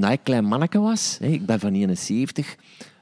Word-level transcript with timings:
toen 0.00 0.10
ik 0.10 0.20
klein 0.22 0.44
manneke 0.44 0.78
was, 0.78 1.16
hè, 1.20 1.26
ik 1.26 1.46
ben 1.46 1.60
van 1.60 1.72
71, 1.72 2.56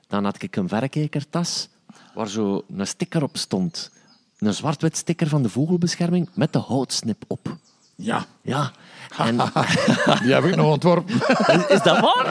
dan 0.08 0.24
had 0.24 0.42
ik 0.42 0.56
een 0.56 0.68
verrekijkertas 0.68 1.68
waar 2.14 2.28
zo 2.28 2.64
een 2.76 2.86
sticker 2.86 3.22
op 3.22 3.36
stond. 3.36 3.90
Een 4.38 4.54
zwart-wit 4.54 4.96
sticker 4.96 5.28
van 5.28 5.42
de 5.42 5.48
vogelbescherming 5.48 6.28
met 6.34 6.52
de 6.52 6.58
houtsnip 6.58 7.24
op. 7.26 7.56
Ja, 7.94 8.24
Ja. 8.42 8.70
En, 9.18 9.36
die 10.22 10.32
heb 10.32 10.44
ik 10.44 10.56
nog 10.56 10.72
ontworpen. 10.72 11.14
is, 11.46 11.66
is 11.66 11.82
dat 11.82 12.00
waar? 12.00 12.26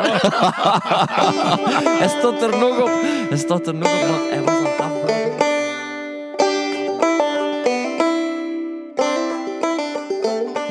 hij 1.99 2.09
stond 2.19 2.41
er 2.41 2.57
nog 2.59 2.79
op. 2.79 2.89
Hij 3.29 3.37
stond 3.37 3.67
er 3.67 3.75
nog 3.75 3.91
op, 4.01 4.07
want 4.07 4.29
hij 4.29 4.43
was 4.43 4.79
aan 4.79 4.90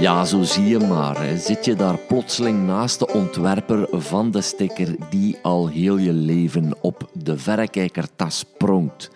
Ja, 0.00 0.24
zo 0.24 0.42
zie 0.42 0.64
je 0.64 0.78
maar. 0.78 1.38
Zit 1.38 1.64
je 1.64 1.74
daar 1.74 1.98
plotseling 1.98 2.66
naast 2.66 2.98
de 2.98 3.12
ontwerper 3.12 3.86
van 3.90 4.30
de 4.30 4.40
sticker 4.40 4.96
die 5.10 5.38
al 5.42 5.68
heel 5.68 5.96
je 5.96 6.12
leven 6.12 6.72
op 6.80 7.10
de 7.12 7.38
verrekijkertas 7.38 8.44
pronkt. 8.58 9.10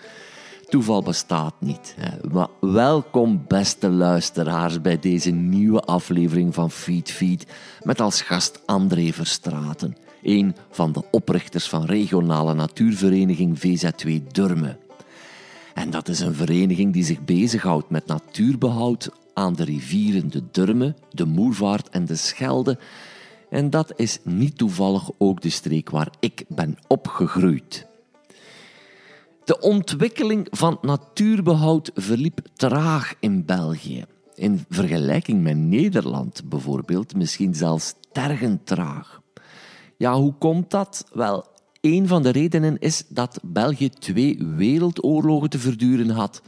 Toeval 0.68 1.02
bestaat 1.02 1.54
niet. 1.58 1.94
Maar 2.32 2.48
welkom, 2.60 3.44
beste 3.48 3.90
luisteraars, 3.90 4.80
bij 4.80 4.98
deze 4.98 5.30
nieuwe 5.30 5.80
aflevering 5.80 6.54
van 6.54 6.70
Feed 6.70 7.10
Feed 7.10 7.46
met 7.82 8.00
als 8.00 8.20
gast 8.20 8.60
André 8.66 9.12
Verstraten, 9.12 9.96
een 10.22 10.56
van 10.70 10.92
de 10.92 11.02
oprichters 11.10 11.68
van 11.68 11.84
regionale 11.84 12.54
natuurvereniging 12.54 13.58
VZ2 13.58 14.26
Durme. 14.32 14.76
En 15.74 15.90
dat 15.90 16.08
is 16.08 16.20
een 16.20 16.34
vereniging 16.34 16.92
die 16.92 17.04
zich 17.04 17.24
bezighoudt 17.24 17.90
met 17.90 18.06
natuurbehoud 18.06 19.10
aan 19.34 19.54
de 19.54 19.64
rivieren 19.64 20.30
de 20.30 20.42
Durme, 20.50 20.94
de 21.10 21.24
Moervaart 21.24 21.88
en 21.88 22.04
de 22.04 22.16
Schelde. 22.16 22.78
En 23.50 23.70
dat 23.70 23.92
is 23.96 24.18
niet 24.22 24.58
toevallig 24.58 25.10
ook 25.18 25.40
de 25.40 25.50
streek 25.50 25.90
waar 25.90 26.10
ik 26.20 26.44
ben 26.48 26.76
opgegroeid. 26.86 27.86
De 29.44 29.60
ontwikkeling 29.60 30.46
van 30.50 30.78
natuurbehoud 30.82 31.90
verliep 31.94 32.40
traag 32.54 33.14
in 33.20 33.44
België. 33.44 34.04
In 34.34 34.64
vergelijking 34.68 35.42
met 35.42 35.56
Nederland 35.56 36.48
bijvoorbeeld, 36.48 37.16
misschien 37.16 37.54
zelfs 37.54 37.94
tergend 38.12 38.66
traag. 38.66 39.20
Ja, 39.96 40.14
hoe 40.14 40.34
komt 40.38 40.70
dat? 40.70 41.06
Wel, 41.12 41.46
een 41.80 42.08
van 42.08 42.22
de 42.22 42.30
redenen 42.30 42.78
is 42.78 43.04
dat 43.08 43.38
België 43.42 43.88
twee 43.88 44.38
wereldoorlogen 44.56 45.50
te 45.50 45.58
verduren 45.58 46.10
had 46.10 46.42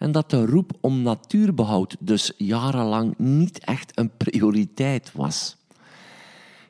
en 0.00 0.12
dat 0.12 0.30
de 0.30 0.46
roep 0.46 0.72
om 0.80 1.02
natuurbehoud 1.02 1.96
dus 1.98 2.32
jarenlang 2.36 3.14
niet 3.18 3.58
echt 3.58 3.98
een 3.98 4.10
prioriteit 4.16 5.12
was. 5.12 5.56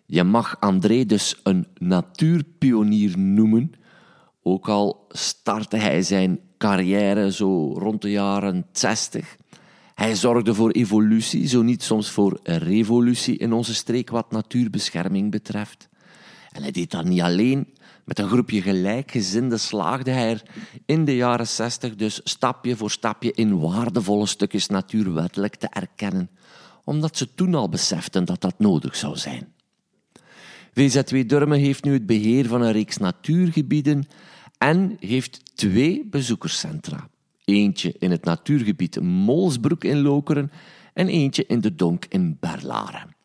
Je 0.06 0.24
mag 0.24 0.56
André 0.60 1.04
dus 1.04 1.40
een 1.42 1.66
natuurpionier 1.78 3.18
noemen, 3.18 3.72
ook 4.42 4.68
al 4.68 5.06
startte 5.08 5.76
hij 5.76 6.02
zijn 6.02 6.40
carrière 6.58 7.32
zo 7.32 7.72
rond 7.72 8.02
de 8.02 8.10
jaren 8.10 8.66
60. 8.72 9.36
Hij 9.94 10.14
zorgde 10.14 10.54
voor 10.54 10.70
evolutie, 10.70 11.48
zo 11.48 11.62
niet 11.62 11.82
soms 11.82 12.10
voor 12.10 12.40
revolutie 12.42 13.36
in 13.36 13.52
onze 13.52 13.74
streek 13.74 14.10
wat 14.10 14.30
natuurbescherming 14.30 15.30
betreft. 15.30 15.88
En 16.52 16.62
hij 16.62 16.70
deed 16.70 16.90
dat 16.90 17.04
niet 17.04 17.20
alleen. 17.20 17.74
Met 18.04 18.18
een 18.18 18.28
groepje 18.28 18.62
gelijkgezinden 18.62 19.60
slaagde 19.60 20.10
hij 20.10 20.30
er 20.30 20.42
in 20.86 21.04
de 21.04 21.16
jaren 21.16 21.46
60 21.46 21.94
dus 21.96 22.20
stapje 22.24 22.76
voor 22.76 22.90
stapje 22.90 23.32
in 23.32 23.58
waardevolle 23.58 24.26
stukjes 24.26 24.66
natuur 24.66 25.14
wettelijk 25.14 25.56
te 25.56 25.66
erkennen, 25.66 26.30
omdat 26.84 27.16
ze 27.16 27.34
toen 27.34 27.54
al 27.54 27.68
beseften 27.68 28.24
dat 28.24 28.40
dat 28.40 28.58
nodig 28.58 28.96
zou 28.96 29.16
zijn. 29.16 29.52
VZ2 30.70 31.26
Durme 31.26 31.56
heeft 31.56 31.84
nu 31.84 31.92
het 31.92 32.06
beheer 32.06 32.46
van 32.46 32.62
een 32.62 32.72
reeks 32.72 32.96
natuurgebieden 32.96 34.08
en 34.58 34.96
heeft 35.00 35.56
twee 35.56 36.06
bezoekerscentra. 36.10 37.08
Eentje 37.44 37.94
in 37.98 38.10
het 38.10 38.24
natuurgebied 38.24 39.00
Molsbroek 39.00 39.84
in 39.84 40.00
Lokeren 40.00 40.50
en 40.94 41.08
eentje 41.08 41.44
in 41.46 41.60
de 41.60 41.74
Donk 41.74 42.04
in 42.08 42.36
Berlaren. 42.40 43.18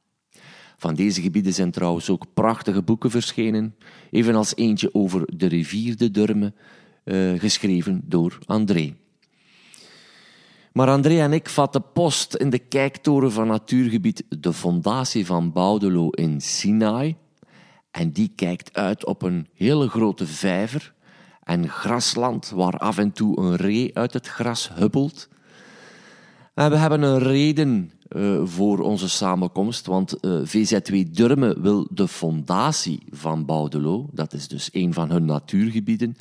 Van 0.86 0.96
deze 0.96 1.22
gebieden 1.22 1.54
zijn 1.54 1.72
trouwens 1.72 2.10
ook 2.10 2.26
prachtige 2.34 2.82
boeken 2.82 3.12
verschenen, 3.12 3.76
evenals 4.12 4.56
eentje 4.56 4.94
over 4.94 5.38
de 5.38 5.48
rivier 5.48 5.98
de 5.98 6.12
Durme, 6.12 6.54
eh, 7.04 7.32
geschreven 7.38 8.02
door 8.04 8.38
André. 8.46 8.94
Maar 10.74 10.90
André 10.90 11.20
en 11.22 11.34
ik 11.34 11.50
vatten 11.50 11.92
post 11.94 12.36
in 12.36 12.50
de 12.50 12.60
kijktoren 12.60 13.32
van 13.32 13.48
natuurgebied 13.48 14.24
de 14.30 14.54
Fondatie 14.54 15.26
van 15.26 15.52
Boudelo 15.52 16.10
in 16.10 16.42
Sinai. 16.42 17.16
En 17.92 18.12
die 18.12 18.32
kijkt 18.36 18.74
uit 18.74 19.06
op 19.06 19.22
een 19.22 19.48
hele 19.54 19.90
grote 19.90 20.26
vijver 20.28 20.94
en 21.44 21.70
grasland 21.70 22.50
waar 22.50 22.78
af 22.78 22.98
en 22.98 23.12
toe 23.12 23.40
een 23.40 23.56
ree 23.56 23.98
uit 23.98 24.14
het 24.14 24.28
gras 24.28 24.70
huppelt. 24.74 25.30
En 26.56 26.70
we 26.70 26.78
hebben 26.78 27.02
een 27.02 27.20
reden 27.20 27.92
eh, 28.08 28.42
voor 28.44 28.80
onze 28.80 29.10
samenkomst, 29.10 29.86
want 29.86 30.20
eh, 30.20 30.40
VZ2 30.46 31.12
Durme 31.12 31.62
wil 31.62 31.88
de 31.92 32.08
fondatie 32.08 33.04
van 33.10 33.46
Boudelo, 33.46 34.08
dat 34.12 34.34
is 34.34 34.48
dus 34.48 34.70
een 34.72 34.94
van 34.94 35.12
hun 35.12 35.26
natuurgebieden, 35.26 36.18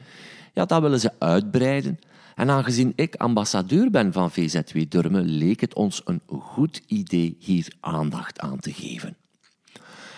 ja, 0.53 0.65
dat 0.65 0.81
willen 0.81 1.00
ze 1.00 1.11
uitbreiden. 1.19 1.99
En 2.34 2.50
aangezien 2.50 2.93
ik 2.97 3.15
ambassadeur 3.15 3.91
ben 3.91 4.12
van 4.12 4.31
VZ2 4.31 4.89
Durme, 4.89 5.23
leek 5.23 5.61
het 5.61 5.75
ons 5.75 6.03
een 6.05 6.21
goed 6.27 6.83
idee 6.87 7.37
hier 7.41 7.73
aandacht 7.81 8.41
aan 8.41 8.59
te 8.59 8.73
geven. 8.73 9.17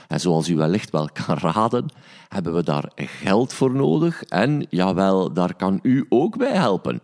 En 0.08 0.20
zoals 0.20 0.48
u 0.48 0.56
wellicht 0.56 0.90
wel 0.90 1.08
kan 1.12 1.36
raden, 1.36 1.86
hebben 2.28 2.54
we 2.54 2.62
daar 2.62 2.90
geld 2.94 3.52
voor 3.52 3.74
nodig. 3.74 4.22
En 4.22 4.66
jawel, 4.70 5.32
daar 5.32 5.54
kan 5.54 5.78
u 5.82 6.06
ook 6.08 6.36
bij 6.38 6.54
helpen. 6.54 7.00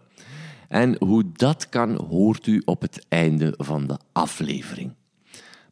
En 0.72 0.96
hoe 0.98 1.24
dat 1.32 1.68
kan, 1.68 2.06
hoort 2.08 2.46
u 2.46 2.62
op 2.64 2.80
het 2.80 3.06
einde 3.08 3.54
van 3.56 3.86
de 3.86 3.98
aflevering. 4.12 4.94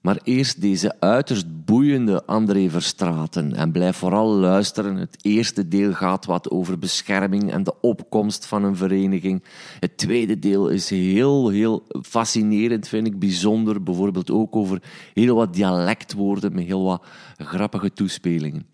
Maar 0.01 0.19
eerst 0.25 0.61
deze 0.61 1.01
uiterst 1.01 1.65
boeiende 1.65 2.25
André 2.27 2.71
Verstraten. 2.71 3.55
En 3.55 3.73
blijf 3.73 3.97
vooral 3.97 4.29
luisteren. 4.29 4.97
Het 4.97 5.17
eerste 5.25 5.69
deel 5.69 5.93
gaat 5.93 6.27
wat 6.27 6.51
over 6.51 6.79
bescherming 6.79 7.53
en 7.53 7.63
de 7.63 7.81
opkomst 7.81 8.47
van 8.47 8.65
een 8.65 8.77
vereniging. 8.77 9.43
Het 9.79 9.97
tweede 9.97 10.39
deel 10.39 10.69
is 10.69 10.91
heel, 10.91 11.49
heel 11.49 11.87
fascinerend, 12.03 12.89
vind 12.89 13.07
ik. 13.07 13.19
Bijzonder. 13.19 13.83
Bijvoorbeeld 13.83 14.31
ook 14.31 14.57
over 14.57 14.83
heel 15.15 15.35
wat 15.35 15.55
dialectwoorden 15.55 16.55
met 16.55 16.65
heel 16.65 16.85
wat 16.85 17.07
grappige 17.37 17.93
toespelingen. 17.93 18.67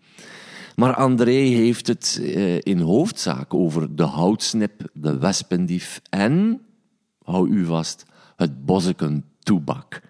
Maar 0.79 0.95
André 0.95 1.31
heeft 1.31 1.87
het 1.87 2.19
eh, 2.21 2.57
in 2.57 2.79
hoofdzaak 2.79 3.53
over 3.53 3.95
de 3.95 4.03
houtsnip, 4.03 4.89
de 4.93 5.17
wespendief 5.17 6.01
en, 6.09 6.61
hou 7.23 7.49
u 7.49 7.65
vast, 7.65 8.05
het 8.35 8.65
bosseken 8.65 9.25
toebak. 9.39 10.01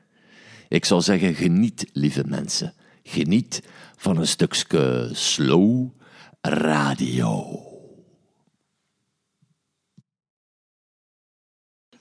Ik 0.67 0.85
zou 0.85 1.01
zeggen, 1.01 1.35
geniet, 1.35 1.89
lieve 1.93 2.23
mensen. 2.25 2.73
Geniet 3.03 3.63
van 3.95 4.17
een 4.17 4.27
stukje 4.27 5.09
slow 5.13 5.89
radio. 6.41 7.61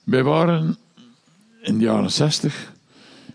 Wij 0.03 0.23
waren 0.23 0.77
in 1.61 1.77
de 1.77 1.83
jaren 1.83 2.11
zestig 2.11 2.73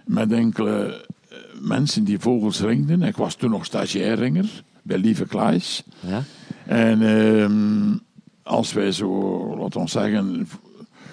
met 0.05 0.33
enkele 0.33 1.07
eh, 1.29 1.39
mensen 1.61 2.05
die 2.05 2.19
vogels 2.19 2.61
ringden. 2.61 3.03
Ik 3.03 3.17
was 3.17 3.35
toen 3.35 3.51
nog 3.51 3.65
stagiairringer 3.65 4.63
bij 4.83 4.99
Lieve 4.99 5.27
Klaes. 5.27 5.83
Ja? 6.01 6.23
En 6.67 7.03
ehm, 7.03 7.97
als 8.43 8.73
wij 8.73 8.93
zo, 8.93 9.09
laten 9.57 9.81
we 9.81 9.89
zeggen, 9.89 10.49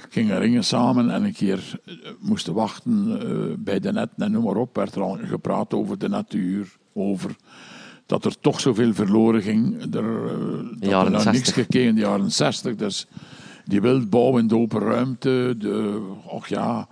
gingen 0.09 0.39
ringen 0.39 0.63
samen 0.63 1.09
en 1.09 1.23
een 1.23 1.33
keer 1.33 1.79
eh, 1.85 1.93
moesten 2.19 2.53
wachten 2.53 3.19
eh, 3.21 3.55
bij 3.57 3.79
de 3.79 3.91
net 3.91 4.09
en 4.17 4.31
noem 4.31 4.43
maar 4.43 4.55
op, 4.55 4.75
werd 4.75 4.95
er 4.95 5.01
al 5.01 5.17
gepraat 5.23 5.73
over 5.73 5.97
de 5.97 6.09
natuur, 6.09 6.77
over 6.93 7.35
dat 8.05 8.25
er 8.25 8.39
toch 8.39 8.59
zoveel 8.59 8.93
verloren 8.93 9.41
ging. 9.41 9.95
Er, 9.95 10.25
eh, 10.25 10.31
dat 10.79 10.89
Jaren 10.89 11.05
er 11.05 11.11
nou 11.11 11.23
60. 11.23 11.31
niks 11.33 11.51
gekeken 11.51 11.87
in 11.87 11.95
de 11.95 12.01
jaren 12.01 12.31
60. 12.31 12.75
Dus 12.75 13.07
die 13.65 13.81
wildbouw 13.81 14.37
in 14.37 14.47
de 14.47 14.57
open 14.57 14.79
ruimte, 14.79 15.55
de, 15.57 16.01
och 16.25 16.47
ja, 16.47 16.87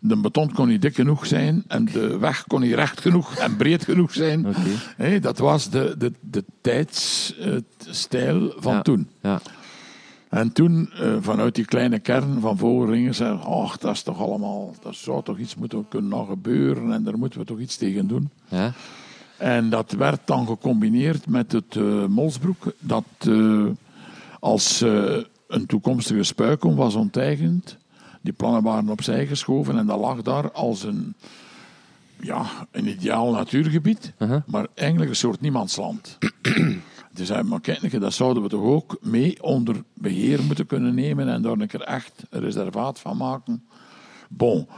de 0.00 0.16
beton 0.16 0.52
kon 0.52 0.68
niet 0.68 0.82
dik 0.82 0.94
genoeg 0.94 1.26
zijn 1.26 1.64
en 1.68 1.84
de 1.84 2.18
weg 2.18 2.44
kon 2.46 2.60
niet 2.60 2.74
recht 2.74 3.00
genoeg 3.00 3.34
en 3.36 3.56
breed 3.56 3.84
genoeg 3.84 4.12
zijn. 4.12 4.46
Dat 5.20 5.38
was 5.38 5.70
de, 5.70 5.94
de, 5.98 6.12
de 6.20 6.44
tijdsstijl 6.60 8.52
van 8.56 8.72
Ja. 8.74 8.82
toen. 8.82 9.08
Ja. 9.22 9.40
En 10.28 10.52
toen, 10.52 10.90
eh, 10.92 11.16
vanuit 11.20 11.54
die 11.54 11.64
kleine 11.64 11.98
kern 11.98 12.40
van 12.40 12.58
Vogelringen, 12.58 13.14
zei 13.14 13.38
ach, 13.42 13.78
dat 13.78 13.94
is 13.94 14.02
toch 14.02 14.20
allemaal, 14.20 14.74
dat 14.82 14.94
zou 14.94 15.22
toch 15.22 15.38
iets 15.38 15.54
moeten 15.54 15.86
kunnen 15.88 16.10
nog 16.10 16.28
gebeuren 16.28 16.92
en 16.92 17.02
daar 17.04 17.18
moeten 17.18 17.40
we 17.40 17.46
toch 17.46 17.58
iets 17.58 17.76
tegen 17.76 18.06
doen. 18.06 18.30
Ja? 18.48 18.72
En 19.36 19.70
dat 19.70 19.92
werd 19.92 20.20
dan 20.24 20.46
gecombineerd 20.46 21.26
met 21.26 21.52
het 21.52 21.76
eh, 21.76 22.04
Molsbroek, 22.06 22.72
dat 22.78 23.04
eh, 23.18 23.64
als 24.40 24.80
een 25.48 25.66
toekomstige 25.66 26.22
spuikom 26.22 26.74
was 26.76 26.94
onteigend. 26.94 27.76
Die 28.20 28.32
plannen 28.32 28.62
waren 28.62 28.88
opzij 28.88 29.26
geschoven 29.26 29.78
en 29.78 29.86
dat 29.86 29.98
lag 29.98 30.22
daar 30.22 30.52
als 30.52 30.82
een 30.82 31.14
ja, 32.20 32.46
een 32.70 32.88
ideaal 32.88 33.32
natuurgebied, 33.32 34.12
Uh-huh. 34.18 34.42
maar 34.46 34.66
eigenlijk 34.74 35.10
een 35.10 35.16
soort 35.16 35.40
niemandsland. 35.40 36.18
Toen 37.14 37.26
zei 37.26 37.42
maar 37.42 37.60
kijk, 37.60 38.00
dat 38.00 38.12
zouden 38.12 38.42
we 38.42 38.48
toch 38.48 38.62
ook 38.62 38.98
mee 39.00 39.42
onder 39.42 39.82
beheer 39.94 40.42
moeten 40.42 40.66
kunnen 40.66 40.94
nemen 40.94 41.28
en 41.28 41.42
daar 41.42 41.52
een 41.52 41.66
keer 41.66 41.80
echt 41.82 42.22
een 42.30 42.40
reservaat 42.40 43.00
van 43.00 43.16
maken. 43.16 43.64
Bon, 44.28 44.68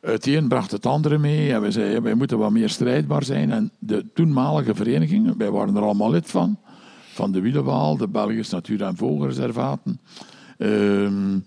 het 0.00 0.26
een 0.26 0.48
bracht 0.48 0.70
het 0.70 0.86
andere 0.86 1.18
mee 1.18 1.52
en 1.52 1.60
we 1.60 1.70
zeiden, 1.70 2.02
wij 2.02 2.14
moeten 2.14 2.38
wat 2.38 2.50
meer 2.50 2.68
strijdbaar 2.68 3.24
zijn. 3.24 3.52
En 3.52 3.70
de 3.78 4.06
toenmalige 4.14 4.74
verenigingen, 4.74 5.38
wij 5.38 5.50
waren 5.50 5.76
er 5.76 5.82
allemaal 5.82 6.10
lid 6.10 6.30
van, 6.30 6.58
van 7.12 7.32
de 7.32 7.40
Wielenwaal, 7.40 7.96
de 7.96 8.08
Belgische 8.08 8.54
Natuur- 8.54 8.82
en 8.82 8.96
Vogelreservaten, 8.96 10.00
ehm, 10.58 11.38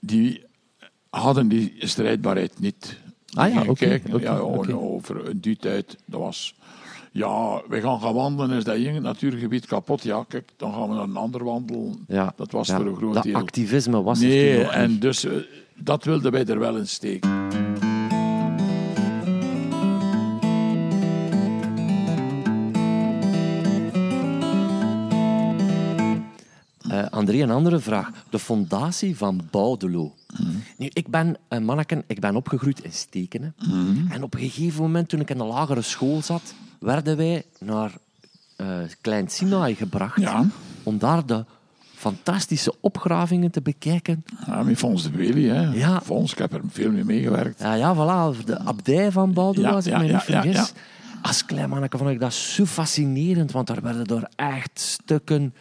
die 0.00 0.43
hadden 1.20 1.48
die 1.48 1.74
strijdbaarheid 1.78 2.60
niet. 2.60 2.98
Ah 3.34 3.52
ja, 3.52 3.62
oké, 3.68 4.00
ja, 4.20 4.40
oké. 4.42 4.76
over 4.76 5.28
in 5.28 5.38
die 5.38 5.56
tijd, 5.56 5.96
dat 6.04 6.20
was... 6.20 6.54
Ja, 7.12 7.62
we 7.68 7.80
gaan 7.80 8.00
gaan 8.00 8.14
wandelen, 8.14 8.56
is 8.56 8.64
dat 8.64 8.74
ene 8.74 9.00
natuurgebied 9.00 9.66
kapot? 9.66 10.02
Ja, 10.02 10.24
kijk, 10.28 10.50
dan 10.56 10.72
gaan 10.72 10.88
we 10.88 10.94
naar 10.94 11.04
een 11.04 11.16
ander 11.16 11.44
wandelen. 11.44 12.04
Ja, 12.08 12.32
Dat 12.36 12.50
was 12.50 12.66
ja, 12.68 12.76
voor 12.76 12.86
een 12.86 12.96
groot 12.96 13.14
dat 13.14 13.22
deel. 13.22 13.34
activisme 13.34 14.02
was 14.02 14.20
er 14.20 14.26
Nee, 14.28 14.54
toen 14.54 14.62
nog 14.64 14.72
en 14.72 14.90
niet. 14.90 15.00
dus 15.00 15.24
eh, 15.24 15.32
dat 15.74 16.04
wilden 16.04 16.32
wij 16.32 16.44
er 16.46 16.58
wel 16.58 16.76
in 16.76 16.86
steken. 16.88 17.30
Eh, 26.90 27.06
André, 27.10 27.42
een 27.42 27.50
andere 27.50 27.78
vraag. 27.78 28.10
De 28.30 28.38
fondatie 28.38 29.16
van 29.16 29.40
Baudelo. 29.50 30.14
Nu, 30.84 30.90
ik 30.92 31.08
ben 31.08 31.36
een 31.48 31.64
manneken, 31.64 32.02
ik 32.06 32.20
ben 32.20 32.36
opgegroeid 32.36 32.82
in 32.84 32.92
Stekenen. 32.92 33.54
En 34.08 34.22
op 34.22 34.34
een 34.34 34.40
gegeven 34.40 34.82
moment, 34.82 35.08
toen 35.08 35.20
ik 35.20 35.30
in 35.30 35.38
de 35.38 35.44
lagere 35.44 35.82
school 35.82 36.22
zat, 36.22 36.54
werden 36.80 37.16
wij 37.16 37.44
naar 37.60 37.92
eh 38.56 38.66
Klein 39.00 39.28
Sinaai 39.28 39.74
gebracht 39.74 40.20
Ja. 40.20 40.46
om 40.82 40.98
daar 40.98 41.26
de 41.26 41.44
fantastische 41.94 42.74
opgravingen 42.80 43.50
te 43.50 43.60
bekijken. 43.62 44.24
Ja, 44.46 44.62
met 44.62 44.76
Fons 44.78 45.02
de 45.02 45.10
Wely, 45.10 45.48
hè. 45.48 45.60
Ja. 45.72 46.00
Fons, 46.00 46.32
ik 46.32 46.38
heb 46.38 46.52
er 46.52 46.60
veel 46.68 46.90
mee 46.90 47.04
meegewerkt. 47.04 47.60
Ja, 47.60 47.74
ja, 47.74 47.94
voilà, 47.94 48.44
de 48.44 48.58
abdij 48.58 49.12
van 49.12 49.32
Baudelo, 49.32 49.68
Ja, 49.68 49.74
als 49.74 49.86
ik 49.86 49.92
ja, 49.92 49.98
me 49.98 50.04
ja, 50.06 50.12
niet 50.12 50.22
vergis. 50.22 50.72
Als 51.22 51.44
klein 51.44 51.68
manneke 51.68 51.98
vond 51.98 52.10
ik 52.10 52.20
dat 52.20 52.32
zo 52.34 52.64
fascinerend, 52.64 53.52
want 53.52 53.66
daar 53.66 53.82
werden 53.82 54.16
er 54.16 54.28
echt 54.36 54.70
stukken 54.80 55.54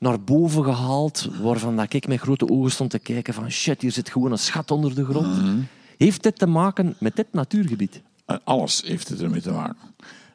naar 0.00 0.20
boven 0.20 0.64
gehaald, 0.64 1.28
waarvan 1.42 1.76
dat 1.76 1.92
ik 1.92 2.08
met 2.08 2.20
grote 2.20 2.48
ogen 2.48 2.70
stond 2.70 2.90
te 2.90 2.98
kijken 2.98 3.34
van 3.34 3.50
shit, 3.50 3.80
hier 3.82 3.92
zit 3.92 4.10
gewoon 4.10 4.32
een 4.32 4.38
schat 4.38 4.70
onder 4.70 4.94
de 4.94 5.04
grond. 5.04 5.26
Mhm. 5.42 5.58
Heeft 5.96 6.22
dit 6.22 6.38
te 6.38 6.46
maken 6.46 6.94
met 6.98 7.16
dit 7.16 7.26
natuurgebied? 7.32 8.02
En 8.26 8.40
alles 8.44 8.82
heeft 8.86 9.08
het 9.08 9.22
ermee 9.22 9.40
te 9.40 9.50
maken. 9.50 9.76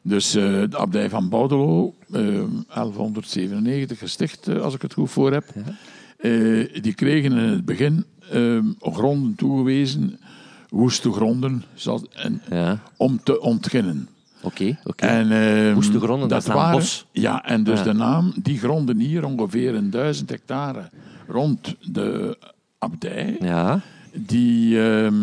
Dus 0.02 0.34
eh, 0.34 0.42
de 0.70 0.76
abdij 0.76 1.08
van 1.08 1.28
Baudelo, 1.28 1.94
eh, 2.12 2.42
1197 2.68 3.98
gesticht, 3.98 4.48
eh, 4.48 4.60
als 4.60 4.74
ik 4.74 4.82
het 4.82 4.92
goed 4.92 5.10
voor 5.10 5.32
heb. 5.32 5.44
Eh, 6.18 6.82
die 6.82 6.94
kregen 6.94 7.32
in 7.32 7.38
het 7.38 7.64
begin 7.64 8.04
eh, 8.30 8.58
gronden 8.80 9.34
toegewezen, 9.34 10.18
woeste 10.68 11.12
gronden, 11.12 11.64
zoals- 11.74 12.08
en, 12.12 12.42
Ja, 12.50 12.82
om 12.96 13.22
te 13.22 13.40
ontginnen. 13.40 14.08
Oké, 14.46 14.78
oké. 14.84 15.06
En, 15.06 15.30
ehm, 15.32 15.74
Woeste 15.74 16.00
gronden, 16.00 16.28
dat 16.28 16.44
dan 16.44 16.56
waren, 16.56 16.78
bos. 16.78 17.06
Ja, 17.12 17.44
en 17.44 17.64
dus 17.64 17.78
Ja. 17.78 17.84
de 17.84 17.92
naam, 17.92 18.32
die 18.42 18.58
gronden 18.58 18.98
hier, 18.98 19.24
ongeveer 19.24 19.74
een 19.74 19.90
duizend 19.90 20.30
hectare 20.30 20.90
rond 21.28 21.74
de 21.80 22.38
abdij, 22.78 23.36
Ja, 23.40 23.80
die 24.12 24.80
ehm, 24.82 25.14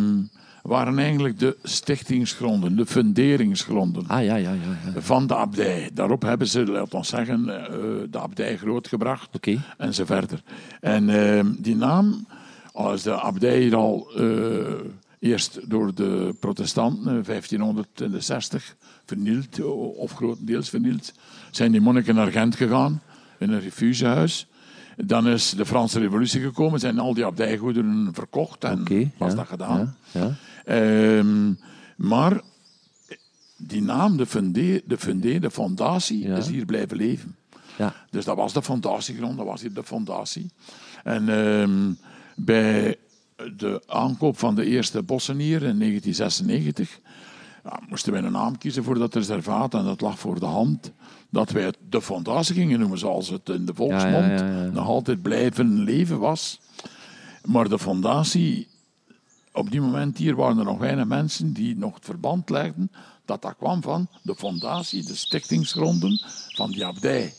waren 0.61 0.99
eigenlijk 0.99 1.39
de 1.39 1.57
stichtingsgronden, 1.63 2.75
de 2.75 2.85
funderingsgronden 2.85 4.03
ah 4.07 4.23
ja, 4.23 4.35
ja, 4.35 4.51
ja. 4.51 4.91
ja. 4.93 5.01
van 5.01 5.27
de 5.27 5.35
abdij. 5.35 5.89
Daarop 5.93 6.21
hebben 6.21 6.47
ze, 6.47 6.65
laten 6.65 6.99
we 6.99 7.05
zeggen, 7.05 7.49
eh, 7.49 7.75
de 8.09 8.19
abdij 8.19 8.57
grootgebracht 8.57 9.35
Oké. 9.35 9.61
en 9.77 9.93
zo 9.93 10.05
verder. 10.05 10.41
En 10.81 11.09
ehm, 11.09 11.47
die 11.57 11.75
naam, 11.75 12.25
als 12.73 13.03
de 13.03 13.19
abdij 13.21 13.59
hier 13.61 13.75
al 13.75 14.11
eh, 14.17 14.25
eerst 15.23 15.69
door 15.69 15.93
de 15.93 16.35
protestanten 16.39 17.15
in 17.15 17.23
1560 17.23 18.75
vernield, 19.05 19.63
of 19.95 20.13
grotendeels 20.13 20.69
vernield, 20.69 21.13
zijn 21.51 21.71
die 21.71 21.81
monniken 21.81 22.15
naar 22.15 22.31
Gent 22.31 22.55
gegaan, 22.55 23.01
in 23.37 23.49
een 23.49 23.59
refugehuis. 23.59 24.47
Dan 24.97 25.27
is 25.27 25.49
de 25.49 25.65
Franse 25.65 25.99
revolutie 25.99 26.41
gekomen, 26.41 26.79
zijn 26.79 26.99
al 26.99 27.13
die 27.13 27.25
abdijgoederen 27.25 28.09
verkocht 28.13 28.63
en 28.63 29.11
was 29.17 29.31
ja, 29.31 29.37
dat 29.37 29.47
gedaan. 29.47 29.95
Ja, 30.11 30.21
ja. 30.21 30.35
Ehm, 30.65 31.53
maar 31.95 32.41
die 33.57 33.81
naam, 33.81 34.17
de 34.17 34.25
fundé, 34.25 34.81
de, 34.85 35.39
de 35.39 35.51
fondatie, 35.51 36.25
is 36.25 36.47
hier 36.47 36.65
blijven 36.65 36.97
leven. 36.97 37.35
ja. 37.77 37.93
Dus 38.09 38.25
dat 38.25 38.35
was 38.35 38.53
de 38.53 38.61
fondatiegrond, 38.61 39.37
dat 39.37 39.45
was 39.45 39.61
hier 39.61 39.73
de 39.73 39.83
fondatie. 39.83 40.51
En 41.03 41.29
ehm, 41.29 41.93
bij 42.35 42.97
de 43.35 43.81
aankoop 43.85 44.37
van 44.37 44.55
de 44.55 44.65
eerste 44.65 45.03
bossen 45.03 45.37
hier 45.37 45.63
in 45.63 45.79
1996 45.79 46.99
ja, 47.63 47.79
moesten 47.89 48.13
wij 48.13 48.21
een 48.21 48.31
naam 48.31 48.57
kiezen 48.57 48.83
voor 48.83 48.99
dat 48.99 49.13
reservaat. 49.13 49.73
En 49.73 49.83
dat 49.83 50.01
lag 50.01 50.19
voor 50.19 50.39
de 50.39 50.45
hand 50.45 50.91
dat 51.29 51.51
wij 51.51 51.63
het 51.63 51.77
de 51.89 52.01
fondatie 52.01 52.55
gingen 52.55 52.79
noemen, 52.79 52.97
zoals 52.97 53.29
het 53.29 53.49
in 53.49 53.65
de 53.65 53.73
volksmond 53.73 54.39
ja, 54.39 54.45
ja. 54.45 54.69
nog 54.69 54.87
altijd 54.87 55.21
blijven 55.21 55.83
leven 55.83 56.19
was. 56.19 56.59
Maar 57.43 57.69
de 57.69 57.79
fondatie, 57.79 58.67
op 59.51 59.71
die 59.71 59.81
moment 59.81 60.17
hier 60.17 60.35
waren 60.35 60.57
er 60.57 60.65
nog 60.65 60.77
weinig 60.77 61.05
mensen 61.05 61.53
die 61.53 61.77
nog 61.77 61.93
het 61.95 62.05
verband 62.05 62.49
legden 62.49 62.91
dat 63.25 63.41
dat 63.41 63.55
kwam 63.57 63.81
van 63.81 64.07
de 64.21 64.35
fondatie, 64.35 65.05
de 65.05 65.15
stichtingsgronden 65.15 66.21
van 66.55 66.71
die 66.71 66.85
abdij. 66.85 67.33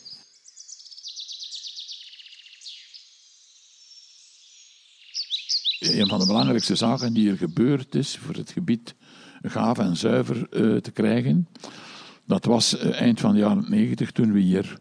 Een 5.79 6.07
van 6.07 6.19
de 6.19 6.25
belangrijkste 6.25 6.75
zaken 6.75 7.13
die 7.13 7.29
er 7.29 7.37
gebeurd 7.37 7.95
is 7.95 8.17
voor 8.17 8.35
het 8.35 8.51
gebied 8.51 8.95
gaaf 9.41 9.77
en 9.77 9.97
zuiver 9.97 10.47
eh, 10.49 10.75
te 10.75 10.91
krijgen, 10.91 11.47
dat 12.25 12.45
was 12.45 12.77
eh, 12.77 13.01
eind 13.01 13.19
van 13.19 13.33
de 13.33 13.39
jaren 13.39 13.65
90 13.69 14.11
toen 14.11 14.31
we 14.31 14.39
hier 14.39 14.79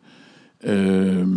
ehm, 0.65 1.29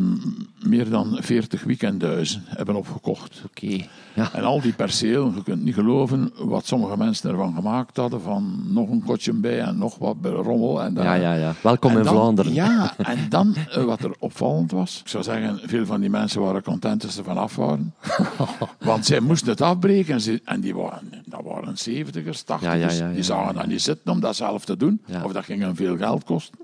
meer 0.69 0.89
dan 0.89 1.17
40 1.21 1.63
weekendhuizen 1.63 2.43
hebben 2.45 2.75
opgekocht. 2.75 3.41
Oké. 3.45 3.85
Ja. 4.13 4.33
En 4.33 4.43
al 4.43 4.61
die 4.61 4.73
percelen, 4.73 5.33
je 5.35 5.43
kunt 5.43 5.63
niet 5.63 5.73
geloven 5.73 6.31
wat 6.37 6.65
sommige 6.65 6.97
mensen 6.97 7.29
ervan 7.29 7.53
gemaakt 7.53 7.97
hadden. 7.97 8.21
Van 8.21 8.63
nog 8.67 8.89
een 8.89 9.03
kotje 9.03 9.33
bij 9.33 9.59
en 9.59 9.77
nog 9.77 9.97
wat 9.97 10.15
rommel. 10.23 10.81
En 10.83 10.93
dat. 10.93 11.03
Ja, 11.03 11.13
ja, 11.13 11.33
ja. 11.33 11.53
Welkom 11.61 11.91
En 11.91 11.97
in 11.97 12.03
dan- 12.03 12.13
Vlaanderen. 12.13 12.53
Ja, 12.53 12.97
en 12.97 13.17
dan 13.29 13.55
eh, 13.55 13.83
wat 13.83 14.03
er 14.03 14.11
opvallend 14.19 14.71
was. 14.71 14.99
Ik 15.01 15.07
zou 15.07 15.23
zeggen, 15.23 15.59
veel 15.65 15.85
van 15.85 16.01
die 16.01 16.09
mensen 16.09 16.41
waren 16.41 16.63
content 16.63 17.01
dat 17.01 17.11
ze 17.11 17.23
vanaf 17.23 17.55
waren. 17.55 17.93
Want 18.79 19.05
zij 19.05 19.19
moesten 19.19 19.49
het 19.49 19.61
afbreken. 19.61 20.13
En, 20.13 20.21
ze, 20.21 20.41
en 20.45 20.59
die 20.61 20.75
waren, 20.75 21.09
dat 21.25 21.41
waren 21.43 21.75
70ers, 21.89 22.39
80ers. 22.41 22.45
Ja, 22.45 22.73
ja, 22.73 22.73
ja, 22.73 22.91
ja, 22.91 23.11
die 23.11 23.23
zagen 23.23 23.53
dat 23.55 23.67
niet 23.67 23.81
zitten 23.81 24.11
om 24.11 24.19
dat 24.19 24.35
zelf 24.35 24.65
te 24.65 24.77
doen. 24.77 25.01
Of 25.23 25.31
dat 25.31 25.45
ging 25.45 25.61
hen 25.61 25.75
veel 25.75 25.97
geld 25.97 26.23
kosten. 26.23 26.59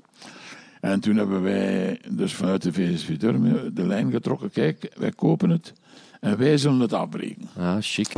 En 0.83 0.99
toen 0.99 1.15
hebben 1.15 1.41
wij 1.41 1.99
dus 2.09 2.33
vanuit 2.33 2.61
de 2.61 2.73
VSV 2.73 3.17
Durmen 3.17 3.75
de 3.75 3.87
lijn 3.87 4.11
getrokken. 4.11 4.51
Kijk, 4.51 4.93
wij 4.97 5.11
kopen 5.11 5.49
het 5.49 5.73
en 6.19 6.37
wij 6.37 6.57
zullen 6.57 6.79
het 6.79 6.93
afbreken. 6.93 7.49
Ja, 7.57 7.77
chic. 7.81 8.13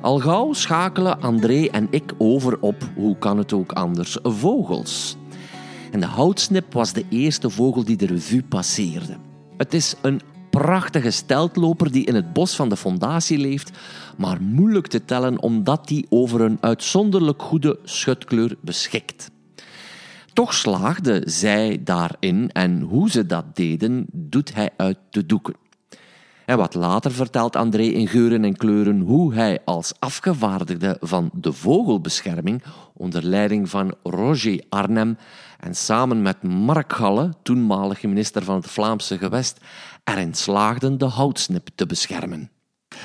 Al 0.00 0.18
gauw 0.18 0.52
schakelen 0.52 1.20
André 1.20 1.66
en 1.66 1.88
ik 1.90 2.12
over 2.18 2.60
op, 2.60 2.90
hoe 2.94 3.18
kan 3.18 3.38
het 3.38 3.52
ook 3.52 3.72
anders, 3.72 4.18
vogels. 4.22 5.16
En 5.90 6.00
de 6.00 6.06
houtsnip 6.06 6.72
was 6.72 6.92
de 6.92 7.04
eerste 7.08 7.50
vogel 7.50 7.84
die 7.84 7.96
de 7.96 8.06
revue 8.06 8.42
passeerde. 8.42 9.16
Het 9.56 9.74
is 9.74 9.94
een 10.02 10.20
prachtige 10.58 11.10
steltloper 11.10 11.92
die 11.92 12.04
in 12.04 12.14
het 12.14 12.32
bos 12.32 12.56
van 12.56 12.68
de 12.68 12.76
fondatie 12.76 13.38
leeft, 13.38 13.70
maar 14.16 14.42
moeilijk 14.42 14.86
te 14.86 15.04
tellen 15.04 15.42
omdat 15.42 15.88
die 15.88 16.06
over 16.08 16.40
een 16.40 16.58
uitzonderlijk 16.60 17.42
goede 17.42 17.78
schutkleur 17.84 18.56
beschikt. 18.60 19.30
Toch 20.32 20.54
slaagde 20.54 21.22
zij 21.24 21.80
daarin 21.84 22.50
en 22.50 22.80
hoe 22.80 23.10
ze 23.10 23.26
dat 23.26 23.56
deden, 23.56 24.06
doet 24.12 24.54
hij 24.54 24.70
uit 24.76 24.98
de 25.10 25.26
doeken. 25.26 25.54
En 26.44 26.56
wat 26.56 26.74
later 26.74 27.12
vertelt 27.12 27.56
André 27.56 27.82
in 27.82 28.08
geuren 28.08 28.44
en 28.44 28.56
kleuren 28.56 29.00
hoe 29.00 29.34
hij 29.34 29.58
als 29.64 29.92
afgevaardigde 29.98 30.96
van 31.00 31.30
de 31.34 31.52
vogelbescherming 31.52 32.62
onder 32.92 33.24
leiding 33.24 33.70
van 33.70 33.94
Roger 34.02 34.64
Arnhem 34.68 35.16
en 35.60 35.74
samen 35.74 36.22
met 36.22 36.42
Mark 36.42 36.92
Galle, 36.92 37.30
toenmalige 37.42 38.08
minister 38.08 38.42
van 38.42 38.56
het 38.56 38.70
Vlaamse 38.70 39.18
gewest, 39.18 39.60
erin 40.04 40.34
slaagden 40.34 40.98
de 40.98 41.04
houtsnip 41.04 41.68
te 41.74 41.86
beschermen. 41.86 42.50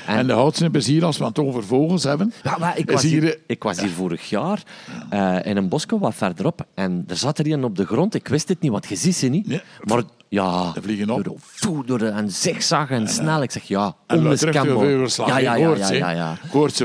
En, 0.06 0.26
de 0.26 0.32
houtsnippers 0.32 0.86
hier, 0.86 1.04
als 1.04 1.18
we 1.18 1.24
het 1.24 1.38
over 1.38 1.64
vogels 1.64 2.04
hebben... 2.04 2.32
Ja, 2.42 2.56
maar 2.58 2.78
ik 2.78 2.88
is 2.88 2.94
was 2.94 3.02
hier, 3.02 3.22
hier, 3.22 3.34
eh, 3.34 3.40
ik 3.46 3.62
was 3.62 3.80
hier 3.80 3.90
vorig 3.90 4.28
jaar 4.28 4.62
eh, 5.10 5.36
in 5.42 5.56
een 5.56 5.68
bosje 5.68 5.98
wat 5.98 6.14
verderop. 6.14 6.66
En 6.74 7.04
er 7.06 7.16
zat 7.16 7.38
er 7.38 7.52
een 7.52 7.64
op 7.64 7.76
de 7.76 7.86
grond. 7.86 8.14
Ik 8.14 8.28
wist 8.28 8.48
het 8.48 8.60
niet, 8.60 8.70
want 8.70 8.88
je 8.88 8.96
ziet 8.96 9.16
ze 9.16 9.26
niet. 9.26 9.46
Nee. 9.46 9.60
Maar 9.84 10.02
ja, 10.28 10.72
Ze 10.72 10.82
vliegen 10.82 11.10
op. 11.10 11.24
Door, 11.24 11.36
de, 11.60 11.86
door 11.86 11.98
de, 11.98 12.08
en 12.08 12.30
zigzag 12.30 12.90
en 12.90 13.08
snel. 13.08 13.42
Ik 13.42 13.50
zeg 13.50 13.62
ja, 13.62 13.96
En 14.06 14.16
de 14.16 14.24
onmiskenbaar. 14.24 14.86
Ja, 15.26 15.38
ja, 15.38 15.54
ja, 15.54 15.76
ja, 15.76 15.92
ja, 15.92 16.10
ja. 16.10 16.36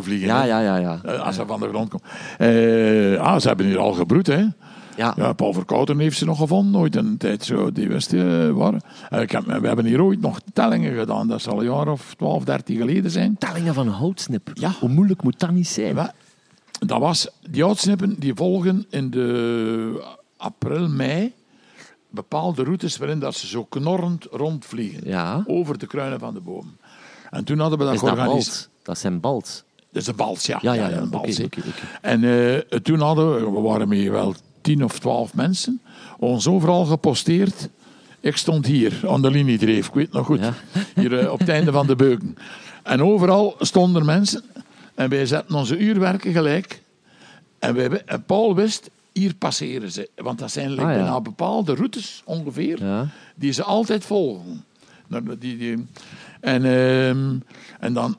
Vliegen. 0.01 0.27
Ja, 0.27 0.41
hè. 0.41 0.47
ja, 0.47 0.59
ja, 0.59 0.75
ja. 0.75 0.99
Eh, 1.03 1.25
Als 1.25 1.35
ze 1.35 1.45
van 1.45 1.59
de 1.59 1.67
grond 1.67 1.89
komen. 1.89 2.07
Eh, 2.37 3.21
ah, 3.21 3.39
ze 3.39 3.47
hebben 3.47 3.65
hier 3.65 3.77
al 3.77 3.93
gebroed, 3.93 4.27
hè. 4.27 4.45
Ja. 4.95 5.13
Ja, 5.17 5.33
Paul 5.33 5.53
Verkouten 5.53 5.99
heeft 5.99 6.17
ze 6.17 6.25
nog 6.25 6.37
gevonden, 6.37 6.81
ooit 6.81 6.95
een 6.95 7.17
tijd 7.17 7.45
zo, 7.45 7.71
die 7.71 7.87
wist 7.87 8.11
waar. 8.51 8.81
Eh, 9.09 9.21
ik 9.21 9.31
heb, 9.31 9.45
we 9.45 9.67
hebben 9.67 9.85
hier 9.85 10.03
ooit 10.03 10.21
nog 10.21 10.39
tellingen 10.53 10.97
gedaan, 10.97 11.27
dat 11.27 11.41
zal 11.41 11.59
een 11.59 11.65
jaar 11.65 11.87
of 11.87 12.13
12, 12.17 12.43
13 12.43 12.77
geleden 12.77 13.11
zijn. 13.11 13.37
Tellingen 13.37 13.73
van 13.73 13.87
houtsnip. 13.87 14.51
Ja. 14.53 14.71
Hoe 14.79 14.89
moeilijk 14.89 15.23
moet 15.23 15.39
dat 15.39 15.51
niet 15.51 15.67
zijn? 15.67 16.11
Dat 16.79 16.99
was, 16.99 17.27
die 17.49 17.63
oudsnippen 17.63 18.19
die 18.19 18.33
volgen 18.35 18.85
in 18.89 19.09
de 19.09 20.17
april, 20.37 20.89
mei 20.89 21.33
bepaalde 22.13 22.63
routes 22.63 22.97
waarin 22.97 23.19
dat 23.19 23.35
ze 23.35 23.47
zo 23.47 23.63
knorrend 23.63 24.27
rondvliegen. 24.31 25.01
Ja. 25.07 25.43
Over 25.47 25.77
de 25.77 25.87
kruinen 25.87 26.19
van 26.19 26.33
de 26.33 26.39
boom. 26.39 26.77
En 27.29 27.43
toen 27.43 27.59
hadden 27.59 27.79
we 27.79 27.85
dat 27.85 27.93
Is 27.93 27.99
dat 27.99 28.09
georganiseerd. 28.09 28.69
Dat 28.81 28.97
zijn 28.97 29.19
bals. 29.19 29.63
Dat 29.91 30.01
is 30.01 30.07
een 30.07 30.15
bals, 30.15 30.45
ja. 30.45 30.59
Ja, 30.61 30.73
ja, 30.73 30.87
ja. 30.87 31.07
een. 31.11 31.51
En 32.01 32.23
eh, 32.23 32.79
toen 32.79 32.99
hadden 32.99 33.33
we, 33.33 33.51
we 33.51 33.59
waren 33.59 33.87
met 33.87 34.07
wel 34.07 34.35
tien 34.63 34.83
of 34.83 34.99
twaalf 34.99 35.33
mensen, 35.33 35.81
ons 36.19 36.47
overal 36.47 36.85
geposteerd. 36.85 37.69
Ik 38.19 38.37
stond 38.37 38.65
hier 38.65 38.99
aan 39.07 39.21
de 39.21 39.31
liniedreef, 39.31 39.87
ik 39.87 39.93
weet 39.93 40.11
nog 40.11 40.25
goed. 40.25 40.39
Ja. 40.39 40.53
Hier 40.95 41.19
eh, 41.19 41.31
op 41.31 41.39
het 41.39 41.49
einde 41.49 41.71
van 41.71 41.87
de 41.87 41.95
beuken. 41.95 42.37
En 42.83 43.03
overal 43.03 43.55
stonden 43.59 44.05
mensen 44.05 44.43
en 44.95 45.09
wij 45.09 45.25
zetten 45.25 45.55
onze 45.55 45.77
uurwerken 45.77 46.31
gelijk. 46.31 46.81
En, 47.59 47.73
wij, 47.75 48.03
en 48.05 48.23
Paul 48.23 48.55
wist, 48.55 48.89
hier 49.11 49.35
passeren 49.35 49.91
ze. 49.91 50.09
Want 50.15 50.39
dat 50.39 50.51
zijn 50.51 50.79
Ah, 50.79 50.95
ja. 50.95 51.21
bepaalde 51.21 51.75
routes 51.75 52.21
ongeveer, 52.25 52.83
Ja. 52.85 53.07
die 53.35 53.51
ze 53.51 53.63
altijd 53.63 54.05
volgen. 54.05 54.65
Die, 55.39 55.57
die, 55.57 55.85
en, 56.39 56.65
ehm, 56.65 57.35
en 57.79 57.93
dan 57.93 58.17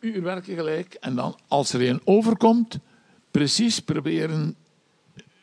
uurwerken 0.00 0.54
gelijk. 0.54 0.96
En 1.00 1.14
dan, 1.14 1.36
als 1.48 1.72
er 1.72 1.88
een 1.88 2.00
overkomt, 2.04 2.78
precies 3.30 3.80
proberen 3.80 4.54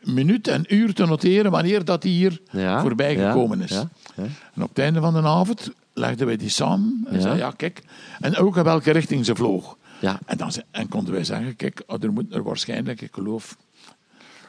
minuut 0.03 0.47
en 0.47 0.75
uur 0.75 0.93
te 0.93 1.05
noteren 1.05 1.51
wanneer 1.51 1.85
dat 1.85 2.01
die 2.01 2.13
hier 2.13 2.41
Ja, 2.51 2.81
voorbij 2.81 3.15
gekomen 3.15 3.61
is. 3.61 3.69
ja, 3.71 3.89
ja. 4.15 4.23
En 4.53 4.63
op 4.63 4.69
het 4.69 4.79
einde 4.79 4.99
van 4.99 5.13
de 5.13 5.21
avond 5.21 5.71
legden 5.93 6.25
wij 6.27 6.37
die 6.37 6.49
samen 6.49 7.05
en 7.09 7.21
zeiden, 7.21 7.45
ja, 7.45 7.51
kijk. 7.51 7.81
En 8.19 8.37
ook 8.37 8.57
in 8.57 8.63
welke 8.63 8.91
richting 8.91 9.25
ze 9.25 9.35
vloog. 9.35 9.77
Ja. 10.01 10.19
En, 10.25 10.37
dan, 10.37 10.51
en 10.71 10.87
konden 10.87 11.13
wij 11.13 11.23
zeggen, 11.23 11.55
kijk, 11.55 11.83
oh, 11.87 12.03
er 12.03 12.13
moet 12.13 12.33
er 12.33 12.43
waarschijnlijk, 12.43 13.01
ik 13.01 13.13
geloof, 13.13 13.57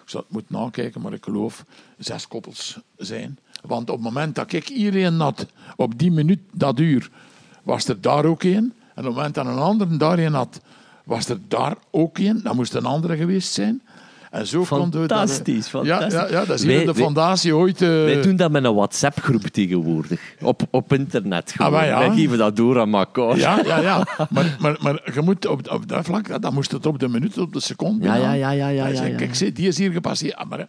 ik 0.03 0.11
zal 0.11 0.21
het 0.21 0.31
moeten 0.31 0.55
nakijken, 0.55 1.01
maar 1.01 1.13
ik 1.13 1.25
geloof 1.25 1.65
zes 1.99 2.29
koppels 2.29 2.79
zijn. 2.97 3.39
Want 3.63 3.91
op 3.91 3.95
het 3.97 4.05
moment 4.05 4.35
dat 4.35 4.53
ik 4.53 4.69
hier 4.69 5.05
een 5.05 5.21
had, 5.21 5.47
op 5.77 5.99
die 5.99 6.11
minuut, 6.11 6.41
dat 6.53 6.79
uur, 6.79 7.11
was 7.63 7.89
er 7.89 8.01
daar 8.01 8.25
ook 8.25 8.43
een. 8.43 8.73
En 8.95 9.01
op 9.01 9.05
het 9.05 9.15
moment 9.15 9.35
dat 9.35 9.47
een 9.47 9.59
ander 9.59 9.99
daar 9.99 10.19
een 10.19 10.35
had, 10.35 10.61
was 11.05 11.29
er 11.29 11.39
daar 11.49 11.77
ook 11.91 12.19
een. 12.19 12.41
Dan 12.43 12.57
moest 12.57 12.75
een 12.75 12.85
andere 12.85 13.17
geweest 13.17 13.53
zijn. 13.53 13.83
En 14.35 14.47
zo 14.47 14.65
konden 14.69 15.01
we 15.01 15.07
dat... 15.07 15.19
Fantastisch, 15.19 15.65
Ja, 15.71 15.71
fantastisch. 15.71 16.13
ja, 16.13 16.27
ja, 16.29 16.45
dat 16.45 16.57
is 16.59 16.63
hier 16.63 16.77
Wij- 16.77 16.85
de 16.85 16.93
wij- 16.93 17.03
fondatie 17.03 17.57
ooit... 17.57 17.83
eh, 17.83 17.89
Wij 17.89 18.23
doen 18.23 18.37
dat 18.37 18.51
met 18.51 18.65
een 18.65 18.75
WhatsApp-groep 18.75 19.43
tegenwoordig. 19.43 20.21
Op, 20.41 20.63
op 20.71 20.93
internet. 20.93 21.53
gewoon. 21.57 21.81
Ah, 21.81 21.87
ja. 21.87 21.99
Wij 21.99 22.11
geven 22.11 22.39
dat 22.39 22.57
door 22.57 22.81
aan 22.81 22.95
elkaar. 22.95 23.37
Ja, 23.37 23.61
ja, 23.65 23.79
ja. 23.81 24.07
Maar, 24.31 24.57
maar, 24.61 24.77
maar 24.81 25.11
je 25.15 25.21
moet 25.21 25.47
op, 25.47 25.71
op 25.71 25.89
dat 25.89 26.05
vlak, 26.05 26.43
dan 26.43 26.55
moest 26.55 26.71
het 26.73 26.87
op 26.87 26.99
de 26.99 27.09
minuut, 27.09 27.39
op 27.39 27.53
de 27.53 27.61
seconde. 27.61 28.05
Ja, 28.07 28.15
ja, 28.15 28.33
ja, 28.33 28.51
ja, 28.51 28.69
ja, 28.69 28.87
ja, 28.87 29.01
Kijk, 29.01 29.21
ja. 29.29 29.35
zie, 29.35 29.53
die 29.53 29.69
is 29.69 29.79
hier 29.79 29.91
gepasseerd. 29.93 30.35
Ah, 30.37 30.49
maar 30.49 30.67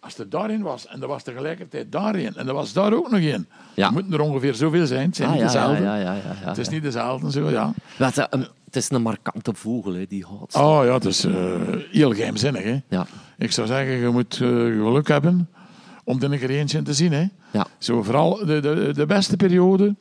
als 0.00 0.18
er 0.18 0.28
daarin 0.28 0.62
was 0.62 0.86
en 0.86 1.02
er 1.02 1.08
was 1.08 1.22
tegelijkertijd 1.22 1.92
daarin 1.92 2.36
en 2.36 2.48
er 2.48 2.54
was 2.54 2.72
daar 2.72 2.92
ook 2.92 3.10
nog 3.10 3.20
één. 3.20 3.48
Ja. 3.74 3.86
Er 3.86 3.92
moeten 3.92 4.12
er 4.12 4.20
ongeveer 4.20 4.54
zoveel 4.54 4.86
zijn. 4.86 5.06
Het 5.06 5.16
zijn 5.16 5.28
Ah, 5.28 5.34
niet 5.34 5.42
ja, 5.44 5.52
ja, 5.52 5.60
dezelfde. 5.60 5.84
ja, 5.84 5.96
ja, 5.96 6.02
ja, 6.02 6.12
ja, 6.42 6.48
Het 6.48 6.58
is 6.58 6.68
niet 6.68 6.82
dezelfde, 6.82 7.30
zo, 7.30 7.50
ja. 7.50 7.72
Wat, 7.98 8.18
eh, 8.18 8.24
een- 8.30 8.46
het 8.72 8.82
is 8.82 8.90
een 8.90 9.02
markante 9.02 9.54
vogel, 9.54 9.92
hè, 9.92 10.06
die 10.06 10.26
haat. 10.26 10.54
Oh 10.54 10.84
ja, 10.84 10.94
het 10.94 11.04
is 11.04 11.24
eh, 11.24 11.34
heel 11.90 12.14
geheimzinnig. 12.14 12.62
Hè. 12.62 12.80
Ja. 12.88 13.06
Ik 13.38 13.52
zou 13.52 13.66
zeggen, 13.66 13.94
je 13.94 14.08
moet 14.08 14.32
eh, 14.34 14.48
geluk 14.48 15.08
hebben 15.08 15.48
om 16.04 16.22
er 16.22 16.32
een 16.32 16.48
eentje 16.48 16.82
te 16.82 16.94
zien. 16.94 17.12
Hè. 17.12 17.26
Ja. 17.52 17.66
Zo, 17.78 18.02
vooral 18.02 18.46
de, 18.46 18.60
de, 18.60 18.90
de 18.94 19.06
beste 19.06 19.36
periode 19.36 19.96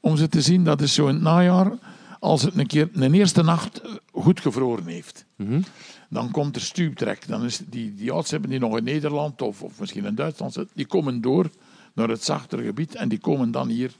om 0.00 0.16
ze 0.16 0.28
te 0.28 0.40
zien, 0.40 0.64
dat 0.64 0.80
is 0.80 0.94
zo 0.94 1.06
in 1.06 1.14
het 1.14 1.22
najaar, 1.22 1.72
als 2.20 2.42
het 2.42 2.58
een 2.58 2.66
keer 2.66 2.88
een 2.92 3.14
eerste 3.14 3.42
nacht 3.42 3.82
goed 4.12 4.40
gevroren 4.40 4.86
heeft. 4.86 5.24
Mhm. 5.36 5.60
Dan 6.08 6.30
komt 6.30 6.56
er 6.56 6.62
stuuptrek. 6.62 7.28
Dan 7.28 7.44
is 7.44 7.60
die, 7.66 7.94
die 7.94 8.12
ouds 8.12 8.30
hebben 8.30 8.50
die 8.50 8.58
nog 8.58 8.76
in 8.76 8.84
Nederland 8.84 9.42
of, 9.42 9.62
of 9.62 9.80
misschien 9.80 10.04
in 10.04 10.14
Duitsland 10.14 10.56
die 10.74 10.86
komen 10.86 11.20
door 11.20 11.50
naar 11.94 12.08
het 12.08 12.24
zachtere 12.24 12.62
gebied 12.62 12.94
en 12.94 13.08
die 13.08 13.18
komen 13.18 13.50
dan 13.50 13.68
hier 13.68 13.92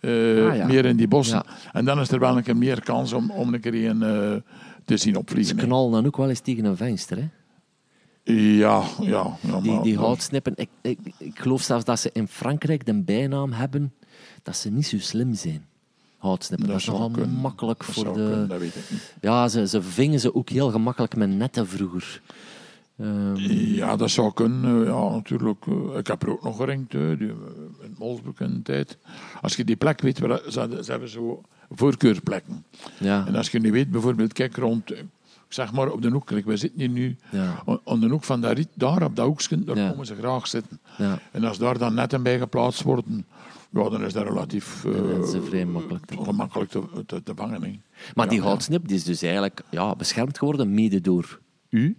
eh, 0.00 0.46
Ah, 0.48 0.56
ja. 0.56 0.66
meer 0.66 0.84
in 0.84 0.96
die 0.96 1.08
bossen. 1.08 1.36
Ja. 1.46 1.70
En 1.72 1.84
dan 1.84 2.00
is 2.00 2.10
er 2.10 2.18
wel 2.18 2.36
een 2.36 2.42
keer 2.42 2.56
meer 2.56 2.82
kans 2.82 3.12
om, 3.12 3.30
om 3.30 3.54
een 3.54 3.60
keer 3.60 3.88
een 3.90 4.02
eh, 4.02 4.36
te 4.84 4.96
zien 4.96 5.12
Ze 5.12 5.18
opvliegen. 5.18 5.58
hè. 5.58 5.64
knallen 5.64 5.92
dan 5.92 6.06
ook 6.06 6.16
wel 6.16 6.28
eens 6.28 6.40
tegen 6.40 6.64
een 6.64 6.76
venster. 6.76 7.16
Hè. 7.16 7.28
Ja, 8.34 8.82
ja. 9.00 9.36
ja 9.40 9.60
Die, 9.60 9.80
die 9.82 9.98
houtsnippen. 9.98 10.52
Ik, 10.56 10.68
ik, 10.80 10.98
ik 11.18 11.38
geloof 11.38 11.62
zelfs 11.62 11.84
dat 11.84 12.00
ze 12.00 12.10
in 12.12 12.28
Frankrijk 12.28 12.86
de 12.86 13.02
bijnaam 13.02 13.52
hebben 13.52 13.94
dat 14.42 14.56
ze 14.56 14.70
niet 14.70 14.86
zo 14.86 14.98
slim 14.98 15.34
zijn. 15.34 15.64
Houtsnippen. 16.18 16.68
Dat, 16.68 16.76
is 16.76 16.84
zou 16.84 16.96
nogal 16.96 17.12
kunnen. 17.12 17.30
makkelijk 17.40 17.78
Dat 17.78 17.94
voor 17.94 18.04
zou 18.04 18.16
de... 18.16 18.24
kunnen, 18.28 18.48
dat 18.48 18.58
weet 18.58 18.74
ik 18.74 18.90
niet. 18.90 19.14
Ja, 19.20 19.48
ze, 19.48 19.66
ze 19.68 19.82
vingen 19.82 20.20
ze 20.20 20.34
ook 20.34 20.48
heel 20.48 20.70
gemakkelijk 20.70 21.16
met 21.16 21.28
netten 21.30 21.66
vroeger. 21.68 22.22
Ehm, 22.98 23.36
Ja, 23.74 23.96
dat 23.96 24.10
zou 24.10 24.32
kunnen. 24.32 24.80
eh, 24.82 24.86
Ja, 24.88 25.08
natuurlijk. 25.10 25.64
Ik 25.98 26.06
heb 26.06 26.22
er 26.22 26.30
ook 26.30 26.42
nog 26.42 26.56
geringd, 26.56 26.90
die, 26.90 27.00
in 27.18 27.36
Molsbroek 27.98 28.36
tijd. 28.62 28.96
Als 29.40 29.56
je 29.56 29.64
die 29.64 29.76
plek 29.76 30.00
weet, 30.00 30.18
waar 30.18 30.40
ze, 30.50 30.82
hebben 30.86 31.08
zo 31.08 31.42
voorkeurplekken. 31.70 32.64
ja. 33.00 33.26
En 33.26 33.34
als 33.34 33.50
je 33.50 33.58
nu 33.60 33.72
weet, 33.72 33.90
bijvoorbeeld, 33.90 34.32
kijk 34.32 34.56
rond, 34.56 34.90
eh, 34.92 35.00
zeg 35.48 35.72
maar 35.72 35.90
op 35.90 36.02
de 36.02 36.08
hoek, 36.10 36.30
wij 36.30 36.56
zitten 36.56 36.80
hier 36.80 36.88
nu 36.88 37.16
Ja. 37.30 37.62
aan- 37.84 38.00
de 38.00 38.08
hoek 38.08 38.24
van 38.24 38.40
dat 38.40 38.56
riet, 38.56 38.68
daar 38.74 39.02
op 39.02 39.16
dat 39.16 39.26
hoekje, 39.26 39.64
daar 39.64 39.76
Ja. 39.76 39.90
komen 39.90 40.06
ze 40.06 40.14
graag 40.14 40.46
zitten. 40.46 40.80
Ja. 40.98 41.18
En 41.32 41.44
als 41.44 41.58
daar 41.58 41.78
dan 41.78 41.94
netten 41.94 42.22
bij 42.22 42.38
geplaatst 42.38 42.82
worden, 42.82 43.26
ja, 43.70 43.88
dan 43.88 44.04
is 44.04 44.12
dat 44.12 44.24
relatief 44.24 44.84
eh, 44.84 45.22
zijn 45.22 45.42
vrij 45.42 45.64
makkelijk 45.64 46.04
gemakkelijk 46.22 46.70
te, 46.70 46.82
te, 47.06 47.22
te 47.22 47.32
vangen. 47.34 47.82
Maar 48.14 48.28
die 48.28 48.40
houtsnip 48.40 48.88
die 48.88 48.96
is 48.96 49.04
dus 49.04 49.22
eigenlijk 49.22 49.60
ja, 49.70 49.94
beschermd 49.96 50.38
geworden, 50.38 50.74
mede 50.74 51.00
door 51.00 51.40
u. 51.68 51.96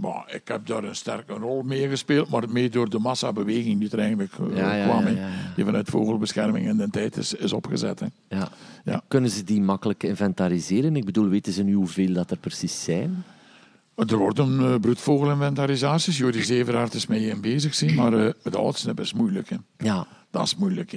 Maar 0.00 0.32
ik 0.34 0.48
heb 0.48 0.66
daar 0.66 0.84
een 0.84 0.94
sterke 0.96 1.32
rol 1.32 1.62
mee 1.62 1.88
gespeeld, 1.88 2.28
maar 2.28 2.44
mee 2.48 2.70
door 2.70 2.90
de 2.90 2.98
massabeweging 2.98 3.80
die 3.80 3.90
er 3.90 3.98
eigenlijk 3.98 4.32
eh, 4.50 4.56
Ja, 4.56 4.74
ja, 4.74 4.84
kwam. 4.84 5.08
ja. 5.16 5.28
Die 5.56 5.64
vanuit 5.64 5.88
vogelbescherming 5.88 6.66
in 6.68 6.76
de 6.76 6.90
tijd 6.90 7.16
is, 7.16 7.34
is 7.34 7.52
opgezet. 7.52 8.00
Hè. 8.00 8.06
Ja. 8.28 8.48
Ja. 8.84 9.02
Kunnen 9.08 9.30
ze 9.30 9.44
die 9.44 9.60
makkelijk 9.60 10.02
inventariseren? 10.02 10.96
Ik 10.96 11.04
bedoel, 11.04 11.28
weten 11.28 11.52
ze 11.52 11.62
nu 11.62 11.74
hoeveel 11.74 12.12
dat 12.12 12.30
er 12.30 12.36
precies 12.36 12.84
zijn? 12.84 13.24
Er 13.96 14.16
worden 14.16 14.60
uh, 14.60 14.74
broedvogelinventarisaties. 14.80 16.18
Joris 16.18 16.48
Everaert 16.48 16.94
is 16.94 17.06
mee 17.06 17.28
in 17.28 17.40
bezig, 17.40 17.74
zie, 17.74 17.94
maar 17.94 18.12
eh 18.12 18.32
met 18.42 18.52
de 18.52 18.58
oudsnip 18.58 19.00
is 19.00 19.12
moeilijk. 19.12 19.48
Hè. 19.48 19.56
Ja. 19.78 20.06
Dat 20.30 20.42
is 20.42 20.56
moeilijk. 20.56 20.90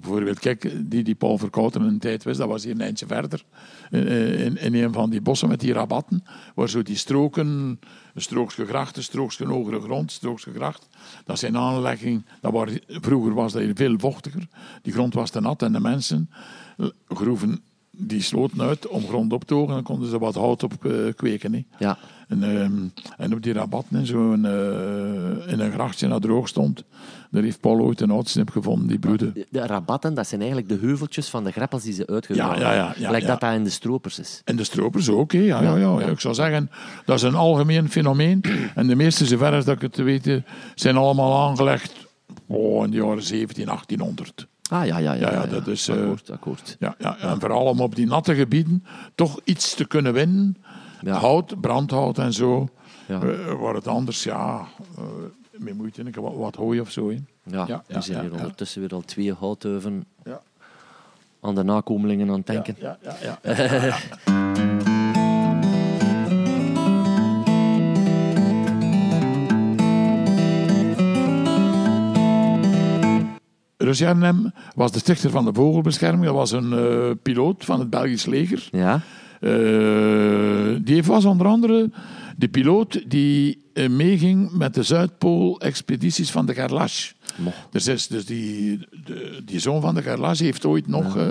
Bijvoorbeeld, 0.00 0.38
kijk, 0.38 0.90
die 0.90 1.02
die 1.02 1.14
Paul 1.14 1.38
Verkouten 1.38 1.80
in 1.80 1.86
een 1.86 1.98
tijd 1.98 2.24
wist, 2.24 2.38
dat 2.38 2.48
was 2.48 2.64
hier 2.64 2.72
een 2.72 2.80
eindje 2.80 3.06
verder. 3.06 3.44
In, 3.90 4.06
in, 4.06 4.56
in 4.56 4.74
een 4.74 4.92
van 4.92 5.10
die 5.10 5.20
bossen 5.20 5.48
met 5.48 5.60
die 5.60 5.72
rabatten, 5.72 6.24
waar 6.54 6.68
zo 6.68 6.82
die 6.82 6.96
stroken, 6.96 7.78
een 8.14 8.22
strookje 8.22 8.66
gracht, 8.66 8.96
een 8.96 9.02
strookje 9.02 9.46
hogere 9.46 9.80
grond, 9.80 10.02
een 10.02 10.10
strookje 10.10 10.52
gracht. 10.52 10.88
Dat 11.24 11.38
zijn 11.38 11.56
aanlegging, 11.56 12.24
dat 12.40 12.52
waren, 12.52 12.80
vroeger 12.86 13.34
was 13.34 13.52
dat 13.52 13.62
hier 13.62 13.74
veel 13.74 13.98
vochtiger. 13.98 14.48
Die 14.82 14.92
grond 14.92 15.14
was 15.14 15.30
te 15.30 15.40
nat 15.40 15.62
en 15.62 15.72
de 15.72 15.80
mensen 15.80 16.30
eh, 16.76 16.86
groeven 17.08 17.62
die 17.96 18.22
sloten 18.22 18.60
uit 18.60 18.88
om 18.88 19.06
grond 19.06 19.32
op 19.32 19.44
te 19.44 19.54
hogen. 19.54 19.74
Dan 19.74 19.82
konden 19.82 20.08
ze 20.08 20.18
wat 20.18 20.34
hout 20.34 20.62
op 20.62 20.84
eh, 20.84 20.92
kweken. 21.16 21.52
Hè. 21.52 21.64
Ja. 21.78 21.98
En, 22.28 22.42
ehm, 22.42 22.88
en 23.16 23.34
op 23.34 23.42
die 23.42 23.52
rabatten 23.52 24.06
in 24.06 24.44
eh, 24.44 25.52
in 25.52 25.60
een 25.60 25.72
grachtje 25.72 26.08
dat 26.08 26.22
droog 26.22 26.48
stond, 26.48 26.84
daar 27.32 27.42
heeft 27.42 27.60
Paul 27.60 27.80
ooit 27.80 28.00
een 28.00 28.10
oudsnip 28.10 28.50
gevonden, 28.50 28.86
die 28.88 28.98
broeden. 28.98 29.34
De, 29.50 29.66
rabatten, 29.66 30.14
dat 30.14 30.26
zijn 30.26 30.40
eigenlijk 30.40 30.70
de 30.70 30.86
heuveltjes 30.86 31.28
van 31.28 31.44
de 31.44 31.50
greppels 31.50 31.82
die 31.82 31.92
ze 31.92 32.06
uitgegraven 32.06 32.60
Ja, 32.60 32.72
ja, 32.72 32.94
ja, 32.96 33.10
Lijkt 33.10 33.26
dat 33.26 33.40
dat 33.40 33.52
in 33.52 33.64
de 33.64 33.70
stropers 33.70 34.18
is. 34.18 34.42
En 34.44 34.56
de 34.56 34.64
stropers 34.64 35.08
ook, 35.08 35.32
hè. 35.32 35.38
Ja, 35.38 35.60
ja, 35.62 35.76
ja, 35.76 36.00
Ik 36.00 36.20
zou 36.20 36.34
zeggen, 36.34 36.70
dat 37.04 37.16
is 37.16 37.22
een 37.22 37.34
algemeen 37.34 37.90
fenomeen. 37.90 38.40
En 38.74 38.86
de 38.86 38.94
meeste, 38.94 39.26
zover 39.26 39.52
als 39.52 39.64
dat 39.64 39.74
ik 39.74 39.82
het 39.82 39.92
te 39.92 40.02
weten, 40.02 40.44
zijn 40.74 40.96
allemaal 40.96 41.48
aangelegd 41.48 42.06
oh, 42.46 42.84
in 42.84 42.90
de 42.90 42.96
jaren 42.96 43.22
17, 43.22 43.64
1800. 43.64 44.46
Ah, 44.68 44.86
ja, 44.86 44.98
ja, 44.98 45.12
ja. 45.12 45.30
Ja, 45.30 45.32
ja, 45.32 45.46
dat 45.46 45.66
is, 45.66 45.88
eh, 45.88 45.96
Akkoord, 45.96 46.30
akkoord. 46.30 46.76
Ja, 46.78 46.94
ja, 46.98 47.18
en 47.18 47.40
vooral 47.40 47.64
om 47.64 47.80
op 47.80 47.94
die 47.94 48.06
natte 48.06 48.34
gebieden 48.34 48.84
toch 49.14 49.40
iets 49.44 49.74
te 49.74 49.84
kunnen 49.84 50.12
winnen. 50.12 50.56
Hout, 51.06 51.60
brandhout 51.60 52.18
en 52.18 52.32
zo. 52.32 52.68
Ja. 53.08 53.20
Eh, 53.22 53.60
waar 53.60 53.74
het 53.74 53.88
anders, 53.88 54.22
ja, 54.22 54.66
eh 54.98 55.04
met 55.58 55.74
moeite, 55.74 56.02
ik 56.02 56.14
heb 56.14 56.24
wat, 56.24 56.34
wat 56.34 56.56
hooi 56.56 56.80
of 56.80 56.90
zo 56.90 57.08
in. 57.08 57.26
Ja, 57.44 57.64
Ja, 57.68 57.84
er 57.86 58.02
zijn 58.02 58.20
hier 58.20 58.32
ondertussen 58.32 58.80
weer 58.80 58.90
al 58.90 59.00
twee 59.02 59.32
houteuven 59.32 60.04
Ja. 60.24 60.42
aan 61.40 61.54
de 61.54 61.62
nakomelingen 61.62 62.28
aan 62.28 62.36
het 62.36 62.46
denken. 62.46 62.76
Ja, 62.78 62.98
ja, 63.02 63.38
ja. 63.42 63.96
was 74.74 74.92
de 74.92 74.98
stichter 74.98 75.30
van 75.30 75.44
de 75.44 75.54
vogelbescherming. 75.54 76.24
Dat 76.24 76.34
was 76.34 76.50
een 76.50 76.72
uh, 76.72 77.10
piloot 77.22 77.64
van 77.64 77.78
het 77.78 77.90
Belgisch 77.90 78.26
leger. 78.26 78.68
Ja. 78.70 79.00
Uh, 79.40 80.76
die 80.82 81.02
was 81.02 81.24
onder 81.24 81.46
andere 81.46 81.90
de 82.42 82.48
piloot 82.48 83.10
die 83.10 83.62
uh, 83.74 83.88
meeging 83.88 84.52
met 84.52 84.74
de 84.74 84.82
Zuidpool-expedities 84.82 86.30
van 86.30 86.46
de 86.46 86.54
Gerlache. 86.54 87.12
Dus, 87.70 87.86
is, 87.86 88.06
dus 88.06 88.24
die, 88.24 88.78
de, 89.04 89.42
die 89.44 89.58
zoon 89.58 89.80
van 89.80 89.94
de 89.94 90.02
Gerlache 90.02 90.44
heeft 90.44 90.64
ooit 90.64 90.86
nog 90.86 91.14
ja. 91.14 91.22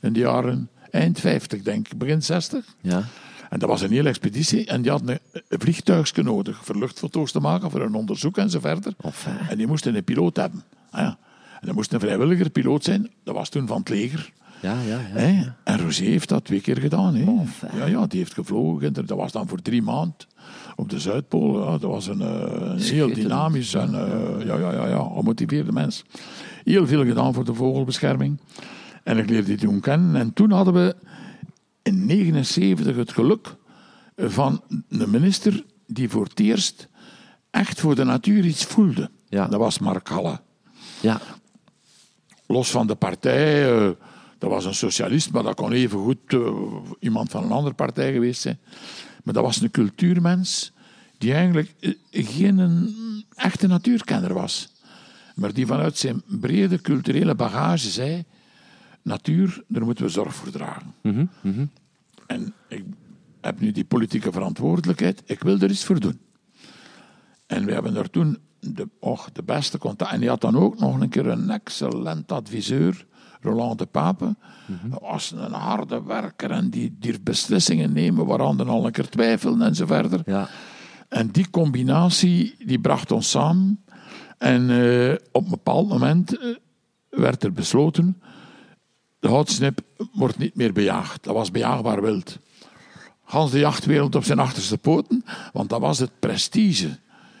in 0.00 0.12
de 0.12 0.18
jaren 0.18 0.68
eind 0.90 1.20
50, 1.20 1.62
denk 1.62 1.88
ik, 1.88 1.98
begin 1.98 2.22
60. 2.22 2.64
Ja. 2.80 3.04
En 3.50 3.58
dat 3.58 3.68
was 3.68 3.82
een 3.82 3.90
hele 3.90 4.08
expeditie. 4.08 4.66
En 4.66 4.82
die 4.82 4.90
hadden 4.90 5.08
een, 5.08 5.42
een 5.48 5.60
vliegtuigje 5.60 6.22
nodig 6.22 6.64
voor 6.64 6.78
luchtfoto's 6.78 7.32
te 7.32 7.40
maken, 7.40 7.70
voor 7.70 7.82
een 7.82 7.94
onderzoek 7.94 8.38
en 8.38 8.50
zo 8.50 8.60
verder. 8.60 8.94
Enfin. 9.00 9.38
En 9.48 9.56
die 9.56 9.66
moesten 9.66 9.94
een 9.94 10.04
piloot 10.04 10.36
hebben. 10.36 10.62
Ah, 10.90 11.00
ja. 11.00 11.18
En 11.60 11.66
dat 11.66 11.74
moest 11.74 11.92
een 11.92 12.00
vrijwilliger 12.00 12.50
piloot 12.50 12.84
zijn. 12.84 13.10
Dat 13.24 13.34
was 13.34 13.48
toen 13.48 13.66
van 13.66 13.78
het 13.78 13.88
leger. 13.88 14.32
Ja, 14.62 14.80
ja, 14.80 15.00
ja. 15.14 15.56
En 15.64 15.78
Roger 15.78 16.04
heeft 16.04 16.28
dat 16.28 16.44
twee 16.44 16.60
keer 16.60 16.78
gedaan. 16.78 17.14
Hè? 17.14 17.24
ja, 17.78 17.86
ja, 17.86 18.06
die 18.06 18.18
heeft 18.18 18.34
gevlogen. 18.34 18.92
Dat 18.92 19.08
was 19.08 19.32
dan 19.32 19.48
voor 19.48 19.62
drie 19.62 19.82
maanden 19.82 20.14
op 20.76 20.90
de 20.90 21.00
Zuidpool. 21.00 21.64
Ja, 21.64 21.70
dat 21.70 21.90
was 21.90 22.06
een, 22.06 22.20
een 22.20 22.78
heel 22.78 23.14
dynamisch 23.14 23.74
en 23.74 23.90
uh, 23.90 24.46
ja, 24.46 24.58
ja, 24.58 24.72
ja, 24.72 24.88
ja, 24.88 25.08
gemotiveerde 25.14 25.72
mens. 25.72 26.04
Heel 26.64 26.86
veel 26.86 27.04
gedaan 27.04 27.34
voor 27.34 27.44
de 27.44 27.54
vogelbescherming. 27.54 28.40
En 29.02 29.18
ik 29.18 29.28
leerde 29.28 29.46
die 29.46 29.56
toen 29.56 29.80
kennen. 29.80 30.16
En 30.16 30.32
toen 30.32 30.50
hadden 30.50 30.74
we 30.74 30.96
in 31.82 32.06
1979 32.06 32.96
het 32.96 33.12
geluk 33.12 33.56
van 34.16 34.62
een 34.88 35.10
minister 35.10 35.64
die 35.86 36.08
voor 36.08 36.24
het 36.24 36.40
eerst 36.40 36.88
echt 37.50 37.80
voor 37.80 37.94
de 37.94 38.04
natuur 38.04 38.44
iets 38.44 38.64
voelde. 38.64 39.10
Ja. 39.28 39.46
Dat 39.46 39.60
was 39.60 39.78
Mark 39.78 40.08
Halle. 40.08 40.40
Ja. 41.00 41.20
Los 42.46 42.70
van 42.70 42.86
de 42.86 42.94
partij, 42.94 43.78
uh, 43.80 43.90
dat 44.38 44.50
was 44.50 44.64
een 44.64 44.74
socialist, 44.74 45.32
maar 45.32 45.42
dat 45.42 45.54
kon 45.54 45.72
even 45.72 45.98
goed 45.98 46.32
uh, 46.32 46.50
iemand 46.98 47.30
van 47.30 47.44
een 47.44 47.50
andere 47.50 47.74
partij 47.74 48.12
geweest 48.12 48.40
zijn. 48.40 48.58
Maar 49.24 49.34
dat 49.34 49.44
was 49.44 49.60
een 49.60 49.70
cultuurmens 49.70 50.72
die 51.18 51.32
eigenlijk 51.32 51.74
geen 52.10 52.58
een 52.58 52.94
echte 53.34 53.66
natuurkenner 53.66 54.34
was. 54.34 54.72
Maar 55.34 55.52
die 55.52 55.66
vanuit 55.66 55.98
zijn 55.98 56.22
brede 56.26 56.80
culturele 56.80 57.34
bagage 57.34 57.90
zei: 57.90 58.24
Natuur, 59.02 59.64
daar 59.68 59.84
moeten 59.84 60.04
we 60.04 60.10
zorg 60.10 60.34
voor 60.34 60.50
dragen. 60.50 60.94
Mm 61.02 61.14
-hmm, 61.14 61.30
mm 61.40 61.54
-hmm. 61.54 61.70
En 62.26 62.54
ik 62.68 62.84
heb 63.40 63.60
nu 63.60 63.72
die 63.72 63.84
politieke 63.84 64.32
verantwoordelijkheid, 64.32 65.22
ik 65.26 65.42
wil 65.42 65.58
er 65.58 65.70
iets 65.70 65.84
voor 65.84 66.00
doen. 66.00 66.18
En 67.46 67.64
we 67.64 67.72
hebben 67.72 67.94
daar 67.94 68.10
toen 68.10 68.38
de, 68.60 68.88
och, 68.98 69.28
de 69.32 69.42
beste 69.42 69.78
contact. 69.78 70.12
En 70.12 70.20
die 70.20 70.28
had 70.28 70.40
dan 70.40 70.56
ook 70.56 70.78
nog 70.78 71.00
een 71.00 71.08
keer 71.08 71.26
een 71.26 71.50
excellent 71.50 72.32
adviseur, 72.32 73.06
Roland 73.46 73.78
de 73.78 73.86
Pape. 73.86 74.24
Mm 74.24 74.78
-hmm. 74.80 74.98
Was 75.00 75.30
een 75.36 75.52
harde 75.52 76.02
werker 76.02 76.50
en 76.50 76.70
die 76.70 76.96
durft 76.98 77.22
beslissingen 77.24 77.92
nemen 77.92 78.26
waaraan 78.26 78.56
dan 78.56 78.68
al 78.68 78.86
een 78.86 78.92
keer 78.92 79.08
twijfelen 79.08 79.62
en 79.62 79.74
zo 79.74 79.86
verder. 79.86 80.20
Ja. 80.26 80.48
En 81.08 81.30
die 81.30 81.50
combinatie 81.50 82.54
die 82.58 82.78
bracht 82.78 83.12
ons 83.12 83.30
samen. 83.30 83.84
En 84.38 84.70
uh, 84.70 85.12
op 85.32 85.44
een 85.44 85.50
bepaald 85.50 85.88
moment 85.88 86.40
uh, 86.40 86.56
werd 87.08 87.44
er 87.44 87.52
besloten: 87.52 88.22
de 89.18 89.28
houtsnip 89.28 89.80
wordt 90.12 90.38
niet 90.38 90.56
meer 90.56 90.72
bejaagd. 90.72 91.24
Dat 91.24 91.34
was 91.34 91.50
bejaagbaar 91.50 92.02
wild. 92.02 92.38
Gans 93.24 93.50
de 93.50 93.58
jachtwereld 93.58 94.14
op 94.14 94.24
zijn 94.24 94.38
achterste 94.38 94.78
poten, 94.78 95.24
want 95.52 95.68
dat 95.68 95.80
was 95.80 95.98
het 95.98 96.10
prestige 96.18 96.98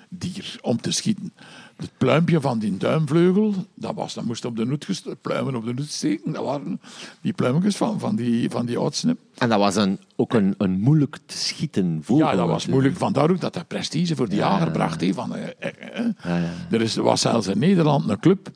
dier 0.08 0.58
om 0.62 0.80
te 0.80 0.90
schieten. 0.90 1.32
Het 1.76 1.90
pluimpje 1.98 2.40
van 2.40 2.58
die 2.58 2.76
duimvleugel, 2.76 3.54
dat, 3.74 3.94
was, 3.94 4.14
dat 4.14 4.24
moest 4.24 4.44
op 4.44 4.56
de 4.56 4.64
noet 4.64 4.86
pluimen 5.20 5.54
op 5.54 5.64
de 5.64 5.74
noet 5.74 5.90
steken. 5.90 6.32
Dat 6.32 6.44
waren 6.44 6.80
die 7.20 7.32
pluimpjes 7.32 7.76
van, 7.76 8.00
van 8.00 8.16
die, 8.16 8.50
van 8.50 8.66
die 8.66 8.78
oudsnip. 8.78 9.18
En 9.38 9.48
dat 9.48 9.58
was 9.58 9.76
een, 9.76 9.98
ook 10.16 10.34
een, 10.34 10.54
een 10.58 10.80
moeilijk 10.80 11.18
te 11.26 11.36
schieten 11.36 11.98
vogel. 12.02 12.26
Ja, 12.26 12.34
dat 12.36 12.48
was 12.48 12.66
moeilijk. 12.66 12.96
Vandaar 12.96 13.30
ook 13.30 13.40
dat 13.40 13.54
dat 13.54 13.66
prestige 13.66 14.16
voor 14.16 14.28
die 14.28 14.38
Ja, 14.38 14.48
jager 14.48 14.66
ja, 14.66 14.72
bracht. 14.72 15.00
hé, 15.00 15.12
Van, 15.14 15.34
eh, 15.36 15.46
eh, 15.58 15.98
eh. 15.98 16.06
Ja, 16.24 16.36
ja. 16.36 16.52
Er 16.70 16.80
is, 16.82 16.94
was 16.96 17.20
zelfs 17.20 17.46
in 17.46 17.58
Nederland 17.58 18.08
een 18.08 18.20
club 18.20 18.50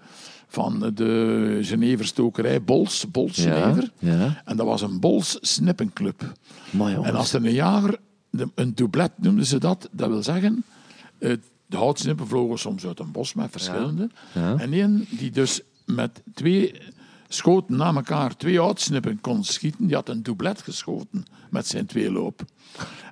van 0.49 0.91
de 0.95 1.59
Geneverstokerij 1.63 2.63
Bols, 2.63 3.11
Bols 3.11 3.39
Genever. 3.43 3.91
ja. 3.99 4.43
En 4.45 4.57
dat 4.57 4.67
was 4.67 4.83
een 4.83 5.01
Bols 5.01 5.39
snippenclub. 5.41 6.33
En 6.79 7.15
als 7.15 7.33
er 7.33 7.45
een 7.45 7.53
jager, 7.53 7.99
een 8.55 8.75
doublet 8.75 9.13
noemden 9.17 9.47
ze 9.47 9.59
dat, 9.59 9.89
dat 9.93 10.09
wil 10.09 10.23
zeggen, 10.23 10.65
de 11.71 11.77
houtsnippen 11.77 12.27
vlogen 12.27 12.59
soms 12.59 12.87
uit 12.87 12.99
een 12.99 13.13
bos 13.13 13.35
met 13.35 13.51
verschillende. 13.51 14.11
Ja. 14.35 14.57
En 14.57 14.73
één 14.73 15.07
die 15.11 15.31
dus 15.31 15.61
met 15.85 16.23
twee 16.35 16.81
schoten 17.29 17.77
na 17.77 17.95
elkaar 17.95 18.37
twee 18.37 18.59
houtsnippen 18.59 19.21
kon 19.21 19.45
schieten, 19.45 19.87
die 19.87 19.95
had 19.95 20.09
een 20.09 20.23
doublet 20.23 20.63
geschoten 20.63 21.25
met 21.51 21.67
zijn 21.67 21.87
twee 21.87 22.13
loop. 22.13 22.43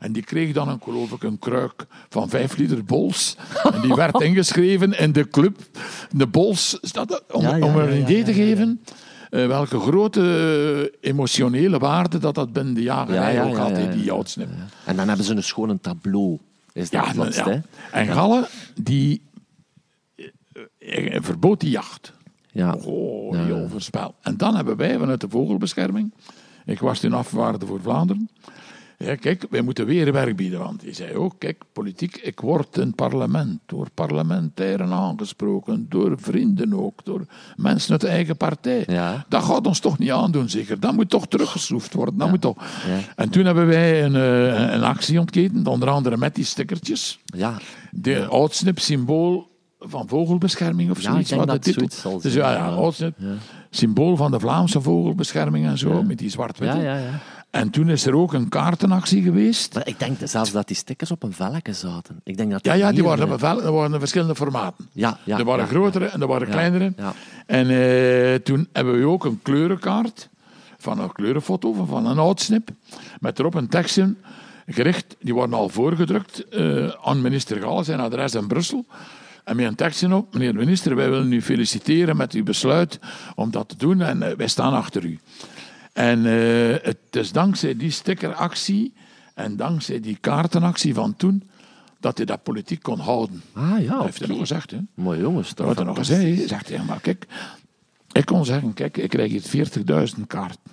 En 0.01 0.13
die 0.13 0.23
kreeg 0.23 0.53
dan 0.53 0.69
een, 0.69 0.81
geloof 0.83 1.13
ik, 1.13 1.23
een 1.23 1.39
kruik 1.39 1.87
van 2.09 2.29
vijf 2.29 2.57
liter 2.57 2.85
bols. 2.85 3.37
En 3.73 3.81
die 3.81 3.95
werd 3.95 4.21
ingeschreven 4.31 4.99
in 4.99 5.13
de 5.13 5.29
club. 5.29 5.59
De 6.11 6.27
bols, 6.27 6.79
dat, 6.81 7.25
om, 7.33 7.43
Ja, 7.43 7.57
ja, 7.57 7.67
om 7.67 7.77
er 7.77 7.89
een 7.89 8.01
idee 8.01 8.19
ja, 8.19 8.25
te 8.25 8.35
geven 8.35 8.81
eh, 9.31 9.47
welke 9.47 9.81
grote 9.81 10.91
eh, 11.01 11.11
emotionele 11.11 11.79
waarde 11.79 12.19
dat 12.19 12.35
dat 12.35 12.53
binnen 12.53 12.75
de 12.75 12.83
jagerij 12.83 13.35
Ja, 13.35 13.43
ja, 13.43 13.49
ook 13.49 13.57
ja, 13.57 13.63
had, 13.63 13.71
ja, 13.71 13.77
hè, 13.77 13.83
ja. 13.83 14.23
die. 14.25 14.47
En 14.85 14.97
dan 14.97 15.09
hebben 15.09 15.27
ze 15.27 15.35
een 15.35 15.43
schoon 15.43 15.69
een 15.69 15.81
tableau. 15.81 16.39
Is 16.79 16.91
dat 16.91 17.35
Ja, 17.35 17.45
hè? 17.45 17.59
En 17.93 18.07
Galle, 18.07 18.49
die 18.75 19.23
eh, 20.79 21.17
eh, 21.17 21.23
verbood 21.23 21.61
die 21.61 21.71
jacht. 21.71 22.13
Ja. 22.53 22.75
Oh, 22.75 23.49
ja. 23.49 23.69
voorspel. 23.69 24.15
En 24.23 24.37
dan 24.37 24.57
hebben 24.57 24.77
wij 24.77 24.99
vanuit 24.99 25.21
de 25.21 25.29
vogelbescherming, 25.29 26.13
ik 26.65 26.79
was 26.79 27.01
toen 27.01 27.13
afgevaardigde 27.13 27.67
voor 27.67 27.81
Vlaanderen, 27.81 28.31
ja, 28.99 29.15
kijk, 29.15 29.47
wij 29.51 29.63
moeten 29.63 29.87
weer 29.87 30.13
werk 30.13 30.37
bieden. 30.37 30.59
Want 30.59 30.81
die 30.81 30.95
zei 30.95 31.15
ook, 31.15 31.35
kijk, 31.39 31.63
politiek, 31.73 32.17
ik 32.17 32.41
word 32.41 32.77
in 32.79 32.95
parlement, 32.95 33.61
door 33.67 33.89
parlementairen 33.95 34.93
aangesproken, 34.93 35.87
door 35.89 36.15
vrienden 36.21 36.73
ook, 36.75 37.05
door 37.05 37.27
mensen 37.57 37.91
uit 37.93 38.01
de 38.01 38.09
eigen 38.09 38.37
partij. 38.37 38.85
Ja. 38.87 39.25
Dat 39.29 39.43
gaat 39.43 39.67
ons 39.67 39.79
toch 39.81 39.99
niet 39.99 40.11
aandoen, 40.11 40.49
zeker. 40.49 40.81
Dat 40.81 40.93
moet 40.95 41.11
toch 41.11 41.27
teruggeschroefd 41.29 41.95
worden. 41.95 42.17
Dat 42.19 42.31
moet 42.31 42.41
toch. 42.41 42.57
Ja. 42.87 42.99
En 43.17 43.29
toen 43.31 43.45
hebben 43.45 43.67
wij 43.67 44.05
een, 44.05 44.15
eh, 44.17 44.75
een 44.75 44.83
actie 44.83 45.19
ontketend, 45.21 45.67
onder 45.67 45.89
andere 45.89 46.17
met 46.17 46.35
die 46.35 46.45
stickertjes. 46.45 47.19
Ja. 47.25 47.57
De 47.91 48.27
oudsnip 48.27 48.79
symbool 48.79 49.49
van 49.81 50.09
vogelbescherming 50.09 50.91
of 50.91 50.97
Ja, 51.03 51.11
zoiets. 51.11 51.31
ik 51.31 51.37
denk 51.37 51.51
wat 51.51 51.65
dat 51.65 51.75
de 51.75 51.81
titel. 51.81 52.21
Dus 52.21 52.35
ja, 52.35 52.53
ja, 52.53 52.57
ja. 52.57 52.75
oudsnip, 52.75 53.17
symbool 53.71 54.17
van 54.17 54.31
de 54.31 54.41
Vlaamse 54.41 54.81
vogelbescherming 54.81 55.67
en 55.67 55.79
zo, 55.79 56.03
met 56.03 56.19
die 56.19 56.31
zwart-witte. 56.31 56.77
Ja, 56.77 56.83
ja, 56.83 56.97
ja. 56.99 57.21
En 57.51 57.71
toen 57.71 57.89
is 57.89 58.07
er 58.07 58.15
ook 58.17 58.33
een 58.33 58.49
kaartenactie 58.49 59.23
geweest. 59.23 59.75
Maar 59.75 59.87
ik 59.89 59.99
denk 59.99 60.19
zelfs 60.25 60.53
dat 60.53 60.67
die 60.67 60.77
stickers 60.77 61.11
op 61.11 61.23
een 61.23 61.33
velletje 61.33 61.73
zaten. 61.73 62.21
Ik 62.25 62.37
denk 62.37 62.51
dat 62.51 62.65
Ja, 62.65 62.73
ja, 62.73 62.93
die 62.93 63.05
waren, 63.05 63.29
bevel- 63.29 63.63
er 63.63 63.73
waren 63.73 63.99
verschillende 63.99 64.35
formaten. 64.35 64.89
Ja, 64.93 65.19
ja. 65.25 65.39
er 65.39 65.45
waren 65.45 65.65
ja, 65.65 65.71
grotere 65.71 66.05
en 66.07 66.21
er 66.21 66.27
waren 66.27 66.49
kleinere. 66.49 66.93
ja. 66.97 67.13
En 67.47 67.71
eh, 67.71 68.35
toen 68.35 68.69
hebben 68.73 69.01
we 69.01 69.07
ook 69.07 69.25
een 69.25 69.41
kleurenkaart 69.43 70.29
van 70.79 70.99
een 71.01 71.13
kleurenfoto 71.13 71.73
van, 71.73 72.07
een 72.07 72.19
oudsnip. 72.19 72.71
Met 73.21 73.39
erop 73.39 73.55
een 73.55 73.69
tekstje 73.69 74.15
gericht, 74.67 75.17
die 75.21 75.35
worden 75.35 75.57
al 75.57 75.69
voorgedrukt 75.69 76.49
eh, 76.49 76.89
aan 77.03 77.21
minister 77.21 77.61
Galle, 77.61 77.83
zijn 77.83 78.01
adres 78.01 78.35
in 78.35 78.47
Brussel. 78.47 78.85
En 79.45 79.57
met 79.57 79.67
een 79.67 79.75
tekstje 79.75 80.15
op, 80.15 80.33
meneer 80.33 80.53
de 80.53 80.59
minister, 80.59 80.97
wij 80.97 81.11
willen 81.11 81.33
u 81.33 81.43
feliciteren 81.43 82.17
met 82.17 82.33
uw 82.33 82.45
besluit 82.45 82.99
om 83.35 83.51
dat 83.51 83.69
te 83.69 83.77
doen 83.77 84.01
en 84.01 84.23
eh, 84.23 84.37
wij 84.37 84.49
staan 84.49 84.73
achter 84.75 85.05
u. 85.05 85.19
En 85.99 86.27
eh, 86.27 86.77
het 86.83 86.99
is 87.11 87.33
dankzij 87.33 87.77
die 87.77 87.91
stickeractie 87.91 88.93
en 89.35 89.57
dankzij 89.57 90.01
die 90.01 90.17
kaartenactie 90.21 90.95
van 90.95 91.17
toen, 91.17 91.43
dat 92.01 92.17
hij 92.17 92.27
dat 92.27 92.43
politiek 92.43 92.83
kon 92.83 92.99
houden. 92.99 93.43
Ah 93.53 93.83
ja, 93.83 93.95
Dat 93.95 94.05
heeft 94.05 94.19
hij 94.19 94.29
nog 94.29 94.39
gezegd, 94.39 94.71
hè. 94.71 94.79
Mooi 94.95 95.21
jongens. 95.21 95.55
Dat 95.55 95.65
wordt 95.65 95.81
er 95.81 95.87
nog 95.87 95.97
gezegd. 95.97 96.49
Zegt 96.49 96.69
hij, 96.69 96.85
maar 96.87 97.01
kijk, 97.01 97.27
ik 98.13 98.27
kon 98.27 98.45
zeggen, 98.45 98.75
kijk, 98.75 98.97
ik 98.97 99.09
krijg 99.09 99.51
hier 99.51 99.69
40.000 100.17 100.27
kaarten. 100.27 100.71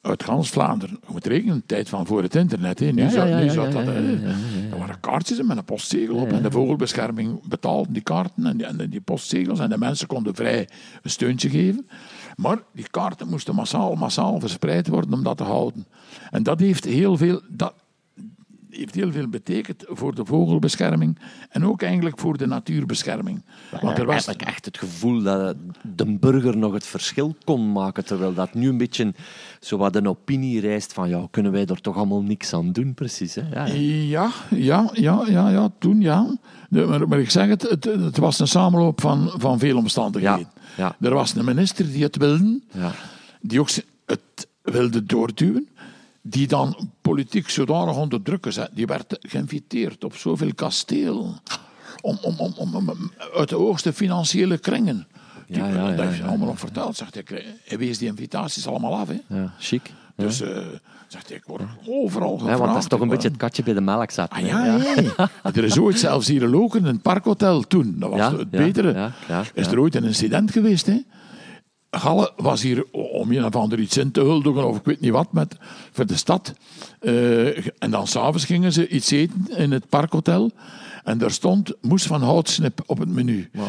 Uit 0.00 0.24
gans 0.24 0.50
Vlaanderen. 0.50 0.98
Je 1.06 1.12
moet 1.12 1.26
rekenen, 1.26 1.62
tijd 1.66 1.88
van 1.88 2.06
voor 2.06 2.22
het 2.22 2.34
internet. 2.34 2.78
Hè. 2.78 2.90
Nu 2.90 3.02
Ja, 3.02 3.08
zat, 3.08 3.28
ja, 3.28 3.30
ja, 3.30 3.38
nu 3.38 3.44
ja, 3.44 3.52
zat 3.52 3.72
ja, 3.72 3.84
dat. 3.84 3.94
Er 4.70 4.78
waren 4.78 5.00
kaartjes 5.00 5.42
met 5.42 5.56
een 5.56 5.64
postzegel 5.64 6.16
op. 6.16 6.32
En 6.32 6.42
de 6.42 6.50
vogelbescherming 6.50 7.48
betaalde 7.48 7.92
die 7.92 8.02
kaarten 8.02 8.46
en 8.46 8.56
die, 8.56 8.66
en 8.66 8.90
die 8.90 9.00
postzegels. 9.00 9.58
En 9.58 9.70
de 9.70 9.78
mensen 9.78 10.06
konden 10.06 10.34
vrij 10.34 10.68
een 11.02 11.10
steuntje 11.10 11.50
geven. 11.50 11.88
Maar 12.38 12.58
die 12.72 12.88
kaarten 12.90 13.28
moesten 13.28 13.54
massaal, 13.54 13.94
massaal 13.94 14.40
verspreid 14.40 14.88
worden 14.88 15.12
om 15.12 15.22
dat 15.22 15.36
te 15.36 15.42
houden. 15.42 15.86
En 16.30 16.42
dat 16.42 16.60
heeft 16.60 16.84
heel 16.84 17.16
veel... 17.16 17.42
Dat, 17.48 17.74
heeft 18.70 18.94
heel 18.94 19.12
veel 19.12 19.28
betekend 19.28 19.84
voor 19.86 20.14
de 20.14 20.24
vogelbescherming 20.24 21.18
en 21.50 21.64
ook 21.64 21.82
eigenlijk 21.82 22.18
voor 22.18 22.36
de 22.36 22.46
natuurbescherming. 22.46 23.42
Want 23.80 23.98
er 23.98 24.06
was 24.06 24.26
heb 24.26 24.34
ik 24.34 24.46
echt 24.46 24.64
het 24.64 24.78
gevoel 24.78 25.22
dat 25.22 25.56
de 25.94 26.18
burger 26.18 26.56
nog 26.56 26.72
het 26.72 26.86
verschil 26.86 27.36
kon 27.44 27.72
maken, 27.72 28.04
terwijl 28.04 28.34
dat 28.34 28.54
nu 28.54 28.68
een 28.68 28.78
beetje 28.78 29.14
zo 29.60 29.76
wat 29.76 29.96
een 29.96 30.08
opinie 30.08 30.60
reist 30.60 30.92
van 30.92 31.08
ja, 31.08 31.26
kunnen 31.30 31.52
wij 31.52 31.66
er 31.66 31.80
toch 31.80 31.96
allemaal 31.96 32.22
niks 32.22 32.52
aan 32.52 32.72
doen, 32.72 32.94
precies. 32.94 33.34
Hè? 33.34 33.42
Ja, 33.52 33.66
ja, 33.66 34.30
ja, 34.50 34.90
ja, 34.92 35.24
ja, 35.26 35.48
ja, 35.48 35.70
toen 35.78 36.00
ja. 36.00 36.36
maar, 36.68 37.08
maar, 37.08 37.20
ik 37.20 37.30
zeg 37.30 37.48
het, 37.48 37.62
het, 37.62 37.84
het, 37.84 38.16
was 38.16 38.38
een 38.38 38.48
samenloop 38.48 39.00
van, 39.00 39.32
van 39.36 39.58
veel 39.58 39.76
omstandigheden. 39.76 40.48
Ja, 40.76 40.94
ja. 41.00 41.06
Er 41.08 41.14
was 41.14 41.34
een 41.34 41.44
minister 41.44 41.92
die 41.92 42.02
het 42.02 42.16
wilde, 42.16 42.60
ja. 42.72 42.92
die 43.40 43.60
ook 43.60 43.70
het 44.06 44.48
wilde 44.62 45.04
doorduwen 45.04 45.68
die 46.30 46.46
dan 46.46 46.90
politiek 47.00 47.50
zodanig 47.50 47.96
onder 47.96 48.22
druk 48.22 48.44
gezet. 48.44 48.70
Die 48.72 48.86
werd 48.86 49.16
geïnviteerd 49.20 50.04
op 50.04 50.16
zoveel 50.16 50.54
kasteel. 50.54 51.34
Om, 52.00 52.18
om, 52.22 52.36
om, 52.38 52.74
om, 52.74 53.10
uit 53.34 53.48
de 53.48 53.54
hoogste 53.54 53.92
financiële 53.92 54.58
kringen. 54.58 55.06
Die, 55.46 55.56
ja, 55.56 55.68
ja, 55.68 55.90
dat 55.94 56.04
heeft 56.06 56.18
hij 56.18 56.28
allemaal 56.28 56.46
nog 56.46 56.58
verteld. 56.58 56.96
Zegt 56.96 57.14
hij, 57.14 57.44
hij 57.64 57.78
wees 57.78 57.98
die 57.98 58.08
invitaties 58.08 58.66
allemaal 58.66 58.96
af. 58.96 59.08
Hè. 59.08 59.36
Ja, 59.36 59.54
chic. 59.58 59.92
Dus 60.16 60.40
uh, 60.40 60.48
zegt 61.08 61.28
hij, 61.28 61.36
ik 61.36 61.44
word 61.46 61.62
overal 61.86 62.38
gevraagd. 62.38 62.52
Ja, 62.52 62.62
want 62.62 62.72
dat 62.72 62.82
is 62.82 62.88
toch 62.88 63.00
een 63.00 63.08
beetje 63.08 63.28
het 63.28 63.36
katje 63.36 63.62
bij 63.62 63.74
de 63.74 63.80
melk 63.80 64.10
zat. 64.10 64.30
Ah, 64.30 64.40
ja, 64.40 64.64
ja. 64.64 65.30
er 65.54 65.64
is 65.64 65.78
ooit 65.78 65.98
zelfs 65.98 66.28
hier 66.28 66.42
in 66.42 66.48
Loken 66.48 66.84
een 66.84 67.00
parkhotel 67.00 67.62
toen. 67.62 67.96
Dat 67.98 68.10
was 68.10 68.32
het 68.32 68.50
betere. 68.50 69.10
Is 69.54 69.66
er 69.66 69.80
ooit 69.80 69.94
een 69.94 70.04
incident 70.04 70.50
geweest, 70.50 70.86
hè? 70.86 71.02
Galle 71.90 72.32
was 72.36 72.62
hier 72.62 72.86
om 73.18 73.32
een 73.32 73.44
of 73.44 73.56
ander 73.56 73.78
iets 73.78 73.96
in 73.96 74.10
te 74.10 74.20
huldigen, 74.20 74.68
of 74.68 74.76
ik 74.76 74.84
weet 74.84 75.00
niet 75.00 75.10
wat, 75.10 75.32
met, 75.32 75.56
voor 75.92 76.06
de 76.06 76.16
stad. 76.16 76.52
Uh, 77.00 77.56
en 77.78 77.90
dan 77.90 78.06
s'avonds 78.06 78.44
gingen 78.44 78.72
ze 78.72 78.88
iets 78.88 79.10
eten 79.10 79.46
in 79.56 79.72
het 79.72 79.88
parkhotel. 79.88 80.50
En 81.04 81.18
daar 81.18 81.30
stond 81.30 81.72
moes 81.80 82.02
van 82.02 82.22
houtsnip 82.22 82.82
op 82.86 82.98
het 82.98 83.08
menu. 83.08 83.50
Ja. 83.52 83.62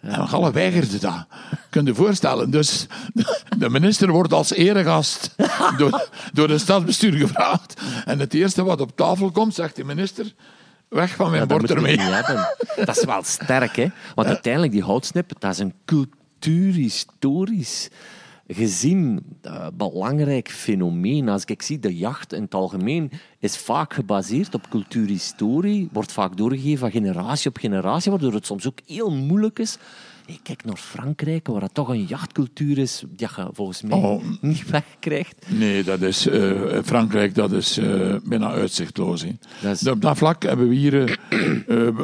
En 0.00 0.28
Galle 0.28 0.52
weigerde 0.52 0.98
dat. 0.98 1.26
Kun 1.70 1.82
je 1.84 1.88
je 1.88 1.94
voorstellen. 1.94 2.50
Dus 2.50 2.86
de 3.58 3.70
minister 3.70 4.10
wordt 4.10 4.32
als 4.32 4.52
eregast 4.52 5.34
door, 5.78 6.08
door 6.32 6.48
het 6.48 6.60
stadsbestuur 6.60 7.12
gevraagd. 7.12 7.80
En 8.04 8.18
het 8.18 8.34
eerste 8.34 8.64
wat 8.64 8.80
op 8.80 8.96
tafel 8.96 9.30
komt, 9.30 9.54
zegt 9.54 9.76
de 9.76 9.84
minister... 9.84 10.34
Weg 10.88 11.14
van 11.14 11.30
mijn 11.30 11.42
ja, 11.42 11.46
bord 11.46 11.70
ermee. 11.70 11.96
Dat 12.84 12.96
is 12.96 13.04
wel 13.04 13.22
sterk, 13.22 13.76
hè? 13.76 13.86
Want 14.14 14.28
uiteindelijk, 14.28 14.72
die 14.72 14.82
houtsnip, 14.82 15.32
dat 15.38 15.52
is 15.52 15.58
een 15.58 15.74
cultuur 15.84 16.24
cultuurhistorisch 16.46 17.88
gezien 18.48 19.22
uh, 19.46 19.66
belangrijk 19.74 20.50
fenomeen. 20.50 21.28
Als 21.28 21.44
ik 21.44 21.62
zie, 21.62 21.78
de 21.78 21.96
jacht 21.96 22.32
in 22.32 22.42
het 22.42 22.54
algemeen 22.54 23.10
is 23.38 23.56
vaak 23.56 23.94
gebaseerd 23.94 24.54
op 24.54 24.68
cultuurhistorie, 24.68 25.88
wordt 25.92 26.12
vaak 26.12 26.36
doorgegeven 26.36 26.78
van 26.78 26.90
generatie 26.90 27.48
op 27.48 27.56
generatie, 27.56 28.10
waardoor 28.10 28.32
het 28.32 28.46
soms 28.46 28.66
ook 28.66 28.78
heel 28.86 29.10
moeilijk 29.12 29.58
is. 29.58 29.78
Ik 30.26 30.40
kijk 30.42 30.64
naar 30.64 30.76
Frankrijk, 30.76 31.46
waar 31.46 31.62
het 31.62 31.74
toch 31.74 31.88
een 31.88 32.04
jachtcultuur 32.04 32.78
is 32.78 33.04
die 33.08 33.28
je 33.36 33.48
volgens 33.52 33.82
mij 33.82 33.98
oh. 33.98 34.22
niet 34.40 34.70
wegkrijgt. 34.70 35.46
Nee, 35.48 35.84
dat 35.84 36.00
is, 36.02 36.26
uh, 36.26 36.82
Frankrijk 36.84 37.34
dat 37.34 37.52
is 37.52 37.78
uh, 37.78 38.14
bijna 38.24 38.50
uitzichtloos. 38.50 39.24
Op 39.90 40.00
dat 40.00 40.16
vlak 40.16 40.42
hebben 40.42 40.68
we 40.68 40.74
hier 40.74 41.18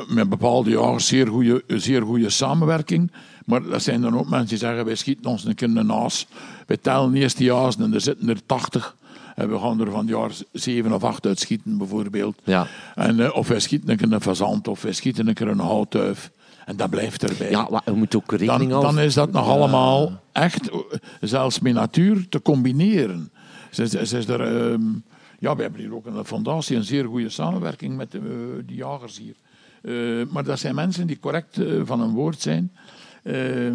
met 0.09 0.29
bepaalde 0.29 0.71
jaren 0.71 1.01
zeer 1.01 1.27
goede, 1.27 1.63
zeer 1.67 2.03
goede 2.03 2.31
samenwerking. 2.31 3.13
Maar 3.45 3.63
dat 3.63 3.83
zijn 3.83 4.01
dan 4.01 4.19
ook 4.19 4.29
mensen 4.29 4.49
die 4.49 4.59
zeggen, 4.59 4.85
wij 4.85 4.95
schieten 4.95 5.31
ons 5.31 5.45
een 5.45 5.55
keer 5.55 5.77
een 5.77 5.93
aas. 5.93 6.27
Wij 6.67 6.77
tellen 6.77 7.15
eerst 7.15 7.37
die 7.37 7.53
azen 7.53 7.83
en 7.83 7.95
er 7.95 8.01
zitten 8.01 8.29
er 8.29 8.47
tachtig. 8.47 8.97
En 9.35 9.51
we 9.51 9.59
gaan 9.59 9.81
er 9.81 9.91
van 9.91 10.07
jaar 10.07 10.31
zeven 10.53 10.93
of 10.93 11.05
acht 11.05 11.27
uitschieten, 11.27 11.79
bijvoorbeeld. 11.79 12.39
Ja. 12.45 12.67
En, 12.95 13.19
uh, 13.19 13.37
of 13.37 13.49
wij 13.49 13.61
schieten 13.61 13.91
een 13.91 13.97
keer 13.97 14.13
een 14.13 14.21
fazant, 14.21 14.69
of 14.69 14.83
wij 14.83 14.93
schieten 14.93 15.29
een 15.29 15.35
keer 15.35 15.49
een 15.49 15.59
houtduif. 15.59 16.31
En 16.65 16.77
dat 16.77 16.91
blijft 16.91 17.23
erbij. 17.23 17.51
Ja, 17.51 17.69
maar 17.71 17.83
je 17.85 17.93
moet 17.93 18.17
ook 18.17 18.31
rekening 18.31 18.71
dan, 18.71 18.83
dan 18.83 18.99
is 18.99 19.15
dat 19.15 19.33
nog 19.33 19.49
allemaal 19.49 20.21
echt, 20.33 20.71
zelfs 21.21 21.61
met 21.61 21.73
natuur, 21.73 22.29
te 22.29 22.43
combineren. 22.43 23.31
Ze, 23.71 23.89
ze, 23.89 24.07
ze 24.07 24.19
is 24.19 24.29
er, 24.29 24.41
um, 24.41 25.05
ja, 25.39 25.57
we 25.57 25.63
hebben 25.63 25.81
hier 25.81 25.95
ook 25.95 26.07
een 26.07 26.25
fondatie, 26.25 26.77
een 26.77 26.85
zeer 26.85 27.05
goede 27.05 27.29
samenwerking 27.29 27.97
met 27.97 28.11
de, 28.11 28.19
uh, 28.19 28.63
de 28.67 28.75
jagers 28.75 29.19
hier. 29.19 29.35
Uh, 29.83 30.27
maar 30.31 30.45
dat 30.45 30.59
zijn 30.59 30.75
mensen 30.75 31.07
die 31.07 31.19
correct 31.19 31.61
van 31.85 32.01
een 32.01 32.13
woord 32.13 32.41
zijn. 32.41 32.73
Ehm, 33.23 33.75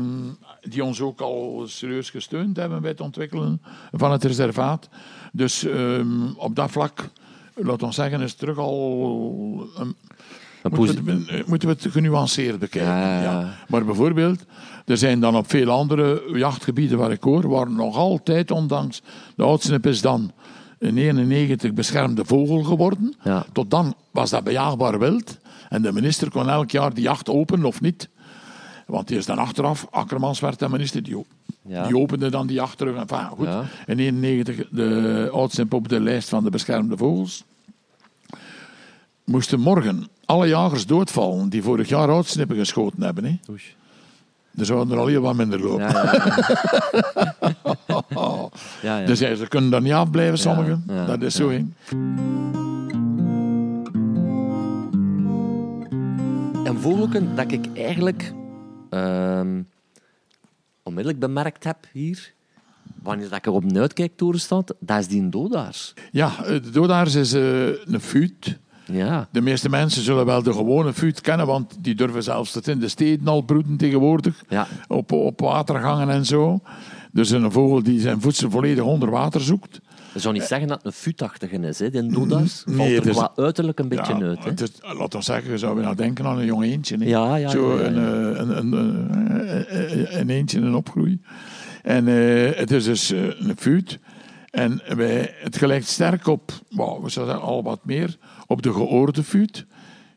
die 0.62 0.84
ons 0.84 1.02
ook 1.02 1.22
al 1.22 1.64
serieus 1.68 2.10
gesteund 2.10 2.58
hebben 2.58 2.82
bij 2.82 2.90
het 2.90 3.02
ontwikkelen 3.02 3.62
van 3.92 4.12
het 4.12 4.24
reservaat. 4.24 4.90
Dus 5.32 5.64
ehm, 5.64 6.28
op 6.36 6.56
dat 6.56 6.72
vlak, 6.72 7.10
laten 7.56 7.88
we 7.88 7.94
zeggen, 7.94 8.22
is 8.22 8.34
terug 8.34 8.58
al. 8.58 9.70
Moeten, 10.72 11.06
we 11.06 11.12
het, 11.12 11.28
eh, 11.28 11.46
moeten 11.46 11.68
we 11.68 11.74
het 11.74 11.92
genuanceerd 11.92 12.60
bekijken. 12.60 13.22
Ja. 13.22 13.54
Maar 13.68 13.86
bijvoorbeeld, 13.86 14.46
er 14.86 14.98
zijn 14.98 15.20
dan 15.20 15.36
op 15.36 15.50
veel 15.50 15.70
andere 15.70 16.24
jachtgebieden 16.34 16.98
waar 16.98 17.12
ik 17.12 17.24
hoor, 17.24 17.50
waar 17.50 17.72
nog 17.72 17.96
altijd, 17.96 18.52
ondanks 18.52 19.02
de 19.36 19.44
oudste 19.44 19.80
is 19.82 20.02
dan 20.02 20.32
in 20.80 20.98
91 20.98 21.74
beschermde 21.74 22.26
vogel 22.26 22.64
geworden. 22.64 23.16
Tot 23.52 23.72
dan 23.72 23.96
was 24.12 24.30
dat 24.30 24.44
bejaagbaar 24.44 25.00
wild. 25.00 25.38
En 25.70 25.82
de 25.82 25.94
minister 25.94 26.30
kon 26.32 26.50
elk 26.50 26.72
jaar 26.72 26.94
die 26.94 27.04
jacht 27.04 27.30
openen 27.30 27.66
of 27.66 27.82
niet. 27.82 28.10
Want 28.88 29.08
die 29.08 29.18
is 29.18 29.26
dan 29.26 29.38
achteraf, 29.38 29.88
Akkermans 29.90 30.40
werd 30.40 30.60
de 30.60 30.70
minister, 30.70 31.04
die, 31.04 31.26
die 31.62 31.98
opende 31.98 32.30
dan 32.30 32.48
die 32.48 32.62
achter. 32.62 32.88
Enfin, 32.88 33.28
goed, 33.28 33.48
in 33.86 33.98
1991 33.98 34.68
de 34.70 35.30
oudste 35.32 35.66
op 35.70 35.88
de 35.90 36.00
lijst 36.00 36.30
van 36.30 36.44
de 36.44 36.50
beschermde 36.50 36.98
vogels. 36.98 37.44
Moesten 39.24 39.60
morgen 39.60 40.08
alle 40.26 40.48
jagers 40.48 40.86
doodvallen 40.86 41.50
die 41.50 41.64
vorig 41.64 41.90
jaar 41.90 42.10
oudsnippen 42.10 42.58
geschoten 42.58 43.04
hebben. 43.04 43.24
Hè. 43.24 43.38
Er 44.58 44.66
zouden 44.66 44.94
er 44.94 45.00
al 45.00 45.08
heel 45.08 45.22
wat 45.22 45.36
minder 45.36 45.60
lopen. 45.60 45.94
Ja, 48.82 49.00
ja. 49.00 49.06
dus 49.06 49.20
ze 49.20 49.46
kunnen 49.50 49.70
daar 49.70 49.82
niet 49.82 49.94
afblijven, 49.94 50.38
sommigen. 50.38 50.84
Dat 51.08 51.22
is 51.22 51.36
zo. 51.36 51.50
Hè. 51.50 51.66
En 56.64 56.80
vogelken 56.80 57.36
dat 57.36 57.52
ik 57.52 57.66
eigenlijk 57.74 58.34
um, 58.90 59.68
onmiddellijk 60.84 61.20
bemerkt 61.20 61.64
heb 61.64 61.78
hier, 61.92 62.34
wanneer 63.02 63.30
dat 63.30 63.38
ik 63.38 63.54
op 63.54 63.64
een 63.64 63.78
uitkijktoren 63.78 64.40
sta, 64.40 64.62
dat 64.80 65.00
is 65.00 65.08
die 65.08 65.30
dodaars. 65.30 65.94
Ja, 66.12 66.32
de 66.44 66.70
dodaars 66.70 67.16
is 67.16 67.34
uh, 67.34 67.68
een 67.68 68.02
fuut. 68.02 68.58
Ja. 68.92 69.28
De 69.32 69.42
meeste 69.42 69.70
mensen 69.70 70.04
zullen 70.04 70.26
wel 70.26 70.44
de 70.44 70.54
gewone 70.54 70.94
fuut 70.94 71.22
kennen, 71.22 71.48
want 71.48 71.78
die 71.80 71.96
durven 71.96 72.24
zelfs 72.24 72.52
tot 72.52 72.68
in 72.68 72.80
de 72.80 72.88
steden 72.88 73.28
al 73.28 73.42
broeden 73.42 73.78
tegenwoordig. 73.78 74.44
Ja. 74.50 74.68
Op, 74.88 75.12
op 75.12 75.40
watergangen 75.40 76.10
en 76.10 76.26
zo. 76.26 76.60
Dus 77.12 77.30
een 77.30 77.52
vogel 77.52 77.84
die 77.84 78.00
zijn 78.00 78.22
voedsel 78.22 78.50
volledig 78.50 78.84
onder 78.84 79.10
water 79.10 79.42
zoekt. 79.42 79.80
Je 80.18 80.24
zou 80.24 80.36
niet 80.36 80.44
zeggen 80.44 80.68
dat 80.68 80.78
het 80.78 80.86
een 80.86 80.92
futachtige 80.92 81.58
is, 81.58 81.80
hè? 81.80 81.90
die 81.90 82.08
doedas. 82.08 82.64
Nee, 82.66 82.78
valt 82.78 83.06
er 83.06 83.12
qua 83.12 83.32
uiterlijk 83.36 83.80
een 83.80 83.88
beetje 83.88 84.14
uit. 84.14 84.44
Hè? 84.44 84.52
Is, 84.52 84.72
laten 84.82 85.20
we 85.20 85.26
zeggen, 85.26 85.52
je 85.52 85.58
zou 85.58 85.82
nou 85.82 85.96
denken 85.96 86.26
aan 86.26 86.40
een 86.40 86.46
jong 86.46 86.64
eentje. 86.64 86.98
Hè? 86.98 87.06
Ja, 87.06 87.36
ja, 87.36 87.50
Zo 87.50 87.78
Een, 87.78 87.96
eh, 87.96 88.40
een, 88.40 88.58
een, 88.58 88.72
een, 88.74 90.20
een, 90.20 90.30
eentje 90.30 90.60
in 90.60 90.76
opgroei. 90.76 91.22
En 91.84 92.08
uh, 92.08 92.52
het 92.56 92.72
is 92.72 92.84
dus 92.84 93.12
uh, 93.12 93.40
een 93.40 93.58
fuut. 93.58 94.00
En 94.50 94.82
wij, 94.96 95.34
het 95.40 95.58
gelijkt 95.58 95.88
sterk 95.88 96.28
op, 96.28 96.52
wow, 96.70 97.04
we 97.04 97.10
zouden 97.10 97.42
al 97.42 97.64
wat 97.64 97.80
meer, 97.84 98.18
op 98.48 98.62
de 98.62 98.74
geoorde 98.74 99.24
fuut. 99.24 99.66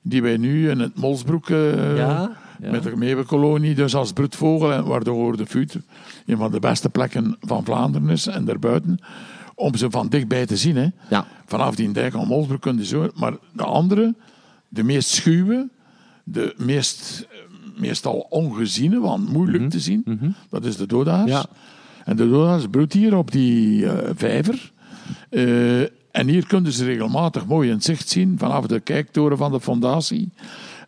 Die 0.02 0.22
wij 0.22 0.36
nu 0.36 0.70
in 0.70 0.78
het 0.78 0.96
Molsbroek... 0.96 1.48
Uh, 1.48 1.96
ja? 1.96 2.38
Ja. 2.62 2.70
met 2.70 2.82
de 2.82 2.96
meeuwenkolonie, 2.96 3.74
dus 3.74 3.94
als 3.94 4.12
broedvogel, 4.12 4.72
en 4.72 4.84
waar 4.84 5.04
de 5.04 5.10
geoorde 5.10 5.46
fuut 5.46 5.76
een 6.26 6.36
van 6.36 6.50
de 6.50 6.60
beste 6.60 6.88
plekken 6.88 7.36
van 7.40 7.64
Vlaanderen 7.64 8.08
is 8.08 8.26
en 8.26 8.44
daarbuiten 8.44 8.98
om 9.60 9.76
ze 9.76 9.90
van 9.90 10.08
dichtbij 10.08 10.46
te 10.46 10.56
zien. 10.56 10.76
Hè. 10.76 10.88
Ja. 11.10 11.26
Vanaf 11.46 11.74
die 11.74 11.92
dijk 11.92 12.14
aan 12.14 12.26
Molsbroek 12.26 12.60
kun 12.60 12.76
je 12.76 12.84
zo. 12.84 13.10
Maar 13.14 13.32
de 13.52 13.64
andere, 13.64 14.14
de 14.68 14.82
meest 14.82 15.08
schuwe, 15.08 15.68
de 16.24 16.54
meest, 16.56 17.26
meestal 17.76 18.26
ongeziene, 18.28 19.00
want 19.00 19.32
moeilijk 19.32 19.62
mhm. 19.62 19.70
te 19.70 19.80
zien, 19.80 20.02
mhm. 20.04 20.30
dat 20.50 20.64
is 20.64 20.76
de 20.76 20.86
dodaars. 20.86 21.30
Ja. 21.30 21.46
En 22.04 22.16
de 22.16 22.28
dodaars 22.28 22.66
broedt 22.70 22.92
hier 22.92 23.16
op 23.16 23.30
die 23.30 23.82
uh, 23.82 23.92
vijver. 24.14 24.72
Uh, 25.30 25.80
en 26.10 26.28
hier 26.28 26.46
kunnen 26.46 26.72
ze 26.72 26.84
regelmatig 26.84 27.46
mooi 27.46 27.70
in 27.70 27.82
zicht 27.82 28.08
zien 28.08 28.38
vanaf 28.38 28.66
de 28.66 28.80
kijktoren 28.80 29.36
van 29.36 29.52
de 29.52 29.60
fondatie 29.60 30.32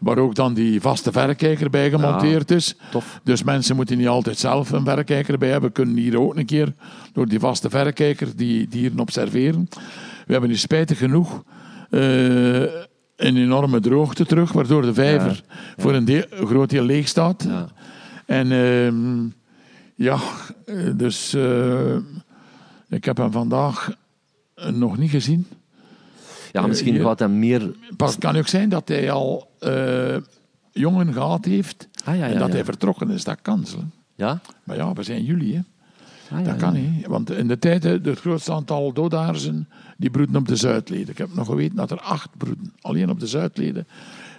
waar 0.03 0.19
ook 0.19 0.35
dan 0.35 0.55
die 0.55 0.81
vaste 0.81 1.13
verrekijker 1.13 1.71
bij 1.71 1.91
gemonteerd 1.91 2.51
is. 2.51 2.77
Tof. 2.91 3.21
Dus 3.25 3.43
mensen 3.43 3.77
moeten 3.77 3.99
niet 3.99 4.09
altijd 4.09 4.39
zelf 4.39 4.71
een 4.71 4.85
verrekijker 4.85 5.39
bij 5.39 5.49
hebben. 5.49 5.73
Kunnen 5.73 5.97
hier 5.97 6.21
ook 6.21 6.37
een 6.37 6.47
keer 6.47 6.73
door 7.13 7.29
die 7.29 7.41
vaste 7.41 7.71
verrekijker 7.71 8.37
die 8.37 8.69
dieren 8.69 8.99
observeren. 8.99 9.69
We 10.27 10.33
hebben 10.33 10.51
nu 10.51 10.57
spijtig 10.57 10.99
genoeg 10.99 11.43
uh, 11.91 12.61
een 13.17 13.37
enorme 13.37 13.81
droogte 13.81 14.27
terug, 14.27 14.53
waardoor 14.53 14.83
de 14.83 14.95
vijver 14.95 15.43
voor 15.77 15.95
een, 15.95 16.05
deel, 16.05 16.25
groot 16.31 16.71
deel 16.71 16.85
leeg 16.85 17.09
staat. 17.09 17.49
En 18.27 18.51
uh, 18.51 19.31
ja, 19.95 20.19
dus 20.97 21.35
uh, 21.35 21.97
ik 22.89 23.05
heb 23.05 23.17
hem 23.17 23.33
vandaag 23.33 23.97
nog 24.73 24.99
niet 24.99 25.11
gezien. 25.11 25.47
Ja, 26.53 26.67
misschien 26.67 26.97
Eh, 26.97 27.03
gaat 27.03 27.19
hij 27.19 27.29
meer... 27.29 27.71
Pas 27.97 28.11
het 28.11 28.21
kan 28.21 28.37
ook 28.37 28.47
zijn 28.47 28.69
dat 28.69 28.89
hij 28.89 29.11
al 29.11 29.51
eh, 29.59 30.17
jongen 30.73 31.13
gehad 31.13 31.45
heeft 31.45 31.89
Ah, 32.05 32.17
ja, 32.17 32.27
ja, 32.27 32.33
en 32.33 32.39
dat 32.39 32.53
hij 32.53 32.65
vertrokken 32.65 33.11
is. 33.11 33.25
Dat 33.25 33.39
kan. 33.43 33.65
Ja? 34.15 34.41
Maar 34.65 34.77
ja, 34.77 34.93
we 34.93 35.03
zijn 35.03 35.25
juli, 35.25 35.55
hè. 35.55 35.61
Ah, 36.37 36.41
ja, 36.41 36.47
Dat 36.51 36.57
kan 36.57 36.73
niet. 36.73 37.07
Want 37.07 37.31
in 37.31 37.49
de 37.49 37.59
tijd, 37.59 37.83
het 37.83 38.21
grootste 38.21 38.53
aantal 38.53 38.93
doodaarzen, 38.93 39.69
die 39.97 40.11
broeden 40.11 40.37
op 40.37 40.49
de 40.49 40.57
Zuidleden. 40.57 41.09
Ik 41.09 41.19
heb 41.19 41.35
nog 41.35 41.47
geweten 41.47 41.77
dat 41.77 41.91
er 41.91 42.01
acht 42.01 42.29
broeden, 42.37 42.73
alleen 42.81 43.11
op 43.11 43.21
de 43.21 43.27
Zuidleden. 43.27 43.87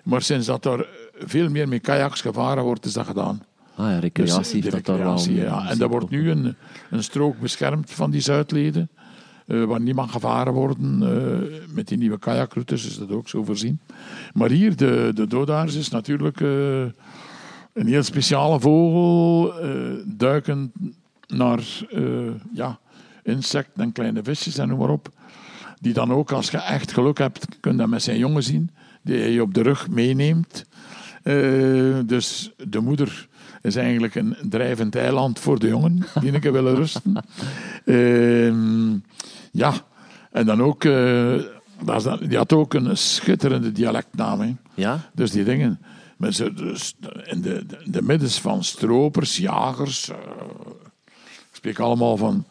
Maar 0.03 0.21
sinds 0.21 0.45
dat 0.47 0.65
er 0.65 0.87
veel 1.17 1.49
meer 1.49 1.67
met 1.67 1.81
kajaks 1.81 2.21
gevaren 2.21 2.63
wordt, 2.63 2.85
is 2.85 2.93
dat 2.93 3.05
gedaan. 3.05 3.43
Ah 3.75 3.85
ja, 3.85 3.91
Dus 3.91 3.99
recreatie 4.01 4.61
dat 4.61 4.85
daar 4.85 4.97
wel... 4.97 5.05
recreatie, 5.05 5.35
ja. 5.35 5.69
En 5.69 5.81
er 5.81 5.89
wordt 5.89 6.09
nu 6.09 6.29
een, 6.29 6.55
een 6.89 7.03
strook 7.03 7.39
beschermd 7.39 7.91
van 7.91 8.11
die 8.11 8.21
Zuidleden, 8.21 8.89
eh, 9.47 9.63
waar 9.63 9.81
niet 9.81 9.95
mag 9.95 10.11
gevaren 10.11 10.53
worden. 10.53 11.01
eh, 11.01 11.73
met 11.73 11.87
die 11.87 11.97
nieuwe 11.97 12.19
kajakroutes 12.19 12.85
is 12.85 12.97
dat 12.97 13.11
ook 13.11 13.29
zo 13.29 13.43
voorzien. 13.43 13.79
Maar 14.33 14.49
hier, 14.49 14.75
de, 14.75 15.11
de 15.13 15.63
is 15.65 15.89
natuurlijk 15.89 16.41
eh, 16.41 16.81
een 17.73 17.87
heel 17.87 18.03
speciale 18.03 18.59
vogel, 18.59 19.53
duikend 20.05 20.71
naar 21.27 21.63
ja, 22.53 22.79
insecten 23.23 23.83
en 23.83 23.91
kleine 23.91 24.23
visjes 24.23 24.57
en 24.57 24.67
noem 24.67 24.79
maar 24.79 24.89
op. 24.89 25.09
Die 25.79 25.93
dan 25.93 26.13
ook, 26.13 26.31
als 26.31 26.51
je 26.51 26.57
echt 26.57 26.91
geluk 26.91 27.17
hebt, 27.17 27.45
kun 27.59 27.71
je 27.71 27.77
dat 27.77 27.87
met 27.87 28.03
zijn 28.03 28.17
jongen 28.17 28.43
zien, 28.43 28.69
die 29.01 29.17
je 29.17 29.41
op 29.41 29.53
de 29.53 29.61
rug 29.61 29.89
meeneemt. 29.89 30.65
Dus 32.05 32.51
de 32.67 32.79
moeder 32.79 33.27
is 33.63 33.75
eigenlijk 33.75 34.15
een 34.15 34.35
drijvend 34.49 34.95
eiland 34.95 35.39
voor 35.39 35.59
de 35.59 35.67
jongen, 35.67 36.05
die 36.21 36.33
een 36.33 36.39
keer 36.39 36.51
willen 36.51 36.75
rusten. 36.75 37.15
Ehm, 37.85 38.91
ja, 39.51 39.73
en 40.31 40.45
dan 40.45 40.61
ook, 40.63 40.83
eh, 40.83 41.33
die 42.27 42.37
had 42.37 42.53
ook 42.53 42.73
een 42.73 42.97
schitterende 42.97 43.71
dialectnaam. 43.71 44.39
Hè. 44.39 44.55
Ja? 44.73 44.99
Dus 45.13 45.31
die 45.31 45.43
dingen. 45.43 45.79
Ze, 46.29 46.53
dus 46.53 46.95
in 47.23 47.41
de, 47.41 47.65
de, 47.65 47.77
de 47.85 48.01
middens 48.01 48.41
van 48.41 48.63
stropers, 48.63 49.37
jagers. 49.37 50.09
eh, 50.09 50.15
ik 51.25 51.51
spreek 51.51 51.79
allemaal 51.79 52.17
van. 52.17 52.45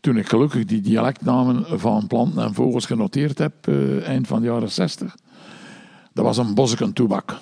Toen 0.00 0.16
ik 0.16 0.28
gelukkig 0.28 0.64
die 0.64 0.80
dialectnamen 0.80 1.80
van 1.80 2.06
planten 2.06 2.42
en 2.42 2.54
vogels 2.54 2.86
genoteerd 2.86 3.38
heb, 3.38 3.52
eh, 3.68 4.06
eind 4.08 4.26
van 4.26 4.40
de 4.40 4.46
jaren 4.46 4.70
60. 4.70 5.14
Dat 6.12 6.24
was 6.24 6.36
een 6.36 6.54
bosseken 6.54 6.92
toebak. 6.92 7.38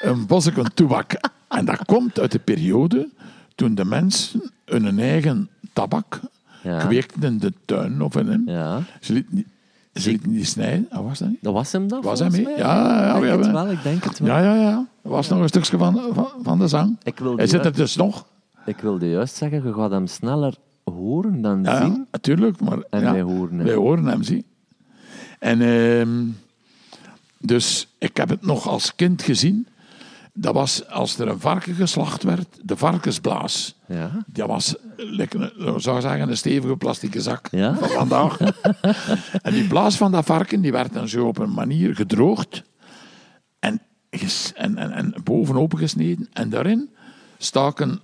een 0.00 0.26
bosseken 0.26 0.74
toebak. 0.74 1.12
En 1.50 1.64
dat 1.64 1.84
komt 1.84 2.20
uit 2.20 2.32
de 2.32 2.38
periode 2.38 3.08
toen 3.54 3.74
de 3.74 3.84
mensen 3.84 4.50
hun 4.64 4.98
eigen 4.98 5.48
tabak 5.72 6.20
Ja. 6.62 6.78
kweekten 6.78 7.22
in 7.22 7.38
de 7.38 7.52
tuin 7.64 8.02
of 8.02 8.16
in 8.16 8.28
een. 8.28 8.42
Ja. 8.46 8.82
Ze 9.00 9.12
lieten 9.12 9.34
niet, 9.34 9.46
ze 9.94 10.10
lieten 10.10 10.30
niet 10.30 10.46
snijden. 10.48 10.86
Ah, 10.90 11.04
was 11.04 11.18
dat 11.18 11.28
niet? 11.28 11.38
Dat 11.42 11.52
was 11.52 11.72
hem 11.72 11.88
dan, 11.88 12.02
Was 12.02 12.18
volgens 12.18 12.36
hij 12.38 12.46
mee? 12.46 12.54
mij? 12.54 12.64
Ja, 12.64 13.02
ja, 13.02 13.14
ik 13.16 13.22
denk 13.22 13.36
het 13.36 13.46
we- 13.46 13.52
wel, 13.52 13.70
ik 13.70 13.82
denk 13.82 14.04
het 14.04 14.18
wel. 14.18 14.28
Ja, 14.36 14.38
ja, 14.42 14.54
ja. 14.54 14.86
Dat 15.02 15.12
was 15.12 15.28
nog 15.28 15.40
een 15.40 15.48
stukje 15.48 15.78
van, 15.78 16.00
van, 16.12 16.28
van 16.42 16.58
de 16.58 16.68
zang. 16.68 16.96
Ik 17.02 17.18
wilde, 17.18 17.36
Hij 17.36 17.46
zit 17.46 17.64
er 17.64 17.72
dus 17.74 17.96
nog. 17.96 18.26
ik 18.66 18.76
wilde 18.78 19.08
juist 19.10 19.34
zeggen, 19.36 19.62
je 19.64 19.72
gaat 19.74 19.90
hem 19.90 20.06
sneller 20.06 20.54
horen 20.84 21.40
dan 21.42 21.62
Ja, 21.62 21.80
zien. 21.82 21.92
ja, 21.92 22.04
natuurlijk. 22.10 22.60
Maar, 22.60 22.78
En 22.90 23.00
ja, 23.00 23.12
wij 23.12 23.22
horen 23.22 23.56
hem. 23.56 23.66
Wij 23.66 23.74
horen 23.74 24.04
hem, 24.06 24.22
zie. 24.22 24.44
En 25.38 25.60
ehm, 25.60 26.24
dus 27.38 27.88
ik 27.98 28.16
heb 28.16 28.28
het 28.28 28.42
nog 28.46 28.68
als 28.68 28.94
kind 28.94 29.22
gezien. 29.22 29.66
Dat 30.40 30.54
was 30.54 30.86
als 30.88 31.18
er 31.18 31.28
een 31.28 31.40
varken 31.40 31.74
geslacht 31.74 32.22
werd, 32.22 32.46
de 32.62 32.76
varkensblaas. 32.76 33.74
Ja. 33.86 34.10
Dat 34.26 34.48
was, 34.48 34.74
een- 34.96 35.80
zou 35.80 36.00
zeggen, 36.00 36.28
een 36.28 36.36
stevige 36.36 36.76
plastieke 36.76 37.20
zak 37.20 37.48
Ja? 37.50 37.74
van 37.74 37.88
vandaag. 37.88 38.38
en 39.42 39.52
die 39.52 39.66
blaas 39.66 39.96
van 39.96 40.12
dat 40.12 40.24
varken 40.24 40.60
die 40.60 40.72
werd 40.72 40.92
dan 40.92 41.08
zo 41.08 41.26
op 41.26 41.38
een 41.38 41.52
manier 41.52 41.94
gedroogd 41.94 42.62
en, 43.58 43.80
en, 44.54 44.76
en, 44.76 44.90
en 44.92 45.14
bovenop 45.24 45.74
gesneden. 45.74 46.28
En 46.32 46.50
daarin 46.50 46.90
staken 47.38 48.00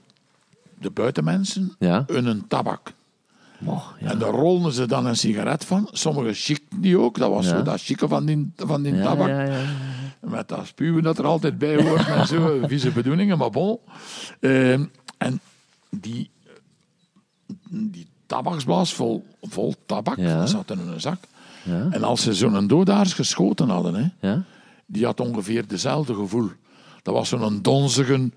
de 0.78 0.90
buitenmensen 0.90 1.74
Ja. 1.78 2.04
hun 2.06 2.44
tabak. 2.48 2.92
Ja. 4.00 4.10
En 4.10 4.18
daar 4.18 4.30
rolden 4.30 4.72
ze 4.72 4.86
dan 4.86 5.06
een 5.06 5.16
sigaret 5.16 5.64
van. 5.64 5.88
Sommigen 5.92 6.34
chicten 6.34 6.80
die 6.80 6.98
ook. 6.98 7.18
Dat 7.18 7.30
was 7.30 7.48
zo 7.48 7.62
dat 7.62 7.80
chique 7.82 8.08
van 8.08 8.24
die, 8.24 8.52
van 8.56 8.82
die 8.82 8.94
Ja, 8.94 9.02
tabak. 9.02 9.28
Met 10.30 10.48
dat 10.48 10.66
spuwen 10.66 11.02
dat 11.02 11.18
er 11.18 11.24
altijd 11.24 11.58
bij 11.58 11.82
hoort 11.82 12.06
en 12.08 12.26
zo, 12.26 12.58
vieze 12.68 12.90
bedoelingen, 12.90 13.38
maar 13.38 13.50
bon. 13.50 13.78
Ehm, 14.40 14.84
en 15.18 15.40
die, 15.90 16.30
die 17.68 18.06
tabaksblaas 18.26 18.94
vol, 18.94 19.26
vol 19.42 19.74
tabak, 19.86 20.16
Ja. 20.16 20.46
zat 20.46 20.70
in 20.70 20.78
een 20.78 21.00
zak. 21.00 21.18
Ja. 21.62 21.86
En 21.90 22.02
als 22.04 22.22
ze 22.22 22.34
zo'n 22.34 22.66
doodaars 22.66 23.12
geschoten 23.12 23.68
hadden, 23.68 23.94
hè, 23.94 24.28
Ja? 24.28 24.42
die 24.86 25.04
had 25.04 25.20
ongeveer 25.20 25.66
dezelfde 25.68 26.14
gevoel. 26.14 26.48
Dat 27.02 27.14
was 27.14 27.28
zo'n 27.28 27.62
donzige, 27.62 28.30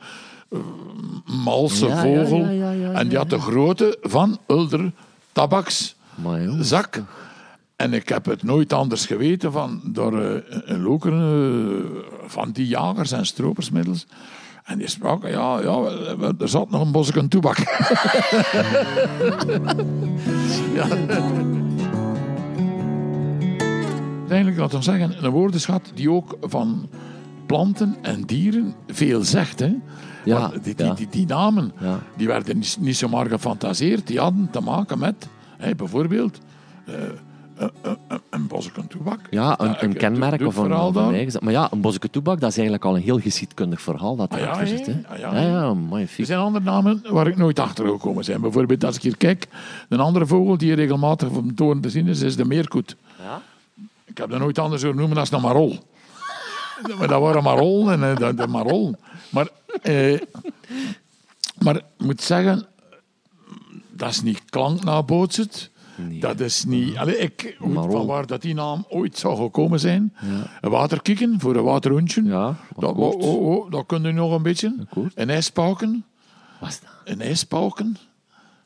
eh, 0.50 0.60
malse 1.44 1.90
vogel. 1.90 2.44
en 2.94 3.08
die 3.08 3.18
had 3.18 3.30
de 3.30 3.40
grootte 3.40 3.98
van 4.02 4.40
Ulder 4.48 4.92
tabaks 5.32 5.96
Maar 6.16 6.44
jongens, 6.44 6.68
zak. 6.68 7.02
En 7.80 7.94
ik 7.94 8.10
heb 8.10 8.26
het 8.26 8.44
nooit 8.44 8.74
anders 8.74 9.06
geweten 9.06 9.52
van 9.52 9.82
door 9.84 10.22
eh, 10.22 10.42
een 10.66 10.82
loker 10.82 11.14
eh, 11.14 11.86
van 12.26 12.52
die 12.52 12.68
jagers 12.68 13.12
en 13.12 13.26
stropersmiddels. 13.26 14.06
En 14.64 14.78
die 14.78 14.88
spraken, 14.88 15.30
ja, 15.30 15.60
ja, 15.60 15.84
er 16.40 16.50
zat 16.50 16.70
nog 16.70 16.82
een 16.82 16.92
bosje 16.92 17.28
toebak. 17.28 17.58
ja. 20.78 20.88
Uiteindelijk, 24.20 24.58
laten 24.58 24.78
we 24.78 24.84
zeggen, 24.84 25.24
een 25.24 25.32
woordenschat 25.32 25.92
die 25.94 26.12
ook 26.12 26.38
van 26.42 26.90
planten 27.46 27.96
en 28.02 28.22
dieren 28.22 28.74
veel 28.88 29.24
zegt. 29.24 29.60
Hè? 29.60 29.76
Ja, 30.26 30.48
die, 30.48 30.76
die, 30.76 30.86
ja. 30.86 30.94
die, 30.94 31.08
die 31.10 31.26
namen 31.26 31.72
Ja. 31.80 32.00
die 32.18 32.28
werden 32.28 32.58
niet, 32.58 32.78
niet 32.80 32.98
zomaar 32.98 33.26
gefantaseerd. 33.26 34.08
Die 34.08 34.20
hadden 34.20 34.50
te 34.52 34.60
maken 34.60 35.00
met, 35.00 35.28
hè, 35.58 35.76
bijvoorbeeld, 35.76 36.40
eh, 36.86 36.94
een, 37.60 38.22
een, 38.30 38.88
toebak. 38.88 39.20
Ja, 39.30 39.60
een, 39.60 39.94
kenmerk 39.94 40.42
of 40.42 40.56
een, 40.58 40.64
verhaal 40.64 40.96
een 40.96 41.14
eigen- 41.14 41.44
Maar 41.44 41.54
ja, 41.54 41.68
een 41.72 41.82
bosseke 41.82 42.10
toebak, 42.10 42.40
dat 42.40 42.50
is 42.50 42.56
eigenlijk 42.58 42.86
al 42.86 42.96
een 42.96 43.02
heel 43.02 43.20
geschiedkundig 43.20 43.82
verhaal 43.82 44.16
dat 44.16 44.32
Ah, 44.32 44.40
ja, 44.40 44.66
zit. 44.66 44.86
hè? 44.86 45.02
Ah, 45.08 45.18
ja, 45.20 45.34
ja, 45.34 45.42
ja, 45.42 45.62
Er 45.70 45.78
magnifiek. 45.78 46.26
zijn 46.26 46.40
andere 46.40 46.64
namen 46.66 47.02
waar 47.10 47.28
ik 47.28 47.38
nooit 47.38 47.60
achter 47.60 47.88
gekomen 47.88 48.24
ben. 48.26 48.42
Bijvoorbeeld, 48.42 48.84
als 48.84 48.96
ik 48.96 49.02
hier 49.02 49.18
kijk, 49.18 49.48
een 49.90 50.00
andere 50.00 50.26
vogel 50.26 50.58
die 50.58 50.74
regelmatig 50.74 51.30
op 51.30 51.48
de 51.48 51.54
toren 51.54 51.82
te 51.82 51.90
zien 51.90 52.08
is, 52.08 52.22
is 52.22 52.36
de 52.36 52.46
meerkoet. 52.46 52.96
Ja? 53.24 53.42
Ik 54.06 54.18
heb 54.18 54.30
dat 54.30 54.40
nooit 54.40 54.60
anders 54.60 54.82
horen 54.82 54.98
noemen 54.98 55.16
dan 55.16 55.26
een 55.32 55.42
marol. 55.42 55.78
maar 56.98 57.08
dat 57.08 57.22
waren 57.22 57.44
marol 57.44 57.92
en 57.92 58.04
eh, 58.04 58.16
de, 58.16 58.34
de 58.34 58.48
marol. 58.48 58.96
Maar, 59.30 59.48
eh, 59.82 60.20
maar 61.58 61.76
ik 61.76 61.84
moet 61.98 62.22
zeggen, 62.22 62.66
dat 63.92 64.10
is 64.10 64.22
niet 64.22 64.42
klanknabootsend. 64.50 65.70
Nee. 66.08 66.20
Dat 66.20 66.40
is 66.40 66.66
niet... 66.66 66.98
Allee, 66.98 67.18
ik, 67.18 67.58
weet 67.60 67.74
van 67.92 68.06
waar 68.06 68.26
dat 68.28 68.42
die 68.42 68.54
naam 68.54 68.86
ooit 68.90 69.18
zou 69.18 69.38
gekomen 69.38 69.80
zijn. 69.80 70.14
Een 70.62 70.70
waterkikken 70.70 71.40
voor 71.40 71.56
een 71.56 71.64
waterhoentje. 71.64 72.24
Ja, 72.24 72.56
dat, 72.78 72.96
oh, 72.96 73.22
oh, 73.22 73.46
oh, 73.48 73.72
dat 73.72 73.86
kun 73.86 74.02
je 74.04 74.12
nog 74.12 74.32
een 74.36 74.44
beetje. 74.44 74.76
Akkoord. 74.82 75.12
Een 75.16 75.30
ijspauken. 75.30 76.06
Wat 76.60 76.70
is 76.70 76.80
dat? 76.80 76.90
Een 77.14 77.22
ijspauken. 77.22 77.98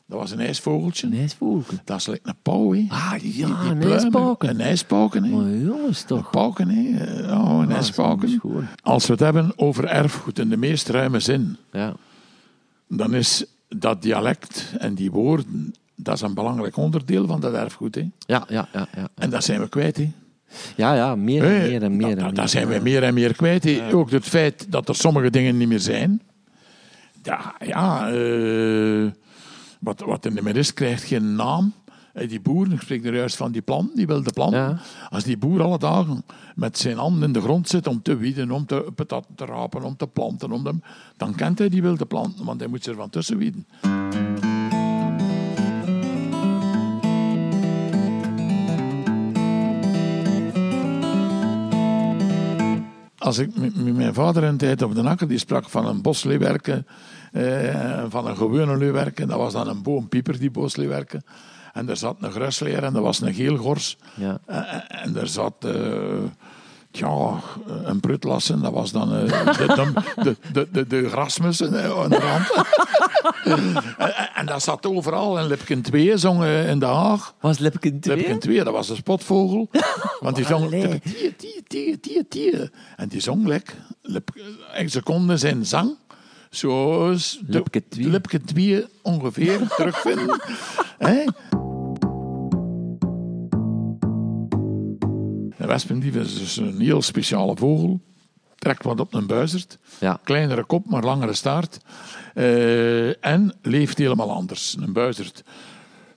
Dat 0.06 0.18
was 0.18 0.30
een 0.30 0.40
ijsvogeltje. 0.40 1.06
Een 1.06 1.12
ijsvogel. 1.18 1.76
Dat 1.84 1.98
is 1.98 2.06
like 2.06 2.28
een 2.28 2.34
pauw, 2.42 2.72
hè. 2.72 2.84
Ah, 2.88 3.10
Die- 3.12 3.20
die- 3.20 3.46
ja, 3.46 3.62
die 3.62 3.70
een 3.70 3.82
ijspauken. 3.92 4.48
Een 4.48 4.60
ijspauken, 4.60 5.24
hè. 5.24 5.30
Maar 5.30 5.56
jongens, 5.56 6.02
toch. 6.02 6.30
Pauken, 6.30 6.68
hè. 6.68 6.80
Ja, 7.28 7.40
een 7.40 7.68
is 7.68 7.74
ijspauken. 7.74 8.40
Als 8.82 9.06
we 9.06 9.12
het 9.12 9.20
hebben 9.20 9.52
over 9.56 9.84
erfgoed 9.84 10.38
in 10.38 10.48
de 10.48 10.56
meest 10.56 10.88
ruime 10.88 11.20
zin, 11.20 11.56
Ja. 11.72 11.94
dan 12.88 13.14
is 13.14 13.44
dat 13.68 14.02
dialect 14.02 14.72
en 14.78 14.94
die 14.94 15.10
woorden, 15.10 15.74
dat 15.96 16.14
is 16.14 16.20
een 16.20 16.34
belangrijk 16.34 16.76
onderdeel 16.76 17.26
van 17.26 17.40
dat 17.40 17.52
erfgoed. 17.54 17.94
Hè. 17.94 18.08
Ja, 18.18 18.44
ja, 18.48 18.68
ja, 18.72 18.88
ja. 18.96 19.08
En 19.14 19.30
dat 19.30 19.44
zijn 19.44 19.60
we 19.60 19.68
kwijt. 19.68 19.96
Hè. 19.96 20.12
Ja, 20.76 20.94
ja, 20.94 21.14
meer 21.14 21.44
en 21.44 21.68
meer 21.68 21.82
en 21.82 21.96
meer. 21.96 22.16
dat, 22.18 22.34
dat, 22.34 22.50
zijn 22.50 22.68
we 22.68 22.78
meer 22.82 23.02
en 23.02 23.14
meer 23.14 23.34
kwijt. 23.36 23.64
hè. 23.64 23.92
Ook 23.94 24.10
het 24.10 24.24
feit 24.24 24.66
dat 24.72 24.88
er 24.88 24.94
sommige 24.94 25.30
dingen 25.30 25.56
niet 25.56 25.68
meer 25.68 25.80
zijn. 25.80 26.22
Ja, 27.22 27.54
ja 27.64 28.10
eh, 28.12 29.10
wat, 29.80 30.00
wat 30.00 30.24
er 30.24 30.32
niet 30.32 30.42
meer 30.42 30.56
is, 30.56 30.74
krijgt 30.74 31.02
geen 31.02 31.34
naam. 31.34 31.72
Eh, 32.12 32.28
Die 32.28 32.40
boer, 32.40 32.72
ik 32.72 32.80
spreek 32.80 33.04
er 33.04 33.14
juist 33.14 33.36
van 33.36 33.52
die 33.52 33.62
plant, 33.62 33.96
die 33.96 34.06
wilde 34.06 34.32
planten. 34.32 34.58
Ja. 34.58 34.78
Als 35.10 35.24
die 35.24 35.36
boer 35.36 35.62
alle 35.62 35.78
dagen 35.78 36.24
met 36.54 36.78
zijn 36.78 36.96
handen 36.96 37.22
in 37.22 37.32
de 37.32 37.40
grond 37.40 37.68
zit 37.68 37.86
om 37.86 38.02
te 38.02 38.16
wieden, 38.16 38.50
om 38.50 38.66
te 38.66 38.86
patatten 38.94 39.34
te 39.34 39.44
rapen, 39.44 39.82
om 39.82 39.96
te 39.96 40.06
planten, 40.06 40.52
om 40.52 40.64
de, 40.64 40.74
dan 41.16 41.34
kent 41.34 41.58
hij 41.58 41.68
die 41.68 41.82
wilde 41.82 42.06
planten, 42.06 42.44
want 42.44 42.60
hij 42.60 42.68
moet 42.68 42.84
ze 42.84 42.90
er 42.90 42.96
van 42.96 43.10
tussen 43.10 43.36
wieden. 43.38 43.66
Als 53.24 53.38
ik 53.38 53.56
met 53.56 53.96
mijn 53.96 54.14
vader 54.14 54.44
een 54.44 54.56
tijd 54.56 54.82
op 54.82 54.94
de 54.94 55.02
akker, 55.02 55.28
die 55.28 55.38
sprak 55.38 55.68
van 55.68 55.86
een 55.86 56.02
bosleeuwerken, 56.02 56.86
eh, 57.32 58.04
van 58.08 58.26
een 58.26 58.36
gewone 58.36 58.76
leeuwerken. 58.76 59.28
Dat 59.28 59.38
was 59.38 59.52
dan 59.52 59.68
een 59.68 59.82
boompieper, 59.82 60.38
die 60.38 60.50
bosleeuwerken. 60.50 61.24
En 61.72 61.88
er 61.88 61.96
zat 61.96 62.16
een 62.20 62.30
grusleer 62.30 62.82
en 62.82 62.92
dat 62.92 63.02
was 63.02 63.20
een 63.20 63.34
geelgors. 63.34 63.96
Ja. 64.14 64.38
En, 64.46 64.88
en 64.88 65.16
er 65.16 65.28
zat... 65.28 65.54
eh, 65.58 65.72
Tja, 66.94 67.40
een 67.84 68.00
prutlassen, 68.00 68.60
dat 68.62 68.72
was 68.72 68.92
dan 68.92 69.14
eh, 69.14 69.56
de, 69.58 69.92
de, 70.22 70.36
de, 70.52 70.68
de, 70.72 70.86
de 70.86 71.08
grasmussen 71.08 71.84
eh, 71.84 72.00
aan 72.02 72.10
de 72.10 72.16
rand. 72.18 72.66
en, 73.98 74.34
en 74.34 74.46
dat 74.46 74.62
zat 74.62 74.86
overal. 74.86 75.38
En 75.38 75.46
Lipken 75.46 75.82
2 75.82 76.16
zong 76.16 76.42
eh, 76.42 76.68
in 76.70 76.78
Den 76.78 76.88
Haag. 76.88 77.34
Was 77.40 77.58
Lipken 77.58 78.00
2? 78.00 78.16
Lipken 78.16 78.38
2, 78.38 78.64
dat 78.64 78.72
was 78.72 78.88
een 78.88 78.96
spotvogel. 78.96 79.68
Want 80.20 80.36
die 80.36 80.44
zong... 80.52 80.64
Allee. 80.64 81.00
tie, 81.00 81.34
tie, 81.36 81.62
tie, 81.66 82.00
tie, 82.00 82.28
tie. 82.28 82.70
En 82.96 83.08
die 83.08 83.20
zong 83.20 83.46
lek. 83.46 83.74
Een 84.74 84.90
seconde 84.90 85.36
zijn 85.36 85.66
zang. 85.66 85.96
Zoals 86.50 87.38
de- 87.40 87.52
Lipke 87.52 87.82
2. 87.88 88.08
Lipke 88.08 88.40
2 88.40 88.84
ongeveer 89.02 89.68
terugvinden. 89.76 90.40
De 95.64 95.70
wespendief 95.70 96.14
is 96.14 96.38
dus 96.38 96.56
een 96.56 96.80
heel 96.80 97.02
speciale 97.02 97.56
vogel. 97.56 98.00
Trekt 98.58 98.84
wat 98.84 99.00
op 99.00 99.14
een 99.14 99.26
buizerd. 99.26 99.78
Ja. 100.00 100.20
Kleinere 100.22 100.64
kop, 100.64 100.86
maar 100.86 101.02
langere 101.02 101.32
staart. 101.32 101.78
Eh, 102.34 103.24
en 103.24 103.54
leeft 103.62 103.98
helemaal 103.98 104.32
anders. 104.32 104.76
Een 104.80 104.92
buizerd 104.92 105.44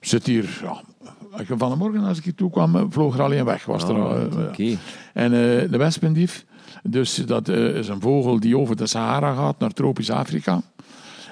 zit 0.00 0.26
hier... 0.26 0.60
Ja, 0.62 1.56
van 1.56 1.70
de 1.70 1.76
morgen 1.76 2.04
als 2.04 2.18
ik 2.18 2.24
hier 2.24 2.34
toe 2.34 2.50
kwam, 2.50 2.92
vloog 2.92 3.14
er 3.14 3.22
alleen 3.22 3.44
weg. 3.44 3.64
Was 3.64 3.82
er, 3.82 3.96
Oh, 3.96 4.04
al, 4.04 4.16
eh, 4.16 4.48
oké. 4.48 4.78
En 5.14 5.32
eh, 5.32 5.70
de 5.70 5.76
wespendief, 5.76 6.44
dus 6.82 7.14
dat 7.14 7.48
is 7.48 7.88
een 7.88 8.00
vogel 8.00 8.40
die 8.40 8.58
over 8.58 8.76
de 8.76 8.86
Sahara 8.86 9.34
gaat 9.34 9.58
naar 9.58 9.72
tropisch 9.72 10.10
Afrika. 10.10 10.62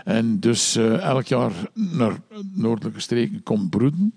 En 0.05 0.40
dus 0.40 0.76
elk 0.76 1.26
jaar 1.26 1.52
naar 1.74 2.12
noordelijke 2.52 3.00
streken 3.00 3.42
komt 3.42 3.70
broeden. 3.70 4.14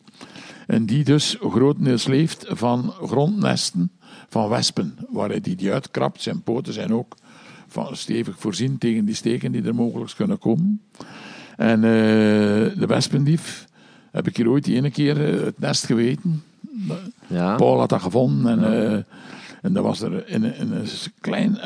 En 0.70 0.86
die 0.86 1.04
dus 1.04 1.38
grotendeels 1.40 2.08
leeft 2.08 2.46
van 2.48 2.92
grondnesten 2.92 3.92
van 4.30 4.50
wespen, 4.50 4.96
waar 5.12 5.30
hij 5.30 5.42
die, 5.42 5.56
die 5.56 5.72
uitkrapt. 5.72 6.22
Zijn 6.22 6.42
poten 6.42 6.74
zijn 6.74 6.94
ook 6.94 7.16
van 7.68 7.96
stevig 7.96 8.36
voorzien 8.40 8.78
tegen 8.78 9.06
die 9.06 9.16
steken 9.16 9.52
die 9.52 9.64
er 9.64 9.76
mogelijk 9.76 10.14
kunnen 10.16 10.38
komen. 10.40 10.82
En 11.58 11.76
eh, 11.84 11.90
de 12.80 12.86
wespendief 12.88 13.66
heb 14.12 14.28
ik 14.28 14.38
hier 14.38 14.50
ooit 14.50 14.64
die 14.64 14.76
ene 14.76 14.92
keer 14.92 15.26
eh, 15.34 15.46
het 15.46 15.60
nest 15.60 15.86
geweten. 15.86 16.44
Ja. 17.28 17.56
Paul 17.56 17.80
had 17.80 17.90
dat 17.90 18.02
gevonden 18.02 18.60
en, 18.64 18.92
eh, 18.92 19.04
en 19.62 19.74
dat 19.74 19.84
was 19.84 20.02
er 20.02 20.28
in, 20.28 20.44
een- 20.44 20.56
in 20.56 20.72
een 20.72 20.88
klein 21.22 21.58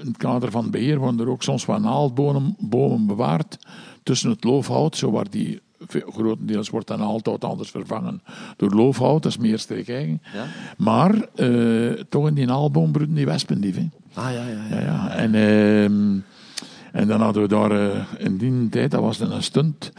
in 0.00 0.06
het 0.06 0.16
kader 0.16 0.50
van 0.50 0.62
het 0.62 0.70
beheer 0.70 0.98
worden 0.98 1.20
er 1.20 1.28
ook 1.30 1.42
soms 1.42 1.64
wat 1.64 1.80
naaldbomen 1.80 2.56
bomen 2.58 3.06
bewaard 3.06 3.58
tussen 4.02 4.30
het 4.30 4.44
loofhout, 4.44 4.96
zo 4.96 5.10
waar 5.10 5.30
die 5.30 5.60
grotendeels 5.88 6.68
wordt 6.68 6.86
dan 6.86 6.98
naaldhout 6.98 7.44
anders 7.44 7.70
vervangen 7.70 8.22
door 8.56 8.70
loofhout, 8.70 9.22
dat 9.22 9.32
is 9.32 9.38
meer 9.38 9.58
streekeigen. 9.58 10.22
Ja. 10.34 10.44
Maar 10.76 11.14
eh, 11.34 11.90
toch 12.08 12.28
in 12.28 12.34
die 12.34 12.46
naaldboom 12.46 12.92
broeden 12.92 13.14
die 13.14 13.26
wespendief. 13.26 13.76
hè. 13.76 13.88
Ah, 14.14 14.32
ja, 14.32 14.46
ja, 14.46 14.64
ja. 14.70 14.78
Ja, 14.78 14.80
ja. 14.80 15.10
En, 15.10 15.34
ehm, 15.34 16.18
en 16.92 17.08
dan 17.08 17.20
hadden 17.20 17.42
we 17.42 17.48
daar 17.48 17.70
eh, 17.70 18.00
in 18.18 18.36
die 18.36 18.68
tijd, 18.68 18.90
dat 18.90 19.00
was 19.00 19.18
dan 19.18 19.32
een 19.32 19.42
stunt, 19.42 19.92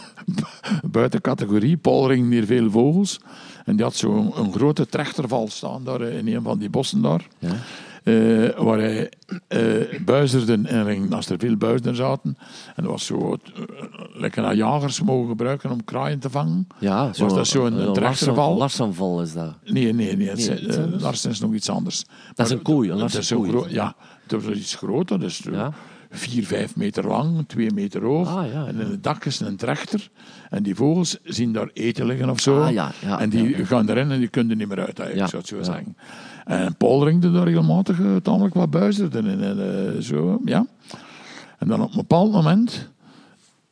buiten 0.90 1.20
categorie. 1.20 1.76
Paul 1.76 2.08
ring 2.08 2.30
hier 2.30 2.46
veel 2.46 2.70
vogels. 2.70 3.20
En 3.64 3.76
die 3.76 3.84
had 3.84 3.94
zo'n 3.94 4.32
een 4.38 4.52
grote 4.52 4.86
trechterval 4.86 5.48
staan 5.48 5.84
daar 5.84 6.00
eh, 6.00 6.18
in 6.18 6.26
een 6.34 6.42
van 6.42 6.58
die 6.58 6.70
bossen 6.70 7.02
daar. 7.02 7.26
Ja. 7.38 7.54
Waar 8.56 8.78
hij 8.78 9.10
eh 9.48 10.00
buizerden 10.04 10.66
en 10.66 10.84
ring, 10.84 11.12
als 11.12 11.28
er 11.28 11.38
veel 11.38 11.56
buizerden 11.56 11.96
zaten. 11.96 12.36
En 12.76 12.82
dat 12.82 12.92
was 12.92 13.06
zo, 13.06 13.38
lekker 14.14 14.42
naar 14.42 14.54
jagers 14.54 15.02
mogen 15.02 15.28
gebruiken 15.28 15.70
om 15.70 15.84
kraaien 15.84 16.18
te 16.18 16.30
vangen. 16.30 16.66
Ja, 16.78 17.10
Was 17.18 17.34
dat 17.34 17.46
zo'n 17.46 17.80
een 17.80 17.92
trechterval? 17.92 18.56
Larsenval 18.56 19.22
is 19.22 19.32
dat. 19.32 19.54
Nee, 19.64 19.92
nee, 19.92 20.16
nee. 20.16 20.28
Het 20.28 20.48
eh. 20.48 21.00
Larsen 21.00 21.30
is 21.30 21.40
nog 21.40 21.54
iets 21.54 21.70
anders. 21.70 22.04
Dat 22.34 22.46
is 22.46 22.52
een 22.52 22.62
kooi, 22.62 22.90
een 22.90 22.98
Dat 22.98 23.14
is 23.14 23.26
zo. 23.26 23.66
Ja, 23.68 23.94
dat 24.26 24.42
is 24.42 24.58
iets 24.58 24.74
groter. 24.74 25.20
Dat 25.20 25.28
is 25.28 25.42
Ja. 25.52 25.72
vier, 26.10 26.46
vijf 26.46 26.76
meter 26.76 27.06
lang, 27.06 27.44
twee 27.46 27.72
meter 27.72 28.02
hoog. 28.02 28.36
Ah, 28.36 28.52
ja, 28.52 28.66
en 28.66 28.80
in 28.80 28.90
het 28.90 29.02
dak 29.02 29.24
is 29.24 29.40
een 29.40 29.56
trechter. 29.56 30.10
En 30.50 30.62
die 30.62 30.74
vogels 30.74 31.18
zien 31.24 31.52
daar 31.52 31.70
eten 31.72 32.06
liggen 32.06 32.30
of 32.30 32.40
zo. 32.40 32.60
Ah, 32.60 32.90
en 33.18 33.30
die 33.30 33.64
gaan 33.64 33.88
erin 33.88 34.10
en 34.10 34.18
die 34.18 34.28
kunnen 34.28 34.50
er 34.50 34.56
niet 34.58 34.68
meer 34.68 34.86
uit, 34.86 34.98
eigenlijk, 34.98 35.30
zou 35.30 35.42
ik 35.42 35.48
zo 35.48 35.62
zeggen. 35.62 35.96
En 36.44 36.76
Paul 36.76 37.04
ringde 37.04 37.32
daar 37.32 37.44
regelmatig 37.44 37.98
uh, 37.98 38.16
tamelijk 38.16 38.54
wat 38.54 38.70
buizerden 38.70 39.26
in. 39.26 39.42
En, 39.42 39.94
eh, 39.94 40.00
zo, 40.00 40.40
ja. 40.44 40.66
en 41.58 41.68
dan 41.68 41.80
op 41.82 41.90
een 41.90 41.96
bepaald 41.96 42.32
moment 42.32 42.91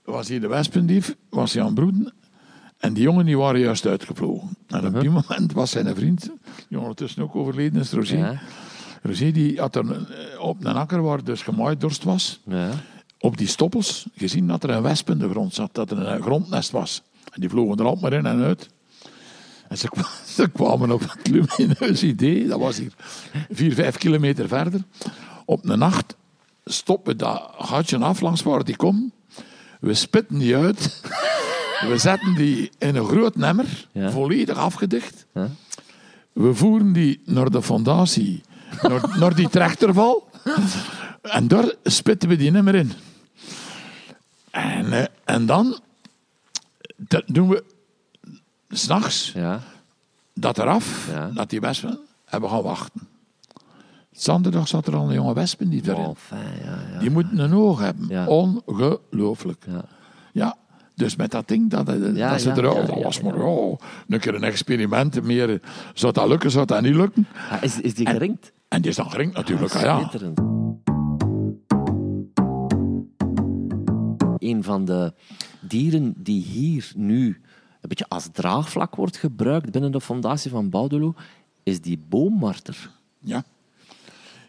was 0.04 0.28
hier 0.28 0.40
de 0.40 0.46
wespendief, 0.48 1.16
was 1.30 1.52
hij 1.52 1.60
aan 1.62 1.66
het 1.68 1.76
broeden. 1.76 2.12
En 2.78 2.92
die 2.92 3.02
jongen 3.02 3.24
die 3.26 3.38
waren 3.38 3.60
juist 3.60 3.86
uitgevlogen. 3.86 4.48
En 4.66 4.86
op 4.86 5.00
die 5.00 5.10
moment 5.10 5.52
was 5.52 5.70
zijn 5.70 5.94
vriend, 5.94 6.30
die 6.68 6.78
ondertussen 6.78 7.22
ook 7.22 7.36
overleden 7.36 7.80
is, 7.80 7.92
Roger. 7.92 8.18
Ja. 8.18 8.40
Roger 9.02 9.32
die 9.32 9.60
had 9.60 9.76
er 9.76 9.90
eh, 9.90 10.40
op 10.40 10.64
een 10.64 10.74
akker 10.76 11.02
waar 11.02 11.24
dus 11.24 11.42
gemaaid 11.42 11.80
dorst 11.80 12.04
was, 12.04 12.40
Ja. 12.46 12.70
op 13.18 13.36
die 13.36 13.46
stoppels, 13.46 14.06
gezien 14.16 14.46
dat 14.46 14.62
er 14.64 14.70
een 14.70 14.82
wesp 14.82 15.10
in 15.10 15.18
de 15.18 15.28
grond 15.28 15.54
zat, 15.54 15.74
dat 15.74 15.90
er 15.90 15.98
een 15.98 16.22
grondnest 16.22 16.70
was. 16.70 17.02
En 17.32 17.40
die 17.40 17.50
vlogen 17.50 17.78
er 17.78 17.84
altijd 17.84 18.02
maar 18.02 18.12
in 18.12 18.26
en 18.26 18.42
uit. 18.46 18.68
En 19.68 19.78
ze 19.78 20.48
kwamen 20.52 20.90
op 20.90 21.00
het 21.00 21.28
lumineus 21.28 22.02
idee, 22.02 22.46
dat 22.46 22.58
was 22.60 22.78
hier 22.78 22.92
vier, 23.50 23.74
vijf 23.74 23.96
kilometer 23.96 24.48
verder. 24.48 24.80
Op 25.44 25.68
een 25.68 25.78
nacht 25.78 26.16
stoppen 26.64 27.16
dat 27.16 27.50
gatje 27.58 27.98
af 27.98 28.20
langs 28.20 28.42
waar 28.42 28.64
die 28.64 28.76
komt. 28.76 29.12
We 29.80 29.94
spitten 29.94 30.38
die 30.38 30.56
uit. 30.56 31.00
We 31.88 31.98
zetten 31.98 32.34
die 32.34 32.70
in 32.78 32.96
een 32.96 33.06
groot 33.06 33.36
nemmer, 33.36 33.86
Ja. 33.92 34.10
volledig 34.10 34.56
afgedicht. 34.56 35.26
Ja. 35.34 35.48
We 36.32 36.54
voeren 36.54 36.92
die 36.92 37.20
naar 37.24 37.50
de 37.50 37.62
fondatie, 37.62 38.42
naar, 38.82 39.18
naar 39.18 39.34
die 39.34 39.48
trechterval. 39.48 40.28
En 41.22 41.48
daar 41.48 41.74
spitten 41.82 42.28
we 42.28 42.36
die 42.36 42.50
nimmer 42.50 42.74
in. 42.74 42.92
En, 44.50 44.92
eh, 44.92 45.04
en 45.24 45.46
dan 45.46 45.78
dat 46.96 47.22
doen 47.26 47.48
we 47.48 47.64
s'nachts 48.68 49.32
Ja. 49.34 49.60
dat 50.34 50.58
eraf, 50.58 51.08
dat 51.34 51.50
die 51.50 51.60
wespen, 51.60 51.98
en 52.24 52.40
we 52.40 52.48
gaan 52.48 52.62
wachten. 52.62 53.08
Zaterdag 54.20 54.68
zat 54.68 54.86
er 54.86 54.96
al 54.96 55.08
een 55.08 55.14
jonge 55.14 55.34
wespen 55.34 55.68
die 55.68 55.82
erin. 55.84 56.04
Oh, 56.04 56.16
fijn, 56.16 56.56
ja, 56.64 56.78
ja. 56.92 56.98
Die 56.98 57.10
moeten 57.10 57.38
een 57.38 57.54
oog 57.54 57.80
hebben. 57.80 58.26
Ongelooflijk. 58.26 59.64
Ja. 59.68 59.84
Ja, 60.32 60.56
dus 60.94 61.16
met 61.16 61.30
dat 61.30 61.48
ding, 61.48 61.70
dat, 61.70 61.88
eh, 61.88 62.16
Ja, 62.16 62.30
dat 62.30 62.40
ze 62.40 62.48
ja, 62.48 62.56
er, 62.56 62.64
ja, 62.64 62.82
dat 62.82 63.02
was 63.02 63.20
maar 63.20 63.34
oh, 63.34 63.78
een 64.08 64.18
keer 64.18 64.34
een 64.34 64.44
experiment. 64.44 65.22
Meer, 65.22 65.60
zou 65.94 66.12
dat 66.12 66.28
lukken, 66.28 66.50
zou 66.50 66.66
dat 66.66 66.82
niet 66.82 66.94
lukken? 66.94 67.26
Ah, 67.50 67.62
is, 67.62 67.80
is 67.80 67.94
die 67.94 68.06
geringd? 68.06 68.52
En 68.68 68.80
die 68.80 68.90
is 68.90 68.96
dan 68.96 69.10
geringd 69.10 69.34
natuurlijk. 69.34 69.74
ah, 69.74 69.82
ja. 69.82 69.98
Schitterend. 69.98 70.38
Een 74.38 74.64
van 74.64 74.84
de 74.84 75.12
dieren 75.60 76.14
die 76.16 76.42
hier 76.42 76.92
nu 76.96 77.26
een 77.80 77.88
beetje 77.88 78.08
als 78.08 78.28
draagvlak 78.32 78.96
wordt 78.96 79.16
gebruikt 79.16 79.70
binnen 79.70 79.92
de 79.92 80.00
fondatie 80.00 80.50
van 80.50 80.70
Baudelo, 80.70 81.14
is 81.62 81.80
die 81.80 82.04
boommarter. 82.08 82.90
ja. 83.20 83.44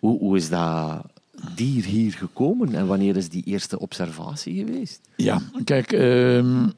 Hoe, 0.02 0.20
hoe 0.20 0.38
is 0.38 0.50
dat 0.50 1.02
dier 1.56 1.84
hier 1.86 2.12
gekomen 2.12 2.76
en 2.76 2.88
wanneer 2.88 3.18
is 3.18 3.30
die 3.30 3.44
eerste 3.44 3.80
observatie 3.80 4.66
geweest? 4.66 5.02
Ja, 5.16 5.42
kijk, 5.64 5.92
ehm, 5.92 6.70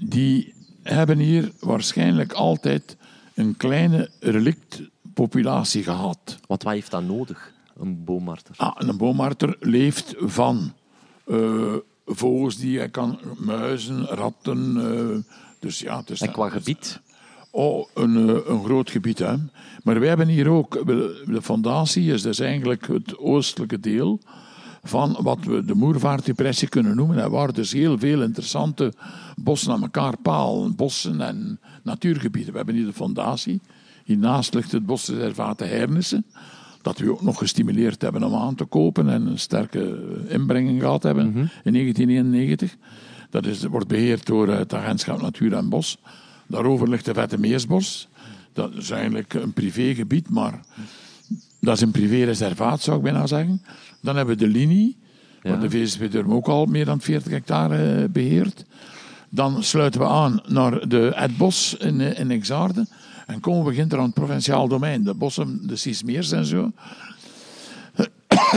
die 0.00 0.54
hebben 0.82 1.18
hier 1.18 1.52
waarschijnlijk 1.60 2.32
altijd 2.32 2.96
een 3.34 3.56
kleine 3.56 4.10
relictpopulatie 4.20 5.82
gehad. 5.82 6.38
Wat 6.46 6.62
wat 6.62 6.72
heeft 6.72 6.90
dat 6.90 7.02
nodig, 7.02 7.52
een 7.76 8.04
boommarter? 8.04 8.54
Ah, 8.56 8.74
een 8.76 8.96
boommarter 8.96 9.56
leeft 9.60 10.14
van 10.18 10.72
eh, 11.26 11.74
vogels 12.06 12.56
die 12.56 12.78
hij 12.78 12.88
kan, 12.88 13.18
muizen, 13.38 14.04
ratten. 14.04 14.76
eh, 14.76 15.32
dus 15.58 15.78
ja, 15.78 16.02
dus 16.04 16.20
en 16.20 16.32
qua 16.32 16.48
gebied? 16.48 17.00
Oh, 17.56 17.88
een, 17.94 18.28
eh, 18.28 18.36
een 18.46 18.64
groot 18.64 18.90
gebied, 18.90 19.18
hè. 19.18 19.34
Maar 19.82 19.98
wij 19.98 20.08
hebben 20.08 20.28
hier 20.28 20.48
ook... 20.48 20.86
De 21.26 21.42
fondatie 21.42 22.12
is 22.12 22.22
dus 22.22 22.38
eigenlijk 22.38 22.86
het 22.86 23.18
oostelijke 23.18 23.80
deel 23.80 24.20
van 24.82 25.16
wat 25.20 25.38
we 25.44 25.64
de 25.64 25.74
Moervaartdepressie 25.74 26.68
kunnen 26.68 26.96
noemen. 26.96 27.18
Er 27.18 27.30
waren 27.30 27.54
dus 27.54 27.72
heel 27.72 27.98
veel 27.98 28.22
interessante 28.22 28.92
bossen 29.36 29.72
aan 29.72 29.82
elkaar 29.82 30.16
palen. 30.22 30.74
Bossen 30.74 31.20
en 31.20 31.60
natuurgebieden. 31.82 32.50
We 32.50 32.56
hebben 32.56 32.74
hier 32.74 32.86
de 32.86 32.92
fondatie. 32.92 33.60
Hiernaast 34.04 34.54
ligt 34.54 34.72
het 34.72 34.86
bosreservaat 34.86 35.58
de 35.58 35.64
Hernissen. 35.66 36.26
Dat 36.82 36.98
we 36.98 37.10
ook 37.10 37.22
nog 37.22 37.38
gestimuleerd 37.38 38.02
hebben 38.02 38.22
om 38.22 38.34
aan 38.34 38.54
te 38.54 38.64
kopen 38.64 39.08
en 39.08 39.26
een 39.26 39.38
sterke 39.38 39.98
inbrenging 40.28 40.80
gehad 40.80 41.02
hebben 41.02 41.26
in 41.64 41.72
1991. 41.72 42.76
Dat 43.30 43.46
is, 43.46 43.64
wordt 43.64 43.88
beheerd 43.88 44.26
door 44.26 44.48
het 44.48 44.74
agentschap 44.74 45.20
Natuur 45.20 45.52
en 45.52 45.68
Bos. 45.68 45.98
Daarover 46.46 46.88
ligt 46.88 47.04
de 47.04 47.14
Vette 47.14 47.38
Meersbos. 47.38 48.08
Dat 48.52 48.74
is 48.74 48.90
eigenlijk 48.90 49.34
een 49.34 49.52
privégebied, 49.52 50.30
maar 50.30 50.60
dat 51.60 51.74
is 51.74 51.80
een 51.80 51.90
privéreservaat, 51.90 52.80
zou 52.80 52.96
ik 52.96 53.02
bijna 53.02 53.26
zeggen. 53.26 53.62
Dan 54.00 54.16
hebben 54.16 54.38
we 54.38 54.44
de 54.44 54.50
linie, 54.50 54.96
waar 55.42 55.60
de 55.60 55.70
VSB 55.70 56.10
Durm 56.10 56.32
ook 56.32 56.46
al 56.46 56.66
meer 56.66 56.84
dan 56.84 57.00
40 57.00 57.32
hectare 57.32 58.02
eh, 58.02 58.08
beheert. 58.10 58.64
Dan 59.28 59.62
sluiten 59.62 60.00
we 60.00 60.06
aan 60.06 60.40
naar 60.46 60.88
de, 60.88 61.12
het 61.14 61.36
bos 61.36 61.74
in, 61.74 62.00
eh, 62.00 62.18
in 62.18 62.30
Exaarde. 62.30 62.86
En 63.26 63.40
komen 63.40 63.64
we 63.64 63.70
beginnen 63.70 63.98
aan 63.98 64.04
het 64.04 64.14
provinciaal 64.14 64.68
domein. 64.68 65.04
De 65.04 65.14
bossen, 65.14 65.66
de 65.66 65.76
Sismeers 65.76 66.32
en 66.32 66.44
zo. 66.44 66.72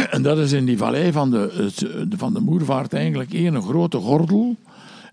En 0.09 0.21
dat 0.21 0.37
is 0.37 0.51
in 0.51 0.65
die 0.65 0.77
vallei 0.77 1.11
van 1.11 1.31
de, 1.31 1.69
van 2.17 2.33
de 2.33 2.39
Moervaart 2.39 2.93
eigenlijk 2.93 3.33
één 3.33 3.61
grote 3.61 3.97
gordel. 3.97 4.55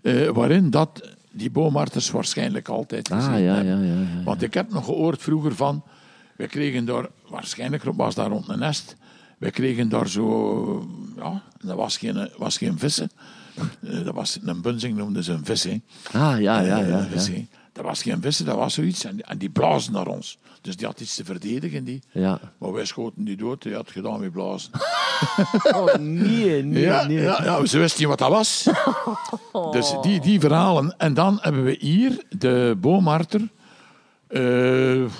eh, 0.01 0.27
waarin 0.27 0.69
dat 0.69 1.16
die 1.37 1.51
boomarters 1.51 2.11
waarschijnlijk 2.11 2.67
altijd 2.67 3.07
gezien 3.07 3.33
Ah, 3.33 3.39
ja, 3.39 3.53
hebben. 3.55 3.77
ja, 3.87 3.93
ja, 3.93 3.99
ja. 3.99 4.23
Want 4.23 4.41
ik 4.41 4.53
heb 4.53 4.71
nog 4.71 4.85
gehoord 4.85 5.21
vroeger 5.21 5.55
van... 5.55 5.83
We 6.35 6.47
kregen 6.47 6.85
daar... 6.85 7.05
Waarschijnlijk 7.29 7.83
was 7.83 8.15
daar 8.15 8.29
rond 8.29 8.47
een 8.49 8.59
nest. 8.59 8.95
We 9.37 9.51
kregen 9.51 9.89
daar 9.89 10.07
zo... 10.09 10.87
Ja, 11.15 11.41
dat 11.61 11.75
was 11.75 11.97
geen, 11.97 12.29
was 12.37 12.57
geen 12.57 12.79
vissen. 12.79 13.09
Eh, 13.81 14.03
Dat 14.05 14.13
was 14.13 14.39
een 14.43 14.61
bunzing, 14.61 14.97
noemden 14.97 15.23
ze 15.23 15.31
een 15.31 15.45
vis. 15.45 15.63
hè. 15.63 15.81
Ah, 16.11 16.39
ja, 16.41 16.59
ja, 16.61 16.79
Eh, 16.81 16.89
ja. 16.89 16.99
een 16.99 17.09
vis. 17.09 17.31
Dat 17.77 17.85
was 17.85 18.01
geen 18.01 18.21
vissen, 18.21 18.45
dat 18.45 18.55
was 18.55 18.73
zoiets. 18.73 19.03
En, 19.03 19.21
en 19.21 19.37
die 19.37 19.49
blazen 19.49 19.93
naar 19.93 20.07
ons. 20.07 20.37
Dus 20.61 20.77
die 20.77 20.85
had 20.85 20.99
iets 20.99 21.15
te 21.15 21.25
verdedigen. 21.25 21.83
Die. 21.83 22.01
Ja. 22.11 22.39
Maar 22.57 22.73
wij 22.73 22.85
schoten 22.85 23.23
die 23.23 23.37
dood. 23.37 23.61
Die 23.61 23.73
had 23.73 23.91
gedaan 23.91 24.19
met 24.19 24.31
blazen. 24.31 24.71
Oh, 25.71 25.95
nee, 25.95 26.63
nee, 26.63 26.83
Ja, 26.83 27.05
nee. 27.07 27.21
ja, 27.21 27.43
ja, 27.43 27.65
ze 27.65 27.77
wisten 27.77 27.99
niet 27.99 28.09
wat 28.09 28.17
dat 28.17 28.29
was. 28.29 28.67
Dus 29.71 29.93
die, 30.01 30.19
die 30.19 30.39
verhalen. 30.39 30.95
En 30.97 31.13
dan 31.13 31.37
hebben 31.41 31.63
we 31.63 31.75
hier 31.79 32.23
de 32.29 32.77
boomarter. 32.79 33.49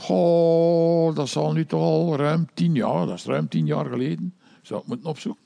Goh, 0.01 1.15
dat 1.15 1.29
zal 1.29 1.53
nu 1.53 1.65
toch 1.65 1.81
al 1.81 2.15
ruim 2.15 2.47
tien 2.53 2.75
jaar, 2.75 3.05
dat 3.05 3.17
is 3.17 3.25
ruim 3.25 3.47
tien 3.47 3.65
jaar 3.65 3.85
geleden, 3.85 4.33
zou 4.61 4.81
ik 4.81 4.87
moeten 4.87 5.09
opzoeken, 5.09 5.43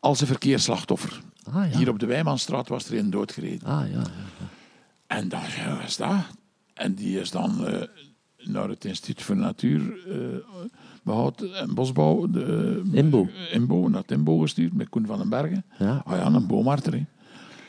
als 0.00 0.20
een 0.20 0.26
verkeersslachtoffer. 0.26 1.20
Ah, 1.52 1.70
ja. 1.72 1.78
Hier 1.78 1.88
op 1.88 1.98
de 1.98 2.06
Wijmanstraat 2.06 2.68
was 2.68 2.88
er 2.88 2.98
een 2.98 3.10
doodgereden. 3.10 3.68
Ah, 3.68 3.90
ja. 3.92 4.02
En 5.08 5.28
daar 5.28 5.78
was 5.82 5.96
dat. 5.96 6.14
En 6.74 6.94
die 6.94 7.20
is 7.20 7.30
dan 7.30 7.66
eh, 7.66 7.82
naar 8.44 8.68
het 8.68 8.84
Instituut 8.84 9.22
voor 9.22 9.36
Natuur, 9.36 9.80
eh, 10.08 10.16
behoud 11.02 11.40
en 11.42 11.74
Bosbouw, 11.74 12.26
de, 12.30 12.82
Inbo. 12.92 13.28
Inbo, 13.52 13.88
naar 13.88 14.00
het 14.00 14.10
Inbo 14.10 14.38
gestuurd 14.38 14.72
met 14.72 14.88
Koen 14.88 15.06
van 15.06 15.18
den 15.18 15.28
Bergen. 15.28 15.64
Ja. 15.78 16.02
Ah 16.06 16.16
ja, 16.16 16.26
een 16.26 16.46
boomarter. 16.46 16.92
hè. 16.92 17.04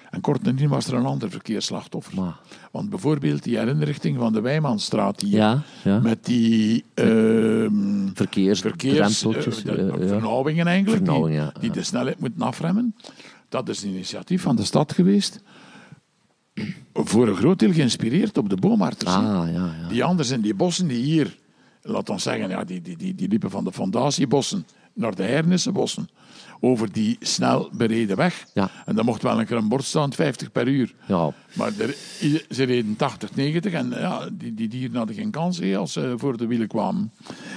En 0.10 0.22
kort 0.22 0.44
nadien 0.44 0.70
was 0.70 0.88
er 0.88 0.94
een 0.94 1.06
ander 1.06 1.30
verkeersslachtoffer. 1.32 2.16
Maar, 2.16 2.40
Want 2.72 2.90
bijvoorbeeld 2.90 3.44
die 3.44 3.58
herinrichting 3.58 4.18
van 4.18 4.34
de 4.34 4.42
Wijmanstraat 4.42 5.22
hier, 5.22 5.38
ja, 5.38 5.62
ja. 5.84 6.00
met 6.00 6.26
die 6.26 6.84
ehm 6.94 8.08
verkeers, 8.14 8.62
eh, 8.62 8.72
de- 9.64 9.98
eh, 10.02 10.08
vernauwingen 10.08 10.68
eigenlijk, 10.68 10.98
Vernauwing, 11.06 11.36
die, 11.38 11.46
ja, 11.46 11.54
die 11.60 11.72
de 11.72 11.84
snelheid 11.84 12.20
moeten 12.20 12.42
afremmen. 12.42 12.96
Dat 13.50 13.70
is 13.70 13.84
een 13.84 13.90
initiatief 13.90 14.42
van 14.42 14.56
de 14.56 14.64
stad 14.64 14.94
geweest. 14.94 15.42
Voor 16.94 17.28
een 17.28 17.36
groot 17.36 17.60
deel 17.60 17.74
geïnspireerd 17.74 18.38
op 18.38 18.50
de 18.50 18.56
boomarters. 18.56 19.14
Ah, 19.14 19.24
ja, 19.24 19.46
ja. 19.82 19.88
Die 19.90 20.04
anders 20.04 20.30
in 20.30 20.42
die 20.42 20.54
bossen 20.54 20.88
die 20.88 21.04
hier, 21.04 21.36
laat 21.82 22.10
ons 22.10 22.24
zeggen, 22.24 22.50
ja, 22.50 22.64
die, 22.64 22.82
die, 22.82 22.98
die, 22.98 23.16
die 23.16 23.28
liepen 23.28 23.50
van 23.52 23.64
de 23.64 23.72
fondatiebossen 23.72 24.66
naar 24.94 25.16
de 25.16 25.24
Hernissenbossen. 25.24 26.10
Over 26.62 26.92
die 26.92 27.18
snel 27.20 27.70
bereden 27.74 28.18
weg. 28.18 28.46
Ja. 28.54 28.70
En 28.86 28.96
dan 28.96 29.06
mocht 29.06 29.22
wel 29.22 29.40
een 29.40 29.46
keer 29.46 29.58
een 29.58 29.68
bord 29.68 29.84
staan, 29.84 30.14
50 30.14 30.52
per 30.52 30.68
uur. 30.68 30.94
Ja, 31.06 31.34
Maar 31.54 31.72
er- 31.78 31.96
ze 32.50 32.64
reden 32.64 32.96
80, 32.96 33.36
90 33.36 33.74
en 33.74 33.90
ja, 33.90 34.30
die, 34.34 34.54
die 34.54 34.68
dieren 34.68 34.96
hadden 34.96 35.16
geen 35.16 35.32
kans 35.32 35.62
als 35.76 35.94
ze 35.94 36.14
voor 36.18 36.38
de 36.38 36.48
wielen 36.48 36.68
kwamen. 36.68 37.12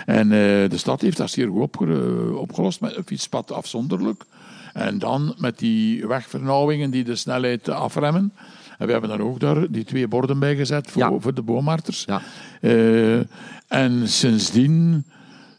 En 0.06 0.22
eh, 0.32 0.38
de 0.70 0.76
stad 0.76 1.00
heeft 1.00 1.16
dat 1.16 1.30
zeer 1.30 1.48
goed 1.48 1.60
opge- 1.60 2.34
opgelost 2.36 2.80
met 2.80 2.96
een 2.96 3.02
fietspad 3.06 3.52
afzonderlijk. 3.52 4.24
En 4.72 4.98
dan 4.98 5.34
met 5.38 5.58
die 5.58 6.06
wegvernauwingen 6.06 6.90
die 6.90 7.04
de 7.04 7.16
snelheid 7.16 7.68
afremmen. 7.68 8.32
En 8.82 8.88
we 8.88 8.92
hebben 8.92 9.10
daar 9.10 9.26
ook 9.26 9.40
daar 9.40 9.70
die 9.70 9.84
twee 9.84 10.08
borden 10.08 10.38
bij 10.38 10.56
gezet 10.56 10.90
voor, 10.90 11.02
Ja. 11.02 11.18
voor 11.18 11.34
de 11.34 11.42
boomarters. 11.42 12.04
Ja. 12.04 12.22
Eh, 12.60 13.18
en 13.68 14.08
sindsdien 14.08 15.04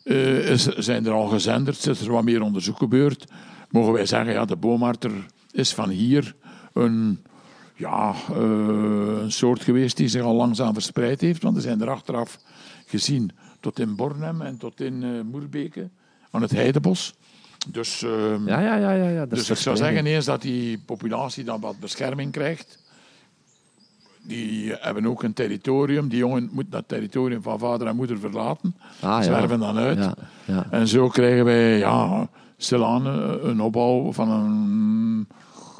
eh, 0.03 0.49
is, 0.49 0.63
zijn 0.63 1.05
er 1.05 1.11
al 1.11 1.27
gezenderd, 1.27 1.87
is 1.87 2.01
er 2.01 2.11
wat 2.11 2.23
meer 2.23 2.41
onderzoek 2.41 2.77
gebeurd. 2.77 3.25
Mogen 3.69 3.93
wij 3.93 4.05
zeggen, 4.05 4.33
ja, 4.33 4.45
de 4.45 4.55
boomarter 4.55 5.11
is 5.51 5.73
van 5.73 5.89
hier 5.89 6.35
een, 6.73 7.19
ja, 7.75 8.13
eh, 8.29 8.37
een 9.21 9.31
soort 9.31 9.63
geweest 9.63 9.97
die 9.97 10.07
zich 10.07 10.21
al 10.21 10.35
langzaam 10.35 10.73
verspreid 10.73 11.21
heeft. 11.21 11.43
Want 11.43 11.55
er 11.55 11.61
zijn 11.61 11.81
er 11.81 11.89
achteraf 11.89 12.39
gezien 12.85 13.31
tot 13.59 13.79
in 13.79 13.95
Bornem 13.95 14.41
en 14.41 14.57
tot 14.57 14.81
in 14.81 15.25
Moerbeke 15.31 15.89
aan 16.31 16.41
het 16.41 16.51
Heidebos. 16.51 17.13
Dus, 17.67 18.03
ehm, 18.03 18.47
ja, 18.47 18.59
ja, 18.59 18.75
ja. 18.75 18.91
ja, 18.91 19.09
ja. 19.09 19.25
Dus 19.25 19.49
ik 19.49 19.57
zou 19.57 19.77
zeggen 19.77 20.05
eens 20.05 20.25
dat 20.25 20.41
die 20.41 20.77
populatie 20.85 21.43
dan 21.43 21.59
wat 21.59 21.79
bescherming 21.79 22.31
krijgt. 22.31 22.82
Die 24.23 24.73
hebben 24.79 25.05
ook 25.05 25.23
een 25.23 25.33
territorium. 25.33 26.07
Die 26.07 26.17
jongen 26.17 26.49
moet 26.51 26.71
dat 26.71 26.83
territorium 26.87 27.41
van 27.41 27.59
vader 27.59 27.87
en 27.87 27.95
moeder 27.95 28.19
verlaten. 28.19 28.75
Ah, 28.99 29.09
ja. 29.09 29.21
Zwerven 29.21 29.59
dan 29.59 29.77
uit. 29.77 29.97
Ja, 29.97 30.15
ja. 30.45 30.65
En 30.69 30.87
zo 30.87 31.07
krijgen 31.07 31.45
wij 31.45 31.77
ja, 31.77 32.27
stilaan 32.57 33.07
eh, 33.07 33.49
een 33.49 33.61
opbouw 33.61 34.11
van 34.11 34.29
een, 34.29 35.27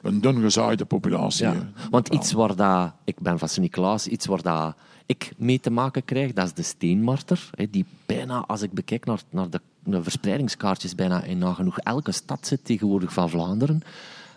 een 0.02 0.22
dun 0.22 0.42
gezaaide 0.42 0.86
populatie. 0.86 1.48
Want 1.90 2.08
iets 2.08 2.32
waar 2.32 2.56
dat, 2.56 2.92
ik 3.04 3.20
ben 3.20 3.40
van 3.40 3.50
Sint-Niklaas, 3.50 4.08
iets 4.08 4.26
waar 4.26 4.42
dat 4.42 4.76
ik 5.06 5.34
mee 5.38 5.60
te 5.60 5.72
maken 5.72 6.06
krijg, 6.06 6.34
dat 6.34 6.46
is 6.46 6.54
de 6.54 6.64
steenmarter. 6.64 7.50
Die 7.70 7.86
bijna, 8.06 8.44
als 8.48 8.62
ik 8.62 8.72
bekijk 8.72 9.06
naar, 9.06 9.22
naar 9.30 9.50
de, 9.50 9.62
de 9.84 10.04
verspreidingskaartjes, 10.04 10.96
bijna 10.96 11.24
in 11.24 11.38
nagenoeg 11.38 11.80
elke 11.80 12.12
stad 12.12 12.48
zit 12.48 12.66
tegenwoordig 12.66 13.14
van 13.14 13.30
Vlaanderen. 13.30 13.84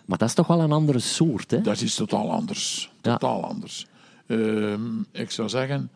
Maar 0.05 0.17
dat 0.17 0.27
is 0.27 0.33
toch 0.33 0.47
wel 0.47 0.59
een 0.59 0.71
andere 0.71 0.99
soort, 0.99 1.51
hè? 1.51 1.61
Dat 1.61 1.81
is 1.81 1.95
totaal 1.95 2.31
anders. 2.31 2.91
Totaal 3.01 3.45
anders. 3.45 3.87
Ehm, 4.27 4.99
ik 5.11 5.31
zou 5.31 5.49
zeggen, 5.49 5.91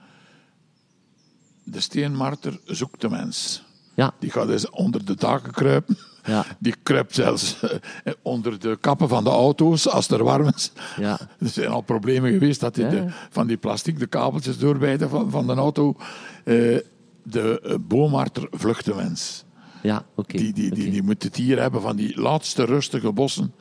de 1.64 1.80
steenmarter 1.80 2.60
zoekt 2.66 3.02
de 3.02 3.10
mens. 3.10 3.64
Ja, 3.94 4.14
Die 4.20 4.32
gaat 4.32 4.50
eens 4.50 4.70
onder 4.70 5.06
de 5.06 5.16
daken 5.16 5.52
kruipen. 5.52 5.98
Ja. 6.24 6.46
Die 6.60 6.76
kruipt 6.84 7.16
zelfs 7.16 7.60
eh, 7.60 8.14
onder 8.22 8.60
de 8.60 8.78
kappen 8.82 9.08
van 9.08 9.24
de 9.24 9.30
auto's 9.30 9.88
als 9.88 10.08
het 10.08 10.20
er 10.20 10.26
warm 10.26 10.48
is. 10.56 10.72
Ja. 10.98 11.20
Er 11.40 11.48
zijn 11.48 11.70
al 11.70 11.82
problemen 11.82 12.32
geweest 12.32 12.60
dat 12.60 12.76
die 12.76 12.88
de, 12.88 13.06
van 13.30 13.48
die 13.48 13.58
plastic 13.58 14.00
de 14.00 14.08
kabeltjes 14.08 14.58
doorbijten 14.58 15.10
van, 15.10 15.32
van 15.32 15.48
de 15.48 15.54
auto. 15.54 15.96
Eh, 16.44 16.78
de 17.24 17.62
eh, 17.62 17.76
boomarter 17.82 18.48
vlucht 18.52 18.86
de 18.86 18.96
mens. 18.96 19.44
ja. 19.82 20.06
Die, 20.28 20.54
die, 20.54 20.74
die, 20.74 21.04
moet 21.04 21.24
het 21.24 21.36
hier 21.36 21.60
hebben 21.60 21.82
van 21.82 21.96
die 21.96 22.22
laatste 22.22 22.66
rustige 22.66 23.12
bossen. 23.12 23.54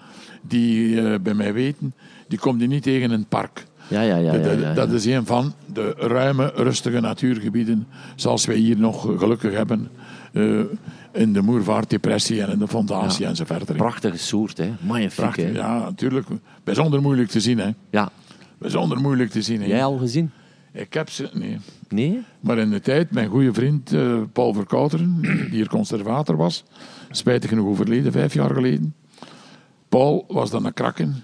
Die 0.43 1.21
bij 1.21 1.35
mij 1.35 1.53
weten, 1.53 1.95
die 2.29 2.39
komt 2.39 2.59
die 2.59 2.69
niet 2.69 2.83
tegen 2.83 3.11
in 3.11 3.19
het 3.19 3.29
park. 3.29 3.67
Ja, 3.91 4.03
ja, 4.03 4.17
ja. 4.17 4.35
ja, 4.35 4.75
Dat- 4.75 4.93
is 4.93 5.05
een 5.05 5.27
van 5.27 5.55
de 5.73 5.95
ruime, 5.99 6.53
rustige 6.55 7.01
natuurgebieden. 7.01 7.87
Zoals 8.15 8.47
wij 8.47 8.57
hier 8.57 8.79
nog 8.79 9.01
gelukkig 9.19 9.53
hebben. 9.53 9.89
eh, 10.33 10.61
in 11.13 11.33
de 11.33 11.41
Moervaartdepressie 11.43 12.43
en 12.43 12.51
in 12.51 12.59
de 12.59 12.69
Fondatie 12.69 13.23
Ja. 13.23 13.29
en 13.29 13.37
zo 13.37 13.45
verder. 13.45 13.77
Prachtige 13.77 14.19
soort, 14.19 14.59
hè? 14.59 14.73
Magnifiek, 14.81 15.15
Prachtig, 15.17 15.45
hè? 15.45 15.51
ja, 15.53 15.79
natuurlijk. 15.79 16.27
Bijzonder 16.65 17.01
moeilijk 17.03 17.29
te 17.29 17.41
zien, 17.41 17.59
hè. 17.59 17.71
Ja. 17.91 18.11
Bijzonder 18.59 19.01
moeilijk 19.01 19.31
te 19.31 19.43
zien, 19.43 19.61
hè. 19.61 19.67
Jij 19.67 19.85
al 19.85 19.99
gezien? 19.99 20.31
Ik 20.73 20.95
heb 20.95 21.11
ze, 21.11 21.31
nee. 21.33 21.59
Nee? 21.89 22.23
Maar 22.41 22.59
in 22.59 22.71
de 22.71 22.81
tijd, 22.81 23.11
mijn 23.11 23.29
goede 23.29 23.53
vriend 23.55 23.93
eh, 23.93 24.19
Paul 24.33 24.53
Verkouteren, 24.55 25.19
die 25.21 25.49
hier 25.51 25.69
conservator 25.69 26.37
was, 26.37 26.65
spijtig 27.11 27.49
genoeg 27.51 27.67
overleden, 27.69 28.13
vijf 28.13 28.35
jaar 28.35 28.55
geleden. 28.55 28.95
Paul 29.89 30.25
was 30.29 30.51
dan 30.51 30.65
een 30.65 30.75
krakken. 30.75 31.15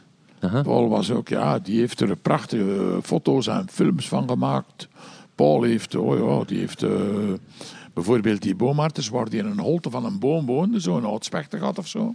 Aha. 0.41 0.63
Paul 0.63 0.89
was 0.89 1.11
ook, 1.11 1.29
ja, 1.29 1.59
die 1.59 1.79
heeft 1.79 2.01
er 2.01 2.17
prachtige 2.17 2.99
foto's 3.03 3.47
en 3.47 3.67
films 3.71 4.09
van 4.09 4.29
gemaakt. 4.29 4.89
Paul 5.35 5.63
heeft, 5.63 5.95
oh 5.95 6.19
ja, 6.19 6.45
die 6.45 6.59
heeft 6.59 6.83
eh, 6.83 6.91
bijvoorbeeld 7.95 8.43
die 8.43 8.55
boomarters 8.55 9.09
waar 9.09 9.29
die 9.29 9.39
in 9.39 9.47
een 9.47 9.59
holte 9.59 9.91
van 9.91 10.05
een 10.05 10.19
boom 10.19 10.47
woonden, 10.47 10.81
zo'n 10.81 11.05
oud 11.05 11.25
spechtergat 11.25 11.79
of 11.79 11.87
zo. 11.87 12.15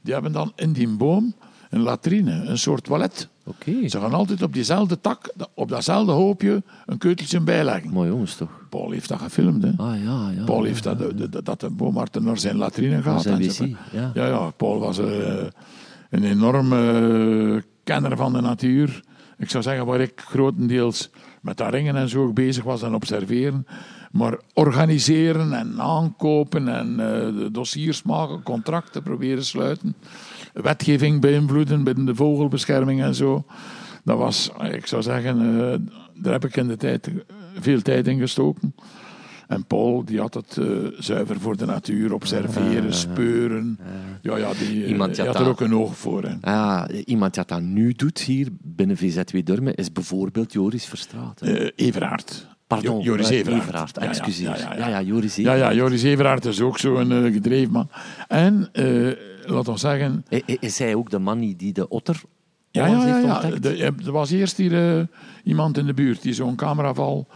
Die 0.00 0.12
hebben 0.12 0.32
dan 0.32 0.52
in 0.56 0.72
die 0.72 0.88
boom 0.88 1.34
een 1.70 1.80
latrine, 1.80 2.32
een 2.32 2.58
soort 2.58 2.84
toilet. 2.84 3.28
Oké. 3.44 3.88
Ze 3.88 4.00
gaan 4.00 4.14
altijd 4.14 4.42
op 4.42 4.52
diezelfde 4.52 5.00
tak, 5.00 5.32
op 5.54 5.68
datzelfde 5.68 6.12
hoopje, 6.12 6.62
een 6.86 6.98
keuteltje 6.98 7.40
bijleggen. 7.40 7.90
Mooi 7.90 8.08
jongens, 8.08 8.34
toch? 8.34 8.50
Paul 8.70 8.90
heeft 8.90 9.08
dat 9.08 9.20
gefilmd, 9.20 9.62
hè. 9.62 9.70
Ah, 9.76 10.02
ja, 10.02 10.30
ja. 10.36 10.44
Paul 10.44 10.64
heeft 10.64 10.82
dat, 10.82 11.44
dat 11.44 11.60
de 11.60 11.70
boomarter 11.70 12.22
naar 12.22 12.38
zijn 12.38 12.56
latrine 12.56 13.02
gaat. 13.02 13.22
zijn 13.22 13.42
en 13.42 13.48
wc, 13.48 13.76
ja. 13.92 14.10
ja, 14.14 14.26
ja, 14.26 14.50
Paul 14.50 14.78
was 14.78 14.98
eh, 14.98 15.44
een 16.10 16.24
enorme 16.24 17.62
kenner 17.84 18.16
van 18.16 18.32
de 18.32 18.40
natuur. 18.40 19.02
Ik 19.38 19.50
zou 19.50 19.62
zeggen, 19.62 19.86
waar 19.86 20.00
ik 20.00 20.20
grotendeels 20.20 21.10
met 21.42 21.56
dat 21.56 21.70
ringen 21.70 21.96
en 21.96 22.08
zo 22.08 22.32
bezig 22.32 22.64
was 22.64 22.82
en 22.82 22.94
observeren. 22.94 23.66
Maar 24.12 24.38
organiseren 24.54 25.52
en 25.52 25.80
aankopen 25.80 26.68
en 26.68 27.00
eh, 27.00 27.46
dossiers 27.52 28.02
maken, 28.02 28.42
contracten 28.42 29.02
proberen 29.02 29.44
sluiten. 29.44 29.96
Wetgeving 30.52 31.20
beïnvloeden 31.20 31.84
binnen 31.84 32.04
de 32.04 32.14
vogelbescherming 32.14 33.02
en 33.02 33.14
zo. 33.14 33.44
Dat 34.04 34.18
was, 34.18 34.50
ik 34.72 34.86
zou 34.86 35.02
zeggen, 35.02 35.38
eh, 35.38 35.78
daar 36.14 36.32
heb 36.32 36.44
ik 36.44 36.56
in 36.56 36.68
de 36.68 36.76
tijd 36.76 37.10
veel 37.58 37.82
tijd 37.82 38.06
in 38.06 38.18
gestoken. 38.18 38.74
En 39.46 39.64
Paul 39.64 40.04
die 40.04 40.20
had 40.20 40.34
het 40.34 40.56
eh, 40.56 40.66
zuiver 40.98 41.40
voor 41.40 41.56
de 41.56 41.66
natuur, 41.66 42.12
observeren, 42.14 42.94
speuren. 42.94 43.78
Ja, 44.22 44.36
ja, 44.36 44.50
die, 44.52 44.82
eh, 44.84 44.88
Iemand 44.90 45.14
die 45.14 45.24
had 45.24 45.34
had 45.36 45.44
er 45.44 45.50
ook 45.50 45.60
een 45.60 45.74
oog 45.74 45.96
voor. 45.98 46.22
Hè. 46.22 46.34
Ah, 46.52 46.84
iemand 47.04 47.34
die 47.34 47.42
dat 47.46 47.60
nu 47.60 47.92
doet 47.92 48.18
hier 48.20 48.48
binnen 48.62 48.96
VZW 48.96 49.36
Durmen 49.44 49.74
is 49.74 49.92
bijvoorbeeld 49.92 50.52
Joris 50.52 50.84
Verstraat. 50.86 51.40
Eh, 51.40 51.68
Everaard. 51.76 52.46
Pardon, 52.66 52.96
Jo- 52.96 53.02
Joris 53.02 53.30
eh, 53.30 53.36
Everaard. 53.38 53.62
Everaard, 53.62 53.96
Ja, 53.96 54.02
ja, 54.02 54.08
excuseer. 54.08 54.46
Ja, 54.48 54.56
ja, 54.56 54.76
Ja, 54.78 54.88
ja, 54.88 55.02
Joris 55.02 55.36
Ja, 55.36 55.42
ja, 55.42 55.52
Everaard. 55.54 55.74
Joris 55.76 56.02
Everaard 56.02 56.44
is 56.44 56.60
ook 56.60 56.78
zo'n 56.78 57.12
eh, 57.12 57.32
gedreven 57.32 57.72
man. 57.72 57.88
En, 58.28 58.68
eh 58.72 59.12
laat 59.48 59.68
ons 59.68 59.80
zeggen... 59.80 60.24
Is 60.60 60.78
hij 60.78 60.94
ook 60.94 61.10
de 61.10 61.18
man 61.18 61.38
die- 61.56 61.72
de 61.72 61.88
otter 61.88 62.20
Ja, 62.70 62.86
ja, 62.86 63.06
ja, 63.06 63.18
ja. 63.18 63.40
De- 63.60 63.76
er 64.04 64.12
was 64.12 64.30
eerst 64.30 64.56
hier 64.56 64.96
eh, 64.98 65.04
iemand 65.44 65.78
in 65.78 65.86
de 65.86 65.94
buurt 65.94 66.22
die 66.22 66.32
zo'n 66.32 66.54
cameraval... 66.56 67.26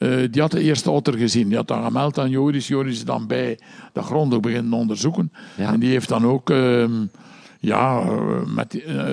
eh, 0.00 0.16
die 0.30 0.40
had 0.40 0.50
de 0.50 0.60
eerste 0.60 0.90
otter 0.90 1.14
gezien. 1.14 1.48
Die 1.48 1.56
had 1.56 1.68
dan 1.68 1.84
gemeld 1.84 2.18
aan 2.18 2.30
Joris. 2.30 2.68
Joris 2.68 2.92
is 2.92 3.04
dan 3.04 3.26
bij 3.26 3.58
dat 3.92 4.04
grondig 4.04 4.40
beginnen 4.40 4.72
onderzoeken. 4.72 5.32
Ja. 5.56 5.72
En 5.72 5.80
die 5.80 5.90
heeft 5.90 6.08
dan 6.08 6.26
ook... 6.26 6.50
ehm, 6.50 6.92
ja, 7.58 8.00
eh, 8.00 8.44
met, 8.46 8.84
eh, 8.84 9.04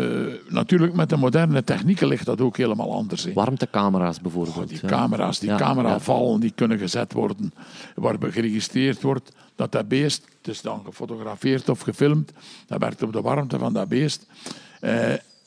natuurlijk 0.50 0.94
met 0.94 1.10
de 1.10 1.18
moderne 1.18 1.64
technieken 1.64 2.08
ligt 2.08 2.26
dat 2.26 2.42
ook 2.42 2.58
helemaal 2.58 2.94
anders. 2.94 3.24
hè. 3.24 3.34
Warmtecamera's 3.34 4.22
bijvoorbeeld. 4.22 4.58
Oh, 4.58 4.68
Die 4.68 4.80
ja. 4.82 4.88
camera's, 4.88 5.40
die 5.40 5.50
Ja, 5.50 5.58
cameravallen, 5.58 6.40
die 6.40 6.52
kunnen 6.56 6.78
gezet 6.78 7.14
worden 7.14 7.54
waarbij 7.96 8.32
geregistreerd 8.32 9.02
wordt 9.02 9.32
dat 9.56 9.72
dat 9.72 9.88
beest, 9.88 10.26
het 10.38 10.48
is 10.48 10.62
dan 10.62 10.82
gefotografeerd 10.86 11.70
of 11.70 11.82
gefilmd, 11.82 12.32
dat 12.68 12.80
werkt 12.80 13.04
op 13.04 13.14
de 13.14 13.22
warmte 13.22 13.60
van 13.60 13.74
dat 13.74 13.88
beest, 13.88 14.26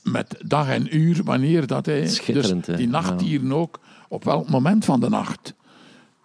met 0.02 0.34
dag 0.44 0.68
en 0.68 0.96
uur, 0.96 1.20
wanneer 1.24 1.66
dat 1.66 1.86
hij... 1.86 2.00
Dus 2.26 2.52
die 2.76 2.88
nachtdieren 2.88 3.52
ook, 3.52 3.78
op 4.10 4.24
welk 4.24 4.48
moment 4.48 4.84
van 4.84 5.00
de 5.00 5.08
nacht. 5.08 5.54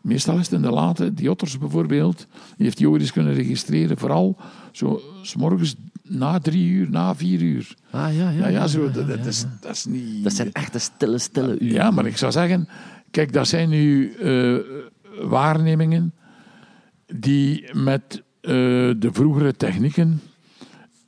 Meestal 0.01 0.37
is 0.37 0.43
het 0.43 0.51
in 0.53 0.61
de 0.61 0.71
late, 0.71 1.13
die 1.13 1.29
otters 1.29 1.57
bijvoorbeeld, 1.57 2.27
die 2.57 2.65
heeft 2.65 2.79
Joris 2.79 3.11
kunnen 3.11 3.33
registreren, 3.33 3.97
vooral 3.97 4.37
zo, 4.71 5.01
s 5.21 5.35
morgens 5.35 5.75
na 6.03 6.39
drie 6.39 6.69
uur, 6.69 6.89
na 6.89 7.15
vier 7.15 7.41
uur. 7.41 7.75
Ah, 7.91 8.15
ja, 8.17 8.29
ja, 8.29 8.29
Ja, 8.29 8.47
ja, 8.47 8.67
zo, 8.67 8.83
ja, 8.85 8.91
dat, 8.91 9.07
ja, 9.07 9.15
dat 9.15 9.23
ja. 9.23 9.29
is, 9.29 9.45
dat 9.61 9.71
is 9.71 9.85
niet... 9.85 10.23
Dat 10.23 10.33
zijn 10.33 10.51
echte 10.51 10.79
stille, 10.79 11.17
stille 11.17 11.59
uren. 11.59 11.73
Ja, 11.73 11.91
maar 11.91 12.05
ik 12.05 12.17
zou 12.17 12.31
zeggen, 12.31 12.67
kijk, 13.11 13.33
dat 13.33 13.47
zijn 13.47 13.69
nu 13.69 14.13
eh, 14.13 14.55
waarnemingen 15.21 16.13
die 17.05 17.69
met 17.73 18.23
eh, 18.41 18.51
de 18.97 19.09
vroegere 19.11 19.53
technieken 19.55 20.21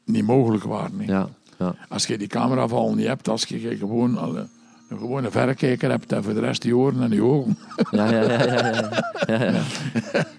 niet 0.06 0.26
mogelijk 0.26 0.64
waren. 0.64 1.00
hè. 1.00 1.06
Ja, 1.06 1.30
ja. 1.60 1.76
Als 1.90 2.08
je 2.08 2.18
die 2.18 2.28
cameraval 2.28 2.94
niet 2.94 3.08
hebt, 3.08 3.28
als 3.28 3.44
je 3.44 3.78
gewoon 3.78 4.18
al, 4.18 4.48
een 4.88 4.98
gewone 4.98 5.32
verrekijker 5.32 5.90
hebt 5.90 6.12
en 6.12 6.24
voor 6.24 6.34
de 6.34 6.40
rest 6.40 6.62
die 6.62 6.76
oren 6.76 7.02
en 7.02 7.10
die 7.10 7.24
ogen, 7.24 7.58
Ja, 7.92 8.12
ja, 8.12 8.22
ja, 8.22 8.84
ja, 9.28 9.44
ja. 9.44 9.62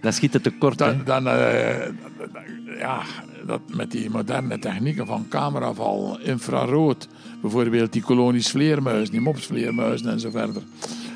Dan 0.01 0.13
schiet 0.13 0.33
het 0.33 0.43
tekort, 0.43 0.79
hè. 0.79 0.85
dan, 0.85 1.25
dan 1.25 1.29
eh, 1.29 1.89
ja, 2.79 3.03
dat 3.47 3.61
met 3.75 3.91
die 3.91 4.11
moderne 4.11 4.59
technieken 4.59 5.07
van 5.07 5.27
cameraval, 5.29 6.19
infrarood, 6.21 7.09
bijvoorbeeld 7.41 7.93
die 7.93 8.03
kolonies 8.03 8.51
vleermuizen, 8.51 9.11
die 9.11 9.21
mopsvleermuizen 9.21 10.11
en 10.11 10.21
zo 10.21 10.31
verder, 10.31 10.63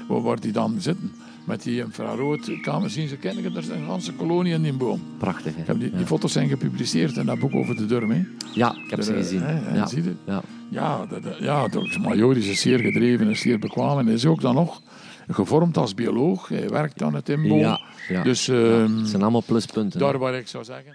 waar, 0.08 0.22
waar 0.22 0.40
die 0.40 0.52
dan 0.52 0.76
zitten. 0.80 1.12
Met 1.47 1.62
die 1.62 1.78
infrarood 1.80 2.51
kamer 2.62 2.90
zien 2.90 3.09
ze 3.09 3.16
kennen, 3.16 3.57
er 3.57 3.62
zijn 3.62 3.80
een 3.80 3.86
ganse 3.86 4.12
kolonie 4.12 4.53
in 4.53 4.62
die 4.62 4.72
boom. 4.72 5.01
Prachtig, 5.18 5.53
hè. 5.57 5.78
Die, 5.78 5.90
die 5.90 5.99
Ja. 6.01 6.07
foto's 6.07 6.32
zijn 6.32 6.49
gepubliceerd 6.49 7.16
in 7.16 7.26
dat 7.26 7.38
boek 7.38 7.55
over 7.55 7.76
de 7.76 7.86
Durm. 7.86 8.11
hè. 8.11 8.22
Ja, 8.55 8.74
ik 8.84 8.90
heb 8.90 9.03
ze 9.03 9.12
gezien. 9.14 9.40
hè, 9.43 9.74
Ja. 9.74 9.86
zie 9.86 10.03
je? 10.03 10.14
Ja. 10.26 10.43
Ja, 10.70 11.07
dat, 11.07 11.22
ja 11.40 11.68
dat, 11.68 11.99
maar 11.99 12.16
Joris 12.16 12.47
is 12.49 12.61
zeer 12.61 12.78
gedreven 12.78 13.28
en 13.28 13.36
zeer 13.36 13.59
bekwaam. 13.59 13.99
En 13.99 14.05
hij 14.07 14.14
is 14.14 14.26
ook 14.26 14.40
dan 14.40 14.55
nog 14.55 14.82
gevormd 15.28 15.76
als 15.76 15.95
bioloog. 15.95 16.49
Hij 16.49 16.68
werkt 16.68 17.03
aan 17.03 17.14
het 17.14 17.28
inboom. 17.28 17.59
Ja, 17.59 17.80
ja. 18.09 18.22
Dus 18.22 18.47
Ja, 18.47 18.55
ehm, 18.55 18.97
Het 18.99 19.09
zijn 19.09 19.22
allemaal 19.22 19.43
pluspunten. 19.47 20.01
daar 20.01 20.18
waar 20.18 20.34
ik 20.34 20.49
zou 20.49 20.64
zeggen... 20.64 20.93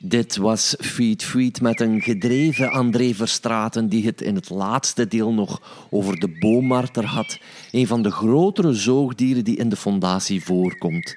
Dit 0.00 0.36
was 0.36 0.74
Feed 0.78 1.24
Feed 1.24 1.60
met 1.60 1.80
een 1.80 2.00
gedreven 2.00 2.70
André 2.70 3.14
Verstraten 3.14 3.88
die 3.88 4.06
het 4.06 4.20
in 4.20 4.34
het 4.34 4.50
laatste 4.50 5.08
deel 5.08 5.32
nog 5.32 5.86
over 5.90 6.16
de 6.20 6.28
boommarter 6.38 7.04
had. 7.04 7.38
Een 7.70 7.86
van 7.86 8.02
de 8.02 8.10
grotere 8.10 8.72
zoogdieren 8.72 9.44
die 9.44 9.56
in 9.56 9.68
de 9.68 9.76
fondatie 9.76 10.44
voorkomt. 10.44 11.16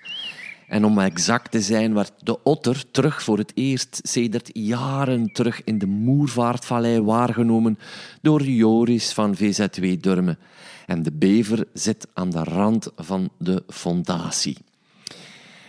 En 0.67 0.85
om 0.85 0.99
exact 0.99 1.51
te 1.51 1.61
zijn 1.61 1.93
werd 1.93 2.11
de 2.19 2.43
otter 2.43 2.83
terug 2.91 3.23
voor 3.23 3.37
het 3.37 3.51
eerst 3.55 3.99
sedert 4.03 4.49
jaren 4.53 5.33
terug 5.33 5.63
in 5.63 5.77
de 5.77 5.87
Moervaartvallei 5.87 7.01
waargenomen 7.01 7.79
door 8.21 8.43
Joris 8.43 9.13
van 9.13 9.35
VZW 9.35 10.01
Durmen. 10.01 10.39
En 10.85 11.03
de 11.03 11.11
bever 11.11 11.67
zit 11.73 12.07
aan 12.13 12.29
de 12.29 12.43
rand 12.43 12.91
van 12.95 13.29
de 13.37 13.63
fondatie. 13.67 14.57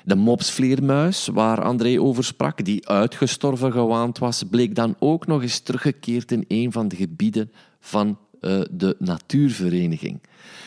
De 0.05 0.17
mopsvleermuis, 0.17 1.27
waar 1.27 1.63
André 1.63 2.01
over 2.01 2.25
sprak, 2.25 2.65
die 2.65 2.89
uitgestorven 2.89 3.73
gewaand 3.73 4.19
was, 4.19 4.43
bleek 4.51 4.75
dan 4.75 4.97
ook 4.99 5.27
nog 5.27 5.43
eens 5.43 5.61
teruggekeerd 5.61 6.33
in 6.33 6.45
een 6.49 6.73
van 6.73 6.89
de 6.89 6.97
gebieden 6.97 7.53
van 7.81 8.19
eh, 8.41 8.61
de 8.71 8.97
natuurvereniging. 8.99 10.21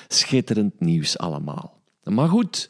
Schitterend 0.07 0.79
nieuws 0.79 1.17
allemaal. 1.17 1.79
Maar 2.03 2.29
goed, 2.29 2.69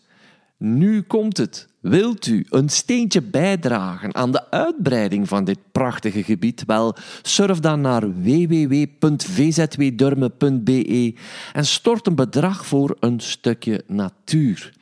nu 0.58 1.02
komt 1.02 1.38
het. 1.38 1.68
Wilt 1.80 2.26
u 2.26 2.46
een 2.50 2.70
steentje 2.70 3.22
bijdragen 3.22 4.16
aan 4.16 4.32
de 4.32 4.52
uitbreiding 4.52 5.28
van 5.28 5.44
dit 5.44 5.60
prachtige 5.72 6.24
gebied? 6.24 6.64
Wel, 6.66 6.96
surf 7.22 7.60
dan 7.60 7.82
naar 7.82 8.22
www.vzwdurmen.be 8.22 11.14
en 11.54 11.66
stort 11.66 12.08
een 12.08 12.16
bedrag 12.16 12.66
voor 12.66 12.98
een 13.00 13.20
stukje 13.20 13.84
natuur. 13.88 14.74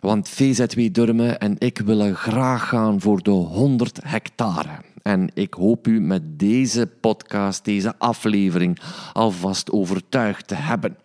Want 0.00 0.28
VZW 0.28 0.80
Durmen 0.92 1.40
en 1.40 1.54
ik 1.58 1.78
willen 1.78 2.14
graag 2.14 2.68
gaan 2.68 3.00
voor 3.00 3.22
de 3.22 3.30
100 3.30 3.98
hectare. 4.04 4.80
En 5.02 5.30
ik 5.34 5.54
hoop 5.54 5.86
u 5.86 6.00
met 6.00 6.38
deze 6.38 6.86
podcast, 7.00 7.64
deze 7.64 7.94
aflevering, 7.98 8.78
alvast 9.12 9.70
overtuigd 9.70 10.48
te 10.48 10.54
hebben. 10.54 10.96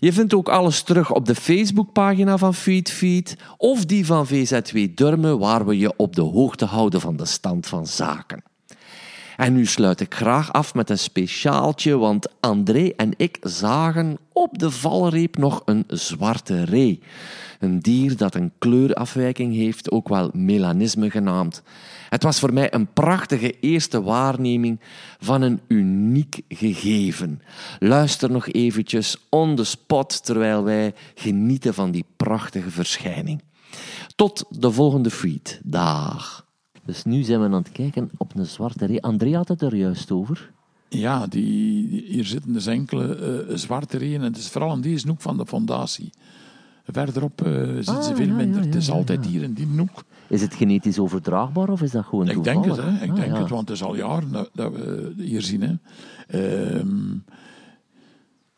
Je 0.00 0.12
vindt 0.12 0.34
ook 0.34 0.48
alles 0.48 0.82
terug 0.82 1.12
op 1.12 1.26
de 1.26 1.34
Facebookpagina 1.34 2.38
van 2.38 2.54
FeedFeed 2.54 3.36
of 3.56 3.84
die 3.84 4.06
van 4.06 4.26
VZW 4.26 4.78
Durmen, 4.94 5.38
waar 5.38 5.66
we 5.66 5.78
je 5.78 5.96
op 5.96 6.16
de 6.16 6.22
hoogte 6.22 6.64
houden 6.64 7.00
van 7.00 7.16
de 7.16 7.24
stand 7.24 7.66
van 7.66 7.86
zaken. 7.86 8.42
En 9.36 9.52
nu 9.52 9.66
sluit 9.66 10.00
ik 10.00 10.14
graag 10.14 10.52
af 10.52 10.74
met 10.74 10.90
een 10.90 10.98
speciaaltje, 10.98 11.96
want 11.96 12.28
André 12.40 12.92
en 12.96 13.10
ik 13.16 13.36
zagen 13.40 14.18
op 14.42 14.58
de 14.58 14.70
valreep 14.70 15.36
nog 15.36 15.62
een 15.64 15.84
zwarte 15.88 16.64
ree. 16.64 17.02
Een 17.58 17.80
dier 17.80 18.16
dat 18.16 18.34
een 18.34 18.52
kleurafwijking 18.58 19.54
heeft, 19.54 19.90
ook 19.90 20.08
wel 20.08 20.30
melanisme 20.32 21.10
genaamd. 21.10 21.62
Het 22.08 22.22
was 22.22 22.38
voor 22.38 22.52
mij 22.52 22.74
een 22.74 22.92
prachtige 22.92 23.60
eerste 23.60 24.02
waarneming 24.02 24.80
van 25.18 25.42
een 25.42 25.60
uniek 25.68 26.40
gegeven. 26.48 27.42
Luister 27.78 28.30
nog 28.30 28.48
eventjes 28.48 29.26
on 29.28 29.56
the 29.56 29.64
spot 29.64 30.24
terwijl 30.24 30.64
wij 30.64 30.94
genieten 31.14 31.74
van 31.74 31.90
die 31.90 32.04
prachtige 32.16 32.70
verschijning. 32.70 33.42
Tot 34.16 34.44
de 34.48 34.70
volgende 34.70 35.10
feed. 35.10 35.60
Dag. 35.64 36.46
Dus 36.84 37.04
nu 37.04 37.22
zijn 37.22 37.40
we 37.40 37.46
aan 37.46 37.52
het 37.52 37.72
kijken 37.72 38.10
op 38.16 38.34
een 38.34 38.46
zwarte 38.46 38.86
ree. 38.86 39.02
André 39.02 39.36
had 39.36 39.48
het 39.48 39.62
er 39.62 39.76
juist 39.76 40.10
over. 40.10 40.50
Ja, 40.88 41.26
die, 41.26 42.04
hier 42.06 42.24
zitten 42.24 42.52
dus 42.52 42.66
enkele 42.66 43.14
eh, 43.48 43.56
zwarte 43.56 43.96
reeën. 43.98 44.14
En 44.20 44.22
het 44.22 44.36
is 44.36 44.48
vooral 44.48 44.72
in 44.74 44.80
deze 44.80 45.08
hoek 45.08 45.20
van 45.20 45.36
de 45.36 45.46
fondatie. 45.46 46.10
Verderop 46.90 47.42
eh 47.46 47.52
zitten 47.74 47.96
Ah, 47.96 48.02
ze 48.02 48.14
veel 48.14 48.26
ja, 48.26 48.34
minder. 48.34 48.60
ja, 48.60 48.66
het 48.66 48.74
is 48.74 48.86
ja, 48.86 48.92
altijd 48.92 49.24
ja. 49.24 49.30
hier 49.30 49.42
in 49.42 49.52
die 49.52 49.66
hoek. 49.76 50.04
Is 50.28 50.40
het 50.40 50.54
genetisch 50.54 50.98
overdraagbaar 50.98 51.68
of 51.68 51.82
is 51.82 51.90
dat 51.90 52.04
gewoon 52.04 52.28
Ik 52.28 52.44
denk 52.44 52.64
het, 52.64 52.74
toevallig? 52.74 52.98
hè. 52.98 53.04
Ik 53.04 53.10
Ah, 53.10 53.16
denk 53.16 53.32
ja. 53.32 53.40
het, 53.40 53.48
want 53.48 53.68
het 53.68 53.76
is 53.76 53.84
al 53.84 53.96
jaren 53.96 54.32
dat, 54.32 54.50
dat 54.54 54.72
we 54.72 55.12
hier 55.16 55.42
zien. 55.42 55.62
Hè. 55.62 55.74
Ehm, 56.78 57.14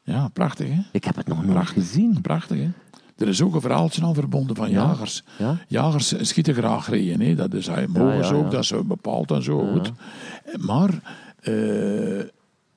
ja, 0.02 0.28
prachtig, 0.28 0.68
hè? 0.68 0.80
Ik 0.92 1.04
heb 1.04 1.16
het 1.16 1.26
nog 1.26 1.38
nooit 1.38 1.50
Prachtig. 1.52 1.82
gezien. 1.82 2.20
Prachtig, 2.20 2.58
hè? 2.58 2.68
Er 3.16 3.28
is 3.28 3.42
ook 3.42 3.54
een 3.54 3.60
verhaaltje 3.60 4.02
aan 4.04 4.14
verbonden 4.14 4.56
van 4.56 4.70
Ja, 4.70 4.82
jagers. 4.86 5.22
ja. 5.38 5.58
Jagers 5.68 6.14
schieten 6.28 6.54
graag 6.54 6.88
reeën. 6.88 7.20
Hè? 7.20 7.34
Dat 7.34 7.54
is, 7.54 7.66
hij 7.66 7.86
mogen 7.86 8.16
ja, 8.16 8.22
ze 8.22 8.34
ook, 8.34 8.44
ja. 8.44 8.50
dat 8.50 8.62
is 8.62 8.72
bepaald 8.86 9.30
en 9.30 9.42
zo. 9.42 9.66
Goed. 9.72 9.92
Maar, 10.58 10.88
eh, 10.90 10.98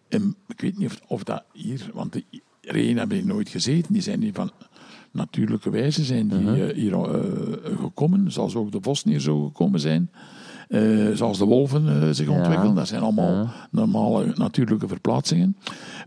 en 0.09 0.35
ik 0.47 0.61
weet 0.61 0.77
niet 0.77 0.87
of, 0.87 0.99
of 1.07 1.23
dat 1.23 1.43
hier... 1.53 1.89
Want 1.93 2.13
de 2.13 2.23
reeën 2.61 2.97
hebben 2.97 3.17
hier 3.17 3.25
nooit 3.25 3.49
gezeten. 3.49 3.93
Die 3.93 4.01
zijn 4.01 4.21
hier 4.21 4.33
van 4.33 4.51
natuurlijke 5.11 5.69
wijze 5.69 6.03
zijn 6.03 6.27
die, 6.27 6.39
Uh-huh. 6.39 6.69
eh, 6.69 6.75
hier 6.75 6.93
eh, 6.93 7.77
gekomen. 7.79 8.31
Zoals 8.31 8.55
ook 8.55 8.71
de 8.71 8.81
vossen 8.81 9.09
hier 9.09 9.19
zo 9.19 9.45
gekomen 9.45 9.79
zijn. 9.79 10.11
Eh, 10.69 11.07
zoals 11.13 11.37
de 11.37 11.45
wolven 11.45 11.87
eh, 12.01 12.09
zich 12.11 12.27
Ja. 12.27 12.37
ontwikkelen. 12.37 12.75
Dat 12.75 12.87
zijn 12.87 13.01
allemaal 13.01 13.31
Ja. 13.33 13.67
normale 13.71 14.31
natuurlijke 14.35 14.87
verplaatsingen. 14.87 15.57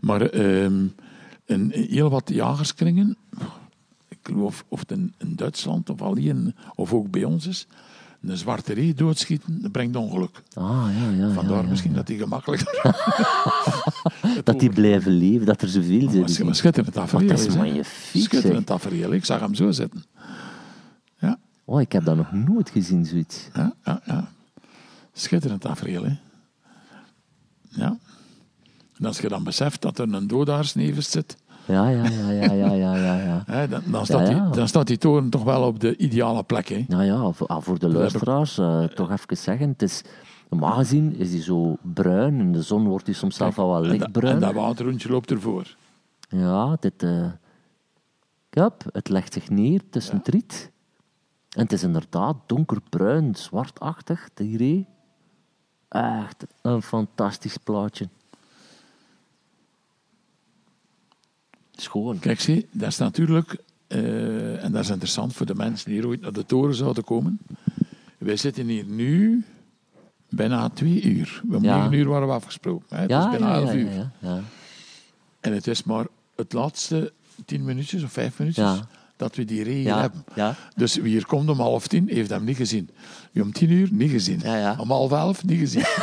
Maar 0.01 0.21
ehm, 0.21 0.85
in 1.45 1.71
heel 1.71 2.09
wat 2.09 2.29
jagerskringen, 2.33 3.17
ik 4.07 4.17
geloof 4.23 4.65
of 4.67 4.79
het 4.79 4.91
in, 4.91 5.13
in 5.17 5.35
Duitsland 5.35 5.89
of 5.89 6.01
alleen, 6.01 6.55
of 6.75 6.93
ook 6.93 7.11
bij 7.11 7.23
ons 7.23 7.47
is, 7.47 7.67
een 8.29 8.37
zwarte 8.37 8.73
ree 8.73 8.93
doodschieten, 8.93 9.61
dat 9.61 9.71
brengt 9.71 9.95
ongeluk. 9.95 10.43
Ah, 10.53 10.87
ja, 10.99 11.25
ja. 11.25 11.33
Vandaar 11.33 11.63
ja, 11.63 11.69
misschien 11.69 11.93
dat 11.93 12.07
die 12.07 12.17
gemakkelijker... 12.17 12.81
Dat 14.43 14.59
die 14.59 14.69
blijven 14.69 15.11
leven, 15.11 15.45
dat 15.45 15.61
er 15.61 15.69
zoveel 15.69 16.09
zijn. 16.09 16.45
Maar 16.45 16.55
schitterend 16.55 16.93
tafereel 16.93 17.27
Wat 17.27 17.39
is 17.39 17.55
magnifiek, 17.55 18.23
Schitterend 18.23 18.65
tafereel. 18.65 19.13
Ik 19.13 19.25
zag 19.25 19.39
hem 19.39 19.55
zo 19.55 19.71
zitten. 19.71 20.03
Ja. 21.19 21.39
Oh, 21.65 21.81
ik 21.81 21.91
heb 21.91 22.05
dat 22.05 22.15
nog 22.15 22.31
nooit 22.31 22.69
gezien, 22.69 23.05
zoiets. 23.05 23.47
Ja, 23.53 23.73
ja, 23.83 24.01
ja. 24.05 24.31
Schitterend 25.13 25.61
tafereel, 25.61 26.03
hè. 26.03 26.15
Ja. 27.69 27.97
En 28.97 29.05
als 29.05 29.19
je 29.19 29.27
dan 29.29 29.43
beseft 29.43 29.81
dat 29.81 29.99
er 29.99 30.13
een 30.13 30.27
doodaarsnevens 30.27 31.11
zit, 31.11 31.37
Ja, 31.67 31.89
ja, 31.89 32.03
ja, 32.07 32.31
ja, 32.31 32.51
ja, 32.53 32.73
ja, 32.73 32.95
ja. 32.95 33.43
ja. 33.47 33.67
dan, 33.67 33.81
dan, 33.85 34.05
staat 34.05 34.27
ja. 34.27 34.43
Die, 34.43 34.51
dan 34.55 34.67
staat 34.67 34.87
die 34.87 34.97
toren 34.97 35.29
toch 35.29 35.43
wel 35.43 35.63
op 35.63 35.79
de 35.79 35.97
ideale 35.97 36.43
plek. 36.43 36.67
Hè. 36.67 36.85
Nou 36.87 37.03
ja, 37.03 37.31
voor, 37.31 37.47
ah, 37.47 37.61
voor 37.61 37.79
de 37.79 37.89
luisteraars 37.89 38.57
eh, 38.57 38.83
toch 38.83 39.11
even 39.11 39.37
zeggen. 39.37 39.69
Het 39.69 39.81
is, 39.81 40.03
normaal 40.49 40.71
gezien 40.71 41.15
is 41.15 41.31
die 41.31 41.41
zo 41.41 41.77
bruin. 41.81 42.39
In 42.39 42.51
de 42.51 42.61
zon 42.61 42.87
wordt 42.87 43.05
hij 43.05 43.15
soms 43.15 43.35
zelf 43.35 43.59
al 43.59 43.69
wel 43.69 43.81
lichtbruin. 43.81 44.33
en 44.33 44.39
dat 44.39 44.53
waterrondje 44.53 45.09
loopt 45.09 45.31
ervoor. 45.31 45.75
Ja, 46.29 46.77
dit... 46.79 47.03
eh 47.03 47.25
kijk, 48.49 48.83
het 48.91 49.09
legt 49.09 49.33
zich 49.33 49.49
neer 49.49 49.81
tussen 49.89 50.17
het 50.17 50.27
riet. 50.27 50.71
En 51.49 51.63
het 51.63 51.71
is 51.71 51.83
inderdaad 51.83 52.35
donkerbruin, 52.45 53.35
zwartachtig, 53.35 54.29
die 54.33 54.57
ree. 54.57 54.87
Echt 55.89 56.45
een 56.61 56.81
fantastisch 56.81 57.57
plaatje. 57.57 58.09
Schoon. 61.81 62.19
Kijk, 62.19 62.39
zie, 62.39 62.67
dat 62.71 62.87
is 62.89 62.97
natuurlijk, 62.97 63.57
eh, 63.87 64.63
en 64.63 64.71
dat 64.71 64.83
is 64.83 64.89
interessant 64.89 65.33
voor 65.33 65.45
de 65.45 65.55
mensen 65.55 65.89
die 65.89 65.99
hier 65.99 66.07
ooit 66.09 66.21
naar 66.21 66.31
de 66.33 66.45
toren 66.45 66.75
zouden 66.75 67.03
komen. 67.03 67.39
Wij 68.17 68.35
zitten 68.37 68.67
hier 68.67 68.85
nu 68.85 69.43
bijna 70.29 70.69
twee 70.69 71.01
uur. 71.01 71.41
Om 71.51 71.63
Ja. 71.63 71.77
negen 71.77 71.93
uur 71.93 72.07
waren 72.07 72.27
we 72.27 72.33
afgesproken. 72.33 72.85
Hè? 72.95 73.01
Het 73.01 73.09
Ja, 73.09 73.23
is 73.23 73.29
bijna 73.29 73.47
ja, 73.55 73.61
elf 73.61 73.73
uur. 73.73 73.91
ja, 73.93 74.11
ja. 74.19 74.39
En 75.39 75.53
het 75.53 75.67
is 75.67 75.83
maar 75.83 76.05
het 76.35 76.53
laatste 76.53 77.13
tien 77.45 77.63
minuutjes 77.63 78.03
of 78.03 78.11
vijf 78.11 78.39
minuutjes 78.39 78.79
dat 79.17 79.35
we 79.35 79.45
die 79.45 79.63
regen 79.63 79.81
Ja, 79.81 80.01
hebben. 80.01 80.23
ja. 80.35 80.55
Dus 80.75 80.95
wie 80.95 81.11
hier 81.11 81.25
komt 81.25 81.49
om 81.49 81.59
half 81.59 81.87
tien, 81.87 82.07
heeft 82.09 82.29
hem 82.29 82.43
niet 82.43 82.57
gezien. 82.57 82.89
Wie 83.31 83.43
om 83.43 83.51
tien 83.51 83.69
uur, 83.71 83.89
niet 83.91 84.11
gezien. 84.11 84.39
Ja. 84.43 84.75
Om 84.79 84.89
half 84.91 85.11
elf, 85.11 85.43
niet 85.45 85.59
gezien. 85.59 85.83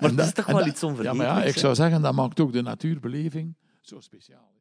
Maar 0.00 0.10
het 0.10 0.18
is 0.18 0.32
toch 0.32 0.46
wel 0.46 0.66
iets 0.66 0.80
Ja, 0.80 0.88
maar 0.88 0.96
ja, 0.96 1.08
onvergetelijks, 1.08 1.52
ik 1.54 1.58
zou 1.58 1.74
zeggen, 1.74 2.02
dat 2.02 2.14
maakt 2.14 2.40
ook 2.40 2.52
de 2.52 2.62
natuurbeleving 2.62 3.56
zo 3.80 4.00
speciaal. 4.00 4.52